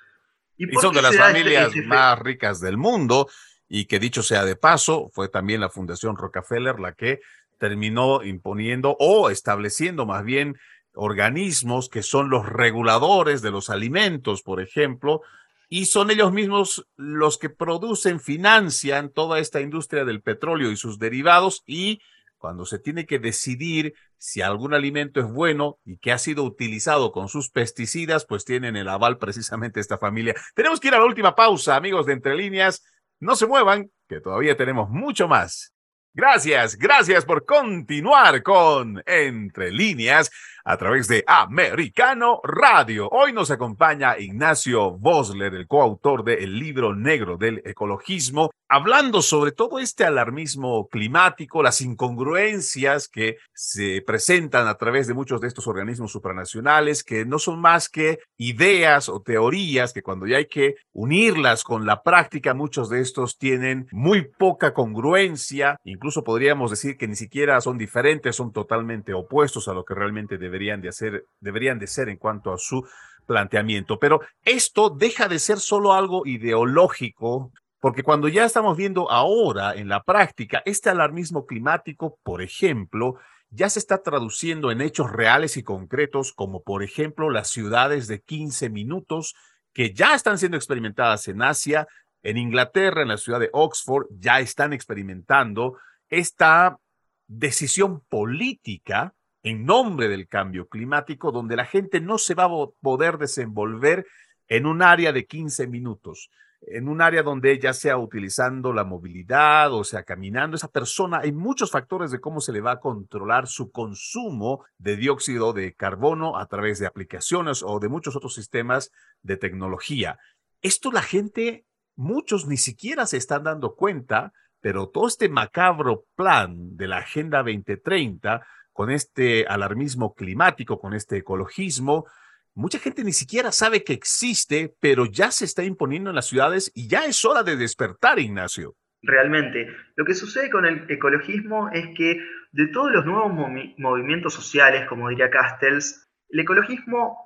Y, 0.56 0.66
son 0.80 0.94
de 0.94 1.02
las 1.02 1.14
este 1.14 1.24
familias 1.24 1.72
más 1.86 2.18
ricas 2.18 2.60
del 2.60 2.76
mundo 2.76 3.28
y 3.68 3.86
que 3.86 3.98
dicho 3.98 4.22
sea 4.22 4.44
de 4.44 4.56
paso, 4.56 5.10
fue 5.12 5.28
también 5.28 5.60
la 5.60 5.70
Fundación 5.70 6.16
Rockefeller 6.16 6.78
la 6.78 6.92
que 6.92 7.20
terminó 7.58 8.22
imponiendo 8.22 8.96
o 8.98 9.30
estableciendo 9.30 10.06
más 10.06 10.24
bien 10.24 10.56
organismos 10.94 11.88
que 11.88 12.02
son 12.02 12.30
los 12.30 12.46
reguladores 12.46 13.42
de 13.42 13.50
los 13.50 13.70
alimentos, 13.70 14.42
por 14.42 14.60
ejemplo, 14.60 15.22
y 15.68 15.86
son 15.86 16.10
ellos 16.10 16.32
mismos 16.32 16.86
los 16.96 17.38
que 17.38 17.50
producen, 17.50 18.20
financian 18.20 19.10
toda 19.10 19.38
esta 19.38 19.60
industria 19.60 20.04
del 20.04 20.22
petróleo 20.22 20.70
y 20.70 20.76
sus 20.76 20.98
derivados 20.98 21.62
y 21.66 22.00
cuando 22.44 22.66
se 22.66 22.78
tiene 22.78 23.07
que 23.07 23.18
decidir 23.18 23.94
si 24.18 24.42
algún 24.42 24.74
alimento 24.74 25.18
es 25.18 25.33
bueno 25.33 25.78
y 25.83 25.96
que 25.96 26.12
ha 26.12 26.18
sido 26.18 26.44
utilizado 26.44 27.11
con 27.11 27.30
sus 27.30 27.48
pesticidas, 27.48 28.26
pues 28.26 28.44
tienen 28.44 28.76
el 28.76 28.90
aval 28.90 29.16
precisamente 29.16 29.80
esta 29.80 29.96
familia. 29.96 30.35
Tenemos 30.54 30.78
que 30.78 30.88
ir 30.88 30.94
a 30.94 30.98
la 30.98 31.07
última 31.07 31.35
pausa, 31.35 31.74
amigos 31.74 32.04
de 32.04 32.12
Entre 32.12 32.37
Líneas. 32.37 32.85
No 33.18 33.35
se 33.35 33.46
muevan, 33.46 33.90
que 34.11 34.20
todavía 34.20 34.59
tenemos 34.59 34.90
mucho 34.90 35.26
más. 35.26 35.72
Gracias, 36.12 36.76
gracias 36.76 37.24
por 37.24 37.46
continuar 37.46 38.42
con 38.42 39.02
Entre 39.07 39.70
Líneas 39.70 40.30
a 40.64 40.79
través 40.79 41.09
de 41.09 41.24
Americano 41.27 42.40
Radio. 42.42 43.09
Hoy 43.11 43.35
nos 43.35 43.50
acompaña 43.50 44.18
Ignacio 44.18 44.92
Bosler, 44.92 45.55
el 45.55 45.66
coautor 45.66 46.24
del 46.24 46.59
libro 46.59 46.94
negro 46.94 47.37
del 47.37 47.61
ecologismo, 47.66 48.50
hablando 48.66 49.20
sobre 49.20 49.53
todo 49.53 49.79
este 49.79 50.05
alarmismo 50.05 50.88
climático, 50.88 51.62
las 51.62 51.83
incongruencias 51.83 53.09
que 53.09 53.37
se 53.53 54.03
presentan 54.07 54.66
a 54.66 54.77
través 54.77 55.07
de 55.07 55.12
muchos 55.12 55.42
de 55.42 55.48
estos 55.48 55.66
organismos 55.66 56.12
supranacionales, 56.12 57.05
que 57.05 57.27
no 57.27 57.38
son 57.38 57.61
más 57.61 57.90
que 57.90 58.20
ideas 58.38 59.11
o 59.11 59.20
teorías 59.20 59.92
que 59.92 60.03
cuando 60.03 60.27
ya 60.27 60.38
hay 60.38 60.46
que 60.46 60.77
unirlas 60.92 61.62
con 61.62 61.85
la 61.85 62.03
práctica, 62.03 62.55
muchos 62.55 62.88
de 62.88 63.03
estos 63.03 63.37
tienen 63.37 63.87
muy 63.92 64.22
poca 64.22 64.72
congruencia, 64.72 65.79
incluso 65.85 66.24
podríamos 66.24 66.70
decir 66.70 66.96
que 66.96 67.07
ni 67.07 67.16
siquiera 67.16 67.61
son 67.61 67.77
diferentes, 67.77 68.35
son 68.35 68.50
totalmente 68.50 69.12
opuestos 69.12 69.68
a 69.68 69.74
lo 69.74 69.85
que 69.85 69.94
realmente 69.94 70.38
debe 70.38 70.53
deberían 70.54 70.80
de, 70.80 70.88
hacer, 70.88 71.26
deberían 71.40 71.80
de 71.80 71.88
ser 71.88 72.08
en 72.08 72.16
cuanto 72.16 72.52
a 72.52 72.58
su 72.58 72.86
planteamiento. 73.26 73.98
Pero 73.98 74.20
esto 74.44 74.88
deja 74.88 75.26
de 75.26 75.40
ser 75.40 75.59
solo 75.59 75.92
algo 75.92 76.24
ideológico, 76.26 77.50
porque 77.80 78.05
cuando 78.05 78.28
ya 78.28 78.44
estamos 78.44 78.76
viendo 78.76 79.11
ahora 79.11 79.74
en 79.74 79.88
la 79.88 80.05
práctica 80.05 80.62
este 80.64 80.90
alarmismo 80.90 81.44
climático, 81.44 82.18
por 82.22 82.40
ejemplo, 82.40 83.18
ya 83.50 83.68
se 83.68 83.80
está 83.80 84.00
traduciendo 84.02 84.70
en 84.70 84.80
hechos 84.80 85.11
reales 85.11 85.57
y 85.57 85.64
concretos, 85.64 86.32
como 86.32 86.62
por 86.62 86.84
ejemplo 86.84 87.30
las 87.30 87.50
ciudades 87.50 88.07
de 88.07 88.20
15 88.20 88.70
minutos 88.70 89.34
que 89.72 89.92
ya 89.92 90.14
están 90.14 90.38
siendo 90.38 90.57
experimentadas 90.57 91.26
en 91.26 91.42
Asia, 91.42 91.88
en 92.22 92.36
Inglaterra, 92.38 93.02
en 93.02 93.09
la 93.09 93.16
ciudad 93.16 93.40
de 93.40 93.50
Oxford, 93.52 94.07
ya 94.18 94.38
están 94.38 94.72
experimentando 94.72 95.78
esta 96.09 96.78
decisión 97.26 98.02
política 98.09 99.14
en 99.45 99.64
nombre 99.64 100.09
del 100.09 100.26
cambio 100.26 100.66
climático, 100.66 101.30
donde 101.30 101.55
la 101.55 101.64
gente 101.64 102.01
no 102.01 102.18
se 102.18 102.34
va 102.34 102.45
a 102.47 102.66
poder 102.80 103.18
desenvolver 103.18 104.05
en 104.49 104.66
un 104.66 104.82
área 104.82 105.12
de 105.12 105.26
15 105.26 105.68
minutos 105.68 106.30
en 106.66 106.88
un 106.88 107.03
área 107.03 107.22
donde 107.22 107.59
ya 107.59 107.72
sea 107.72 107.99
utilizando 107.99 108.72
la 108.72 108.84
movilidad 108.84 109.72
o 109.72 109.84
sea 109.84 110.03
caminando, 110.05 110.57
esa 110.57 110.68
persona, 110.68 111.20
hay 111.22 111.32
muchos 111.32 111.70
factores 111.70 112.11
de 112.11 112.20
cómo 112.20 112.40
se 112.40 112.53
le 112.53 112.61
va 112.61 112.72
a 112.72 112.80
controlar 112.80 113.47
su 113.47 113.70
consumo 113.70 114.64
de 114.78 114.97
dióxido 114.97 115.53
de 115.53 115.74
carbono 115.74 116.38
a 116.38 116.47
través 116.47 116.78
de 116.78 116.86
aplicaciones 116.86 117.62
o 117.62 117.78
de 117.80 117.88
muchos 117.88 118.16
otros 118.16 118.34
sistemas 118.34 118.90
de 119.22 119.36
tecnología. 119.36 120.18
Esto 120.62 120.90
la 120.90 121.03
gente, 121.03 121.66
muchos 121.97 122.47
ni 122.47 122.57
siquiera 122.57 123.07
se 123.07 123.18
están 123.18 123.45
dando 123.45 123.74
cuenta, 123.74 124.32
pero 124.61 124.88
todo 124.88 125.09
este 125.09 125.28
macabro 125.28 126.05
plan 126.14 126.76
de 126.76 126.88
la 126.88 126.99
Agenda 126.99 127.38
2030, 127.38 128.47
con 128.75 128.91
este 128.91 129.47
alarmismo 129.47 130.14
climático, 130.14 130.81
con 130.81 130.93
este 130.93 131.18
ecologismo, 131.18 132.07
mucha 132.55 132.79
gente 132.79 133.05
ni 133.05 133.12
siquiera 133.12 133.53
sabe 133.53 133.85
que 133.85 133.93
existe, 133.93 134.75
pero 134.81 135.07
ya 135.07 135.31
se 135.31 135.45
está 135.45 135.62
imponiendo 135.62 136.11
en 136.11 136.16
las 136.16 136.27
ciudades 136.27 136.70
y 136.75 136.89
ya 136.89 137.05
es 137.05 137.25
hora 137.25 137.45
de 137.45 137.57
despertar, 137.57 138.18
Ignacio. 138.18 138.75
Realmente, 139.01 139.68
lo 139.97 140.05
que 140.05 140.14
sucede 140.14 140.51
con 140.51 140.66
el 140.66 140.91
ecologismo 140.91 141.70
es 141.70 141.87
que 141.97 142.18
de 142.53 142.66
todos 142.68 142.91
los 142.91 143.07
nuevos 143.07 143.33
movimientos 143.79 144.35
sociales, 144.35 144.87
como 144.89 145.09
diría 145.09 145.31
Castells, 145.31 146.09
el 146.31 146.41
ecologismo 146.41 147.16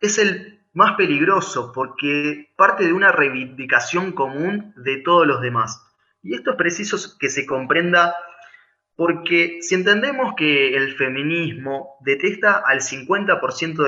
es 0.00 0.18
el 0.18 0.66
más 0.72 0.96
peligroso 0.96 1.70
porque 1.72 2.52
parte 2.56 2.84
de 2.84 2.92
una 2.92 3.12
reivindicación 3.12 4.10
común 4.12 4.74
de 4.76 5.02
todos 5.02 5.26
los 5.26 5.40
demás. 5.40 5.82
Y 6.22 6.34
esto 6.34 6.50
es 6.50 6.56
preciso 6.56 7.16
que 7.20 7.28
se 7.28 7.46
comprenda 7.46 8.14
porque 8.96 9.58
si 9.60 9.74
entendemos 9.74 10.34
que 10.36 10.74
el 10.74 10.96
feminismo 10.96 11.98
detesta 12.00 12.62
al 12.66 12.80
50% 12.80 13.84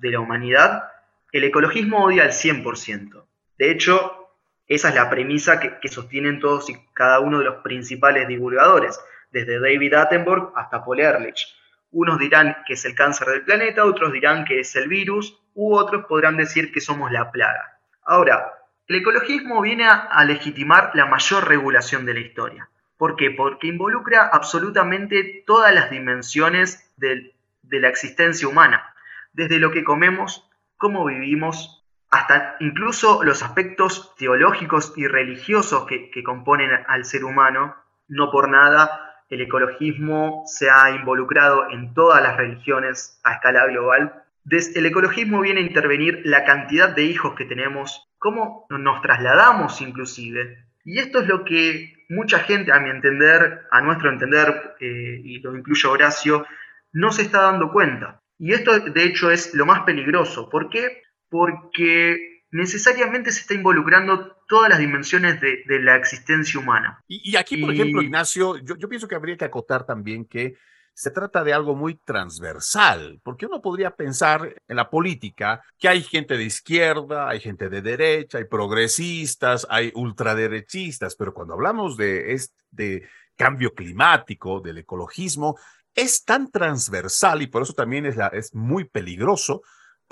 de 0.00 0.10
la, 0.10 0.20
humanidad, 0.20 0.84
el 1.32 1.44
ecologismo 1.44 2.04
odia 2.04 2.22
al 2.22 2.30
100%. 2.30 3.24
De 3.58 3.70
hecho, 3.72 4.30
esa 4.68 4.90
es 4.90 4.94
la 4.94 5.10
premisa 5.10 5.58
que, 5.58 5.88
sostienen 5.88 6.38
todos 6.38 6.70
y 6.70 6.76
cada 6.94 7.18
uno 7.18 7.40
de 7.40 7.44
los 7.44 7.56
principales 7.56 8.28
divulgadores, 8.28 9.00
desde 9.32 9.58
David 9.58 9.94
Attenborough 9.94 10.52
hasta 10.54 10.84
Paul 10.84 11.00
Ehrlich. 11.00 11.48
Unos 11.90 12.18
dirán 12.18 12.58
que 12.66 12.74
es 12.74 12.84
el 12.84 12.94
cáncer 12.94 13.28
del 13.28 13.42
planeta, 13.42 13.84
otros 13.84 14.12
dirán 14.12 14.44
que 14.44 14.60
es 14.60 14.76
el 14.76 14.88
virus, 14.88 15.38
u 15.54 15.74
otros 15.74 16.06
podrán 16.06 16.36
decir 16.36 16.72
que 16.72 16.80
somos 16.80 17.10
la 17.10 17.32
plaga. 17.32 17.78
Ahora, 18.04 18.52
el 18.86 18.96
ecologismo 18.96 19.60
viene 19.60 19.86
a 19.86 20.24
legitimar 20.24 20.92
la 20.94 21.06
mayor 21.06 21.48
regulación 21.48 22.06
de 22.06 22.14
la 22.14 22.20
historia. 22.20 22.68
¿Por 23.02 23.16
qué? 23.16 23.32
Porque 23.32 23.66
involucra 23.66 24.28
absolutamente 24.32 25.42
todas 25.44 25.74
las 25.74 25.90
dimensiones 25.90 26.88
de 26.96 27.34
la 27.80 27.88
existencia 27.88 28.46
humana, 28.46 28.94
desde 29.32 29.58
lo 29.58 29.72
que 29.72 29.82
comemos, 29.82 30.48
cómo 30.76 31.04
vivimos, 31.06 31.84
hasta 32.12 32.54
incluso 32.60 33.24
los 33.24 33.42
aspectos 33.42 34.14
teológicos 34.14 34.92
y 34.96 35.08
religiosos 35.08 35.84
que, 35.86 36.12
que 36.12 36.22
componen 36.22 36.70
al 36.86 37.04
ser 37.04 37.24
humano. 37.24 37.74
No 38.06 38.30
por 38.30 38.48
nada 38.48 39.16
el 39.28 39.40
ecologismo 39.40 40.44
se 40.46 40.70
ha 40.70 40.92
involucrado 40.92 41.70
en 41.70 41.94
todas 41.94 42.22
las 42.22 42.36
religiones 42.36 43.20
a 43.24 43.32
escala 43.32 43.66
global. 43.66 44.22
Desde 44.44 44.78
el 44.78 44.86
ecologismo 44.86 45.40
viene 45.40 45.58
a 45.58 45.64
intervenir 45.64 46.22
la 46.24 46.44
cantidad 46.44 46.90
de 46.90 47.02
hijos 47.02 47.34
que 47.34 47.46
tenemos, 47.46 48.08
cómo 48.18 48.64
nos 48.70 49.02
trasladamos 49.02 49.80
inclusive. 49.80 50.68
Y 50.84 51.00
esto 51.00 51.20
es 51.20 51.26
lo 51.26 51.44
que 51.44 52.01
mucha 52.12 52.40
gente, 52.40 52.72
a 52.72 52.80
mi 52.80 52.90
entender, 52.90 53.62
a 53.70 53.80
nuestro 53.80 54.10
entender, 54.10 54.74
eh, 54.80 55.20
y 55.24 55.40
lo 55.40 55.56
incluye 55.56 55.88
Horacio, 55.88 56.46
no 56.92 57.10
se 57.10 57.22
está 57.22 57.42
dando 57.42 57.72
cuenta. 57.72 58.20
Y 58.38 58.52
esto, 58.52 58.78
de 58.78 59.04
hecho, 59.04 59.30
es 59.30 59.54
lo 59.54 59.66
más 59.66 59.80
peligroso. 59.80 60.48
¿Por 60.48 60.68
qué? 60.68 61.02
Porque 61.28 62.42
necesariamente 62.50 63.32
se 63.32 63.40
está 63.40 63.54
involucrando 63.54 64.36
todas 64.46 64.68
las 64.68 64.78
dimensiones 64.78 65.40
de, 65.40 65.80
la 65.80 65.96
existencia 65.96 66.60
humana. 66.60 67.00
Y, 67.08 67.36
aquí, 67.36 67.56
por 67.56 67.72
ejemplo, 67.72 68.02
Ignacio, 68.02 68.58
yo, 68.58 68.76
yo 68.76 68.88
pienso 68.88 69.08
que 69.08 69.14
habría 69.14 69.36
que 69.36 69.46
acotar 69.46 69.86
también 69.86 70.26
que 70.26 70.56
se 70.94 71.10
trata 71.10 71.42
de 71.42 71.52
algo 71.52 71.74
muy 71.74 71.96
transversal, 71.96 73.20
porque 73.22 73.46
uno 73.46 73.62
podría 73.62 73.96
pensar 73.96 74.54
en 74.68 74.76
la 74.76 74.90
política 74.90 75.62
que 75.78 75.88
hay 75.88 76.02
gente 76.02 76.36
de 76.36 76.44
izquierda, 76.44 77.28
hay 77.28 77.40
gente 77.40 77.68
de 77.68 77.82
derecha, 77.82 78.38
hay 78.38 78.44
progresistas, 78.44 79.66
hay 79.70 79.90
ultraderechistas, 79.94 81.16
pero 81.16 81.32
cuando 81.32 81.54
hablamos 81.54 81.96
de, 81.96 82.32
este 82.32 83.08
cambio 83.36 83.74
climático, 83.74 84.60
del 84.60 84.78
ecologismo, 84.78 85.56
es 85.94 86.24
tan 86.24 86.50
transversal 86.50 87.42
y 87.42 87.46
por 87.46 87.62
eso 87.62 87.72
también 87.72 88.06
es, 88.06 88.16
es 88.32 88.54
muy 88.54 88.84
peligroso, 88.84 89.62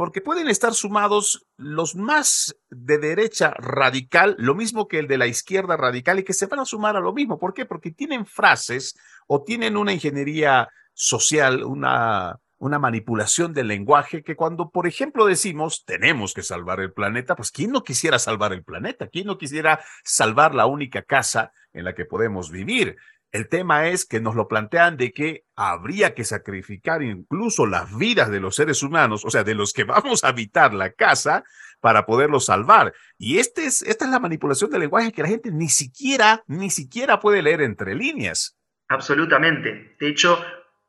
porque 0.01 0.23
pueden 0.23 0.49
estar 0.49 0.73
sumados 0.73 1.47
los 1.59 1.95
más 1.95 2.57
de 2.71 2.97
derecha 2.97 3.51
radical, 3.59 4.35
lo 4.39 4.55
mismo 4.55 4.89
que 4.89 4.99
el 4.99 5.07
de 5.07 5.19
la 5.19 5.27
izquierda 5.27 5.77
radical, 5.77 6.19
y 6.19 6.25
que 6.25 6.33
se 6.33 6.47
van 6.47 6.61
a 6.61 6.65
sumar 6.65 6.97
a 6.97 7.01
lo 7.01 7.13
mismo. 7.13 7.39
¿Por 7.39 7.53
qué? 7.53 7.67
Porque 7.67 7.91
tienen 7.91 8.25
frases 8.25 8.99
o 9.33 9.45
tienen 9.45 9.77
una 9.77 9.93
ingeniería 9.93 10.71
social, 10.93 11.63
una, 11.63 12.41
una 12.59 12.81
manipulación 12.81 13.55
del 13.55 13.69
lenguaje 13.69 14.25
que 14.25 14.35
cuando, 14.35 14.71
por 14.71 14.89
ejemplo, 14.89 15.25
decimos 15.25 15.85
tenemos 15.85 16.35
que 16.35 16.43
salvar 16.43 16.81
el 16.81 16.93
planeta, 16.93 17.37
pues 17.37 17.53
¿quién 17.53 17.71
no 17.71 17.85
quisiera 17.85 18.19
salvar 18.19 18.53
el 18.53 18.65
planeta? 18.65 19.07
¿Quién 19.07 19.29
no 19.29 19.39
quisiera 19.39 19.85
salvar 20.03 20.57
la 20.57 20.67
única 20.67 21.03
casa 21.03 21.53
en 21.73 21.85
la 21.85 21.95
que 21.95 22.07
podemos 22.07 22.51
vivir? 22.51 22.97
El 23.31 23.49
tema 23.49 23.87
es 23.87 24.05
que 24.05 24.21
nos 24.21 24.35
lo 24.35 24.49
plantean 24.49 24.97
de 24.97 25.13
que 25.13 25.45
habría 25.55 26.13
que 26.13 26.25
sacrificar 26.25 27.01
incluso 27.01 27.67
las 27.67 27.97
vidas 27.97 28.33
de 28.33 28.41
los 28.41 28.57
seres 28.57 28.83
humanos, 28.83 29.25
o 29.25 29.31
sea, 29.31 29.45
de 29.45 29.55
los 29.55 29.73
que 29.73 29.85
vamos 29.85 30.25
a 30.25 30.29
habitar 30.31 30.75
la 30.75 30.91
casa, 30.91 31.45
para 31.79 32.05
poderlo 32.05 32.41
salvar. 32.41 32.93
Y 33.17 33.39
este 33.39 33.65
es, 33.65 33.83
esta 33.83 34.07
es 34.07 34.11
la 34.11 34.19
manipulación 34.19 34.71
del 34.71 34.81
lenguaje 34.81 35.13
que 35.13 35.23
la 35.23 35.29
gente 35.29 35.53
ni 35.53 35.69
siquiera, 35.69 36.43
ni 36.49 36.69
siquiera 36.69 37.21
puede 37.21 37.43
leer 37.43 37.63
entre 37.63 37.95
líneas. 37.95 38.57
Absolutamente. 38.91 39.95
De 40.01 40.09
hecho, 40.09 40.45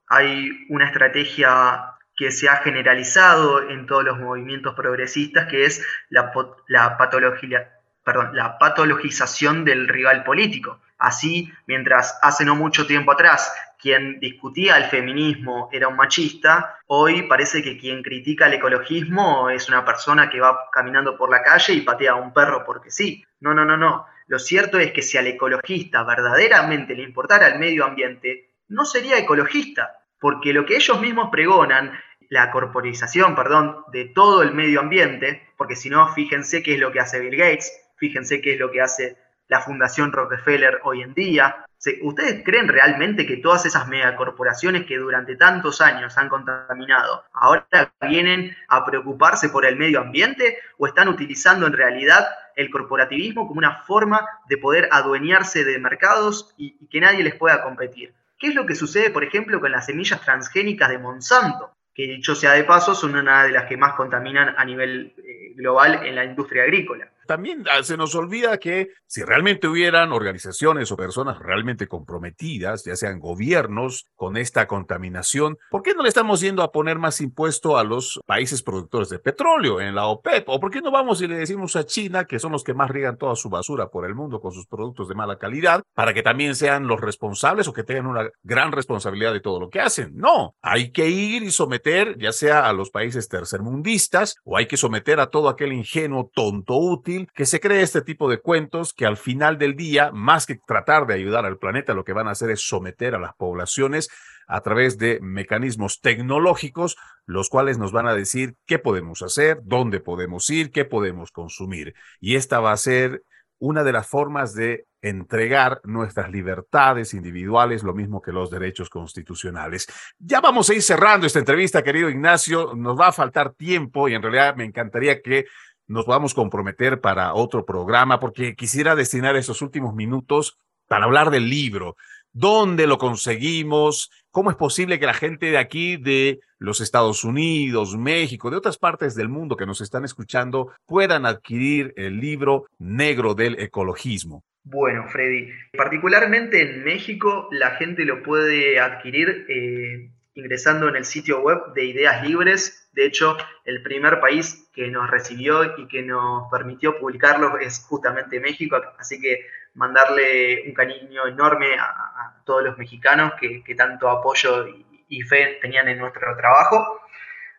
hay 0.08 0.66
una 0.70 0.88
estrategia 0.88 1.94
que 2.16 2.32
se 2.32 2.50
ha 2.50 2.56
generalizado 2.58 3.70
en 3.70 3.86
todos 3.86 4.04
los 4.04 4.18
movimientos 4.18 4.74
progresistas, 4.74 5.48
que 5.48 5.66
es 5.66 5.86
la, 6.10 6.32
la 6.68 6.98
patología, 6.98 7.80
perdón, 8.04 8.36
la 8.36 8.58
patologización 8.58 9.64
del 9.66 9.88
rival 9.88 10.24
político. 10.24 10.82
Así, 10.98 11.54
mientras 11.68 12.18
hace 12.24 12.44
no 12.44 12.56
mucho 12.56 12.88
tiempo 12.88 13.12
atrás 13.12 13.54
quien 13.78 14.20
discutía 14.20 14.78
el 14.78 14.86
feminismo 14.86 15.70
era 15.72 15.88
un 15.88 15.96
machista, 15.96 16.78
hoy 16.88 17.24
parece 17.24 17.62
que 17.62 17.78
quien 17.78 18.04
critica 18.04 18.48
el 18.48 18.54
ecologismo 18.54 19.50
es 19.50 19.68
una 19.70 19.84
persona 19.84 20.30
que 20.30 20.40
va 20.40 20.70
caminando 20.72 21.18
por 21.18 21.30
la 21.30 21.42
calle 21.44 21.74
y 21.74 21.82
patea 21.82 22.14
a 22.14 22.16
un 22.16 22.34
perro 22.34 22.64
porque 22.66 22.90
sí. 22.90 23.24
No, 23.40 23.54
no, 23.54 23.66
no, 23.66 23.78
no. 23.78 24.06
Lo 24.32 24.40
cierto 24.40 24.80
es 24.80 24.94
que 24.94 25.02
si 25.02 25.18
al 25.18 25.28
ecologista 25.28 26.04
verdaderamente 26.04 26.96
le 26.96 27.04
importara 27.04 27.50
el 27.50 27.60
medio 27.60 27.84
ambiente, 27.84 28.54
no 28.70 28.86
sería 28.86 29.18
ecologista, 29.18 30.06
porque 30.22 30.54
lo 30.54 30.66
que 30.66 30.78
ellos 30.78 31.02
mismos 31.02 31.28
pregonan 31.30 32.00
la 32.30 32.50
corporización, 32.50 33.36
perdón, 33.36 33.84
de 33.92 34.06
todo 34.06 34.42
el 34.42 34.54
medio 34.54 34.80
ambiente, 34.80 35.50
porque 35.58 35.76
si 35.76 35.90
no, 35.90 36.14
fíjense 36.14 36.64
qué 36.64 36.76
es 36.76 36.80
lo 36.80 36.94
que 36.94 37.02
hace 37.02 37.20
Bill 37.20 37.36
Gates, 37.36 37.74
fíjense 37.98 38.40
qué 38.40 38.54
es 38.54 38.60
lo 38.62 38.72
que 38.72 38.80
hace 38.80 39.18
la 39.50 39.60
Fundación 39.60 40.14
Rockefeller 40.14 40.80
hoy 40.84 41.02
en 41.02 41.14
día. 41.14 41.66
¿Ustedes 42.02 42.42
creen 42.46 42.70
realmente 42.70 43.26
que 43.26 43.36
todas 43.36 43.66
esas 43.66 43.90
megacorporaciones 43.90 44.86
que 44.86 44.98
durante 44.98 45.36
tantos 45.36 45.82
años 45.82 46.18
han 46.18 46.30
contaminado 46.30 47.26
ahora 47.34 47.92
vienen 48.08 48.56
a 48.70 48.86
preocuparse 48.86 49.50
por 49.50 49.66
el 49.66 49.76
medio 49.76 50.00
ambiente 50.00 50.60
o 50.78 50.88
están 50.88 51.10
utilizando 51.10 51.68
en 51.68 51.74
realidad 51.74 52.30
el 52.62 52.70
corporativismo 52.70 53.48
como 53.48 53.58
una 53.58 53.84
forma 53.84 54.26
de 54.48 54.58
poder 54.58 54.90
adueñarse 54.92 55.64
de 55.64 55.80
mercados 55.80 56.54
y, 56.58 56.88
que 56.88 57.02
nadie 57.02 57.24
les 57.24 57.36
pueda 57.36 57.64
competir? 57.64 58.14
¿Qué 58.38 58.48
es 58.48 58.56
lo 58.56 58.66
que 58.66 58.76
sucede, 58.76 59.10
por 59.10 59.24
ejemplo, 59.24 59.60
con 59.60 59.72
las 59.72 59.86
semillas 59.86 60.22
transgénicas 60.22 60.90
de 60.90 60.98
Monsanto? 60.98 61.72
Que 61.94 62.04
dicho 62.04 62.36
sea 62.36 62.54
de 62.54 62.64
paso, 62.64 62.96
son 62.96 63.16
una 63.16 63.44
de 63.44 63.52
las 63.52 63.66
que 63.66 63.78
más 63.78 63.94
contaminan 63.94 64.56
a 64.58 64.66
nivel 64.66 65.14
eh, 65.18 65.51
global 65.56 66.06
en 66.06 66.16
la 66.16 66.26
industria 66.26 66.64
agrícola 66.64 67.12
también 67.32 67.64
ah, 67.72 67.82
se 67.82 67.96
nos 67.96 68.14
olvida 68.14 68.58
que 68.58 68.90
si 69.08 69.24
realmente 69.24 69.66
hubieran 69.68 70.12
organizaciones 70.12 70.92
o 70.92 70.98
personas 70.98 71.40
realmente 71.40 71.88
comprometidas, 71.88 72.84
ya 72.84 72.98
sean 72.98 73.22
gobiernos, 73.22 74.10
con 74.16 74.36
esta 74.36 74.68
contaminación, 74.68 75.58
¿por 75.70 75.82
qué 75.82 75.94
no 75.94 76.04
le 76.04 76.10
estamos 76.10 76.42
yendo 76.42 76.62
a 76.62 76.74
poner 76.74 77.00
más 77.00 77.22
impuesto 77.22 77.78
a 77.78 77.86
los 77.86 78.20
países 78.26 78.62
productores 78.64 79.08
de 79.08 79.20
petróleo 79.20 79.80
en 79.80 79.96
la 79.96 80.08
OPEP? 80.08 80.50
¿O 80.50 80.60
por 80.60 80.72
qué 80.72 80.82
no 80.82 80.92
vamos 80.92 81.22
y 81.22 81.28
le 81.28 81.38
decimos 81.38 81.78
a 81.78 81.86
China, 81.86 82.26
que 82.26 82.38
son 82.38 82.52
los 82.52 82.66
que 82.66 82.74
más 82.74 82.90
riegan 82.90 83.18
toda 83.18 83.38
su 83.38 83.50
basura 83.50 83.88
por 83.88 84.06
el 84.06 84.14
mundo 84.14 84.42
con 84.42 84.52
sus 84.52 84.68
productos 84.68 85.08
de 85.08 85.16
mala 85.16 85.38
calidad, 85.38 85.84
para 85.94 86.14
que 86.14 86.24
también 86.24 86.54
sean 86.56 86.86
los 86.86 87.00
responsables 87.00 87.66
o 87.70 87.74
que 87.74 87.84
tengan 87.84 88.08
una 88.08 88.30
gran 88.44 88.74
responsabilidad 88.74 89.32
de 89.32 89.40
todo 89.40 89.62
lo 89.62 89.70
que 89.70 89.80
hacen? 89.80 90.18
No, 90.18 90.56
hay 90.62 90.92
que 90.92 91.08
ir 91.08 91.44
y 91.44 91.52
someter 91.52 92.18
ya 92.18 92.34
sea 92.34 92.68
a 92.68 92.74
los 92.74 92.90
países 92.90 93.30
tercermundistas 93.30 94.36
o 94.44 94.58
hay 94.58 94.66
que 94.66 94.76
someter 94.76 95.22
a 95.22 95.28
todo 95.42 95.50
aquel 95.50 95.74
ingenuo 95.74 96.30
tonto 96.36 96.78
útil 96.78 97.28
que 97.34 97.48
se 97.48 97.60
cree 97.60 97.82
este 97.82 98.04
tipo 98.04 98.30
de 98.30 98.40
cuentos 98.40 98.94
que 98.94 99.08
al 99.08 99.18
final 99.18 99.58
del 99.58 99.76
día, 99.76 100.12
más 100.12 100.46
que 100.46 100.60
tratar 100.68 101.08
de 101.08 101.16
ayudar 101.16 101.48
al 101.48 101.58
planeta, 101.58 101.96
lo 101.96 102.04
que 102.04 102.14
van 102.14 102.28
a 102.28 102.32
hacer 102.32 102.52
es 102.52 102.62
someter 102.62 103.16
a 103.16 103.20
las 103.20 103.34
poblaciones 103.34 104.10
a 104.48 104.62
través 104.62 105.00
de 105.00 105.18
mecanismos 105.20 106.00
tecnológicos, 106.00 106.96
los 107.26 107.50
cuales 107.50 107.80
nos 107.80 107.92
van 107.92 108.06
a 108.08 108.14
decir 108.14 108.54
qué 108.68 108.78
podemos 108.78 109.24
hacer, 109.24 109.62
dónde 109.64 110.00
podemos 110.00 110.48
ir, 110.52 110.70
qué 110.70 110.86
podemos 110.86 111.32
consumir. 111.32 111.96
Y 112.20 112.36
esta 112.36 112.60
va 112.60 112.72
a 112.72 112.78
ser 112.78 113.24
una 113.62 113.84
de 113.84 113.94
las 113.94 114.08
formas 114.08 114.56
de 114.56 114.88
entregar 115.04 115.82
nuestras 115.84 116.32
libertades 116.32 117.14
individuales, 117.14 117.84
lo 117.84 117.94
mismo 117.94 118.22
que 118.22 118.32
los 118.32 118.50
derechos 118.50 118.90
constitucionales. 118.90 119.88
Ya 120.18 120.42
vamos 120.42 120.70
a 120.70 120.74
ir 120.74 120.82
cerrando 120.82 121.28
esta 121.28 121.40
entrevista, 121.40 121.84
querido 121.84 122.10
Ignacio. 122.10 122.74
Nos 122.76 123.00
va 123.00 123.08
a 123.08 123.12
faltar 123.12 123.54
tiempo 123.54 124.10
y 124.10 124.16
en 124.16 124.24
realidad 124.24 124.56
me 124.56 124.66
encantaría 124.66 125.22
que 125.22 125.46
nos 125.88 126.06
podamos 126.06 126.34
comprometer 126.34 127.02
para 127.02 127.36
otro 127.36 127.64
programa, 127.64 128.20
porque 128.20 128.56
quisiera 128.56 128.96
destinar 128.96 129.36
esos 129.36 129.62
últimos 129.62 129.94
minutos 129.94 130.58
para 130.88 131.06
hablar 131.06 131.30
del 131.30 131.48
libro. 131.48 131.96
¿Dónde 132.34 132.88
lo 132.88 132.98
conseguimos? 132.98 134.10
¿Cómo 134.32 134.52
es 134.52 134.56
posible 134.56 135.00
que 135.00 135.06
la 135.06 135.14
gente 135.14 135.48
de 135.48 135.58
aquí, 135.58 135.98
de 135.98 136.40
los 136.60 136.80
Estados 136.80 137.26
Unidos, 137.26 137.98
México, 137.98 138.50
de 138.50 138.58
otras 138.58 138.78
partes 138.78 139.16
del 139.16 139.28
mundo 139.28 139.58
que 139.58 139.66
nos 139.66 139.82
están 139.82 140.06
escuchando, 140.06 140.72
puedan 140.86 141.26
adquirir 141.26 141.94
el 141.98 142.22
libro 142.22 142.68
negro 142.80 143.34
del 143.34 143.60
ecologismo? 143.60 144.46
Bueno, 144.64 145.08
Freddy, 145.10 145.50
particularmente 145.76 146.62
en 146.62 146.84
México 146.84 147.50
la 147.52 147.72
gente 147.72 148.06
lo 148.06 148.24
puede 148.24 148.80
adquirir 148.80 149.46
eh, 149.50 150.12
ingresando 150.36 150.88
en 150.88 150.96
el 150.96 151.06
sitio 151.06 151.42
web 151.42 151.74
de 151.76 151.86
Ideas 151.86 152.26
Libres. 152.26 152.81
De 152.94 153.06
hecho, 153.06 153.38
el 153.64 153.82
primer 153.82 154.20
país 154.20 154.70
que 154.74 154.90
nos 154.90 155.10
recibió 155.10 155.78
y 155.78 155.88
que 155.88 156.02
nos 156.02 156.50
permitió 156.52 157.00
publicarlo 157.00 157.58
es 157.58 157.86
justamente 157.88 158.40
México, 158.40 158.82
así 158.98 159.20
que 159.22 159.46
mandarle 159.76 160.64
un 160.68 160.74
cariño 160.74 161.28
enorme 161.28 161.78
a, 161.80 162.42
todos 162.46 162.64
los 162.64 162.78
mexicanos 162.78 163.34
que, 163.40 163.76
tanto 163.76 164.10
apoyo 164.10 164.68
y, 165.08 165.22
fe 165.24 165.60
tenían 165.62 165.88
en 165.88 166.00
nuestro 166.00 166.36
trabajo. 166.36 167.02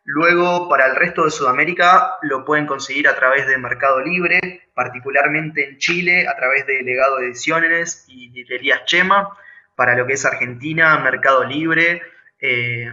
Luego, 0.05 0.69
para 0.69 0.87
el 0.87 0.97
resto 0.97 1.25
de 1.25 1.31
Sudamérica, 1.31 2.17
lo 2.23 2.45
pueden 2.45 2.67
conseguir 2.67 3.07
a 3.09 3.15
través 3.15 3.47
de 3.47 3.57
Mercado 3.57 4.01
Libre, 4.01 4.69
particularmente 4.75 5.69
en 5.69 5.79
Chile, 5.79 6.27
a 6.27 6.35
través 6.35 6.67
de 6.67 6.83
Legado 6.83 7.21
Ediciones 7.21 8.05
y 8.09 8.31
Librerías 8.31 8.85
Chema. 8.85 9.37
Para 9.77 9.95
lo 9.97 10.07
que 10.07 10.15
es 10.15 10.25
Argentina, 10.25 10.99
Mercado 10.99 11.45
Libre, 11.45 12.03
eh, 12.41 12.93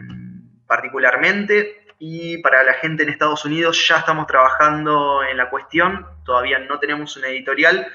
particularmente. 0.68 1.79
Y 2.02 2.38
para 2.38 2.64
la 2.64 2.76
gente 2.76 3.04
en 3.04 3.10
Estados 3.10 3.43
Unidos, 3.43 3.86
ya 3.86 3.97
estamos 3.97 4.26
trabajando 4.26 5.22
en 5.22 5.36
la 5.36 5.50
cuestión. 5.50 6.08
Todavía 6.24 6.58
no 6.60 6.80
tenemos 6.80 7.18
una 7.18 7.28
editorial, 7.28 7.88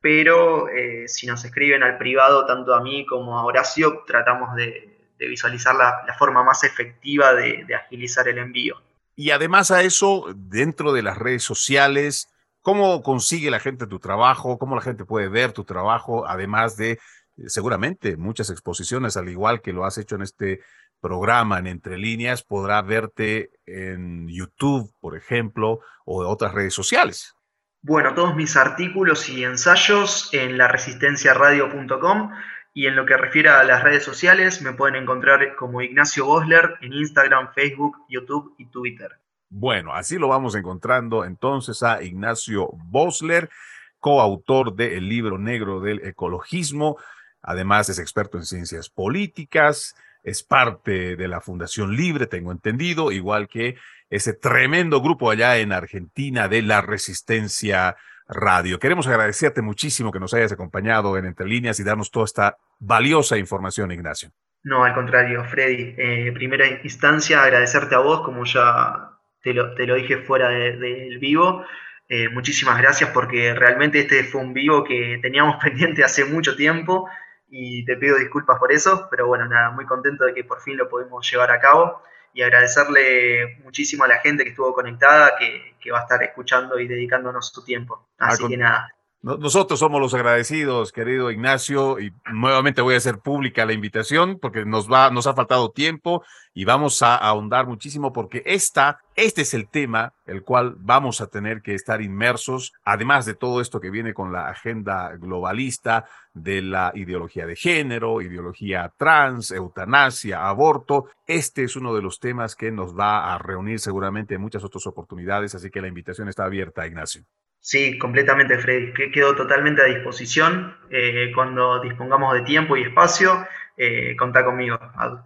pero 0.00 0.70
eh, 0.70 1.06
si 1.06 1.26
nos 1.26 1.44
escriben 1.44 1.82
al 1.82 1.98
privado, 1.98 2.46
tanto 2.46 2.74
a 2.74 2.82
mí 2.82 3.04
como 3.04 3.38
a 3.38 3.44
Horacio, 3.44 4.02
tratamos 4.06 4.56
de, 4.56 5.12
visualizar 5.18 5.74
la, 5.74 6.16
forma 6.18 6.42
más 6.42 6.64
efectiva 6.64 7.34
de, 7.34 7.66
agilizar 7.74 8.26
el 8.28 8.38
envío. 8.38 8.76
Y 9.14 9.30
además 9.30 9.70
a 9.70 9.82
eso, 9.82 10.24
dentro 10.34 10.94
de 10.94 11.02
las 11.02 11.18
redes 11.18 11.42
sociales, 11.42 12.30
¿cómo 12.62 13.02
consigue 13.02 13.50
la 13.50 13.60
gente 13.60 13.86
tu 13.86 13.98
trabajo? 13.98 14.58
¿Cómo 14.58 14.74
la 14.74 14.80
gente 14.80 15.04
puede 15.04 15.28
ver 15.28 15.52
tu 15.52 15.64
trabajo? 15.64 16.26
Además 16.26 16.78
de, 16.78 16.98
seguramente, 17.46 18.16
muchas 18.16 18.48
exposiciones, 18.48 19.18
al 19.18 19.28
igual 19.28 19.60
que 19.60 19.74
lo 19.74 19.84
has 19.84 19.98
hecho 19.98 20.14
en 20.14 20.22
este 20.22 20.60
programa 21.00 21.58
en 21.58 21.66
Entre 21.66 21.98
Líneas, 21.98 22.42
podrá 22.42 22.82
verte 22.82 23.50
en 23.66 24.28
YouTube, 24.28 24.92
por 25.00 25.16
ejemplo, 25.16 25.80
o 26.04 26.22
en 26.22 26.30
otras 26.30 26.54
redes 26.54 26.74
sociales. 26.74 27.34
Bueno, 27.82 28.14
todos 28.14 28.36
mis 28.36 28.56
artículos 28.56 29.28
y 29.30 29.42
ensayos 29.42 30.28
en 30.32 30.58
laresistenciaradio.com 30.58 32.30
y 32.74 32.86
en 32.86 32.94
lo 32.94 33.06
que 33.06 33.16
refiere 33.16 33.48
a 33.48 33.64
las 33.64 33.82
redes 33.82 34.04
sociales 34.04 34.62
me 34.62 34.72
pueden 34.72 34.96
encontrar 34.96 35.56
como 35.56 35.80
Ignacio 35.80 36.26
Bosler 36.26 36.76
en 36.82 36.92
Instagram, 36.92 37.52
Facebook, 37.54 37.96
YouTube 38.08 38.54
y 38.58 38.66
Twitter. 38.66 39.18
Bueno, 39.48 39.92
así 39.94 40.16
lo 40.16 40.28
vamos 40.28 40.54
encontrando 40.54 41.24
entonces 41.24 41.82
a 41.82 42.02
Ignacio 42.02 42.68
Bosler, 42.72 43.50
coautor 43.98 44.74
del 44.74 45.08
libro 45.08 45.38
negro 45.38 45.80
del 45.80 46.06
ecologismo. 46.06 46.98
Además 47.42 47.88
es 47.88 47.98
experto 47.98 48.38
en 48.38 48.44
ciencias 48.44 48.88
políticas, 48.88 49.96
es 50.22 50.42
parte 50.42 51.16
de 51.16 51.28
la 51.28 51.40
Fundación 51.40 51.96
Libre, 51.96 52.26
tengo 52.26 52.52
entendido, 52.52 53.12
igual 53.12 53.48
que 53.48 53.76
ese 54.10 54.32
tremendo 54.34 55.00
grupo 55.00 55.30
allá 55.30 55.58
en 55.58 55.72
Argentina 55.72 56.48
de 56.48 56.62
la 56.62 56.80
Resistencia 56.80 57.96
Radio. 58.28 58.78
Queremos 58.78 59.06
agradecerte 59.06 59.62
muchísimo 59.62 60.12
que 60.12 60.20
nos 60.20 60.34
hayas 60.34 60.52
acompañado 60.52 61.16
en 61.16 61.26
Entre 61.26 61.46
Líneas 61.46 61.80
y 61.80 61.84
darnos 61.84 62.10
toda 62.10 62.26
esta 62.26 62.56
valiosa 62.78 63.36
información, 63.38 63.90
Ignacio. 63.90 64.30
No, 64.62 64.84
al 64.84 64.94
contrario, 64.94 65.44
Freddy. 65.44 65.94
Eh, 65.96 66.32
primera 66.32 66.66
instancia, 66.84 67.42
agradecerte 67.42 67.94
a 67.94 67.98
vos, 67.98 68.20
como 68.22 68.44
ya 68.44 69.10
te 69.42 69.54
lo, 69.54 69.74
te 69.74 69.86
lo 69.86 69.94
dije 69.94 70.18
fuera 70.18 70.48
del 70.48 71.18
vivo. 71.18 71.64
Eh, 72.08 72.28
muchísimas 72.28 72.78
gracias 72.78 73.10
porque 73.10 73.54
realmente 73.54 74.00
este 74.00 74.24
fue 74.24 74.40
un 74.40 74.52
vivo 74.52 74.84
que 74.84 75.18
teníamos 75.22 75.56
pendiente 75.62 76.04
hace 76.04 76.24
mucho 76.24 76.56
tiempo 76.56 77.08
y 77.50 77.84
te 77.84 77.96
pido 77.96 78.16
disculpas 78.16 78.58
por 78.58 78.72
eso, 78.72 79.08
pero 79.10 79.26
bueno, 79.26 79.46
nada, 79.46 79.70
muy 79.70 79.84
contento 79.86 80.24
de 80.24 80.34
que 80.34 80.44
por 80.44 80.60
fin 80.60 80.76
lo 80.76 80.88
podemos 80.88 81.28
llevar 81.30 81.50
a 81.50 81.60
cabo 81.60 82.02
y 82.32 82.42
agradecerle 82.42 83.58
muchísimo 83.64 84.04
a 84.04 84.08
la 84.08 84.18
gente 84.18 84.44
que 84.44 84.50
estuvo 84.50 84.72
conectada, 84.72 85.36
que, 85.36 85.74
que 85.80 85.90
va 85.90 85.98
a 85.98 86.02
estar 86.02 86.22
escuchando 86.22 86.78
y 86.78 86.86
dedicándonos 86.86 87.48
su 87.48 87.64
tiempo. 87.64 88.08
Así 88.18 88.46
que 88.46 88.56
nada, 88.56 88.88
nosotros 89.22 89.78
somos 89.78 90.00
los 90.00 90.14
agradecidos, 90.14 90.92
querido 90.92 91.30
Ignacio, 91.30 92.00
y 92.00 92.10
nuevamente 92.32 92.80
voy 92.80 92.94
a 92.94 92.96
hacer 92.96 93.18
pública 93.18 93.66
la 93.66 93.74
invitación 93.74 94.38
porque 94.40 94.64
nos 94.64 94.90
va, 94.90 95.10
nos 95.10 95.26
ha 95.26 95.34
faltado 95.34 95.72
tiempo 95.72 96.24
y 96.54 96.64
vamos 96.64 97.02
a 97.02 97.16
ahondar 97.16 97.66
muchísimo 97.66 98.14
porque 98.14 98.42
esta, 98.46 98.98
este 99.20 99.42
es 99.42 99.54
el 99.54 99.68
tema 99.68 100.14
el 100.26 100.42
cual 100.42 100.74
vamos 100.78 101.20
a 101.20 101.26
tener 101.26 101.60
que 101.62 101.74
estar 101.74 102.00
inmersos, 102.00 102.72
además 102.84 103.26
de 103.26 103.34
todo 103.34 103.60
esto 103.60 103.80
que 103.80 103.90
viene 103.90 104.14
con 104.14 104.32
la 104.32 104.48
agenda 104.48 105.14
globalista 105.16 106.06
de 106.32 106.62
la 106.62 106.92
ideología 106.94 107.46
de 107.46 107.56
género, 107.56 108.22
ideología 108.22 108.92
trans, 108.96 109.50
eutanasia, 109.50 110.46
aborto. 110.48 111.10
Este 111.26 111.64
es 111.64 111.76
uno 111.76 111.94
de 111.94 112.02
los 112.02 112.20
temas 112.20 112.54
que 112.54 112.70
nos 112.70 112.98
va 112.98 113.34
a 113.34 113.38
reunir 113.38 113.80
seguramente 113.80 114.34
en 114.34 114.40
muchas 114.40 114.64
otras 114.64 114.86
oportunidades, 114.86 115.54
así 115.54 115.70
que 115.70 115.80
la 115.80 115.88
invitación 115.88 116.28
está 116.28 116.44
abierta, 116.44 116.86
Ignacio. 116.86 117.22
Sí, 117.60 117.98
completamente, 117.98 118.58
Freddy. 118.58 118.92
Quedo 119.12 119.36
totalmente 119.36 119.82
a 119.82 119.84
disposición. 119.84 120.74
Eh, 120.90 121.30
cuando 121.34 121.80
dispongamos 121.80 122.32
de 122.32 122.42
tiempo 122.42 122.76
y 122.76 122.84
espacio, 122.84 123.46
eh, 123.76 124.16
contá 124.16 124.44
conmigo, 124.44 124.78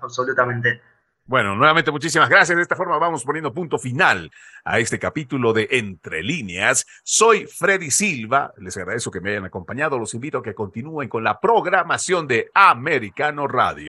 absolutamente. 0.03 0.80
Bueno, 1.27 1.57
nuevamente 1.57 1.91
muchísimas 1.91 2.29
gracias. 2.29 2.55
De 2.55 2.61
esta 2.61 2.77
forma 2.77 2.99
vamos 2.99 3.25
poniendo 3.25 3.55
punto 3.55 3.79
final 3.79 4.31
a 4.62 4.79
este 4.79 4.99
capítulo 4.99 5.55
de 5.55 5.68
Entre 5.70 6.22
líneas. 6.22 6.87
Soy 7.03 7.47
Freddy 7.47 7.91
Silva. 7.91 8.53
Les 8.59 8.77
agradezco 8.77 9.11
que 9.11 9.22
me 9.22 9.31
hayan 9.31 9.47
acompañado. 9.47 9.99
Los 9.99 10.12
invito 10.12 10.39
a 10.39 10.43
que 10.43 10.55
continúen 10.55 11.09
con 11.09 11.25
la 11.25 11.41
programación 11.41 12.27
de 12.27 12.51
Americano 12.53 13.49
Radio. 13.49 13.83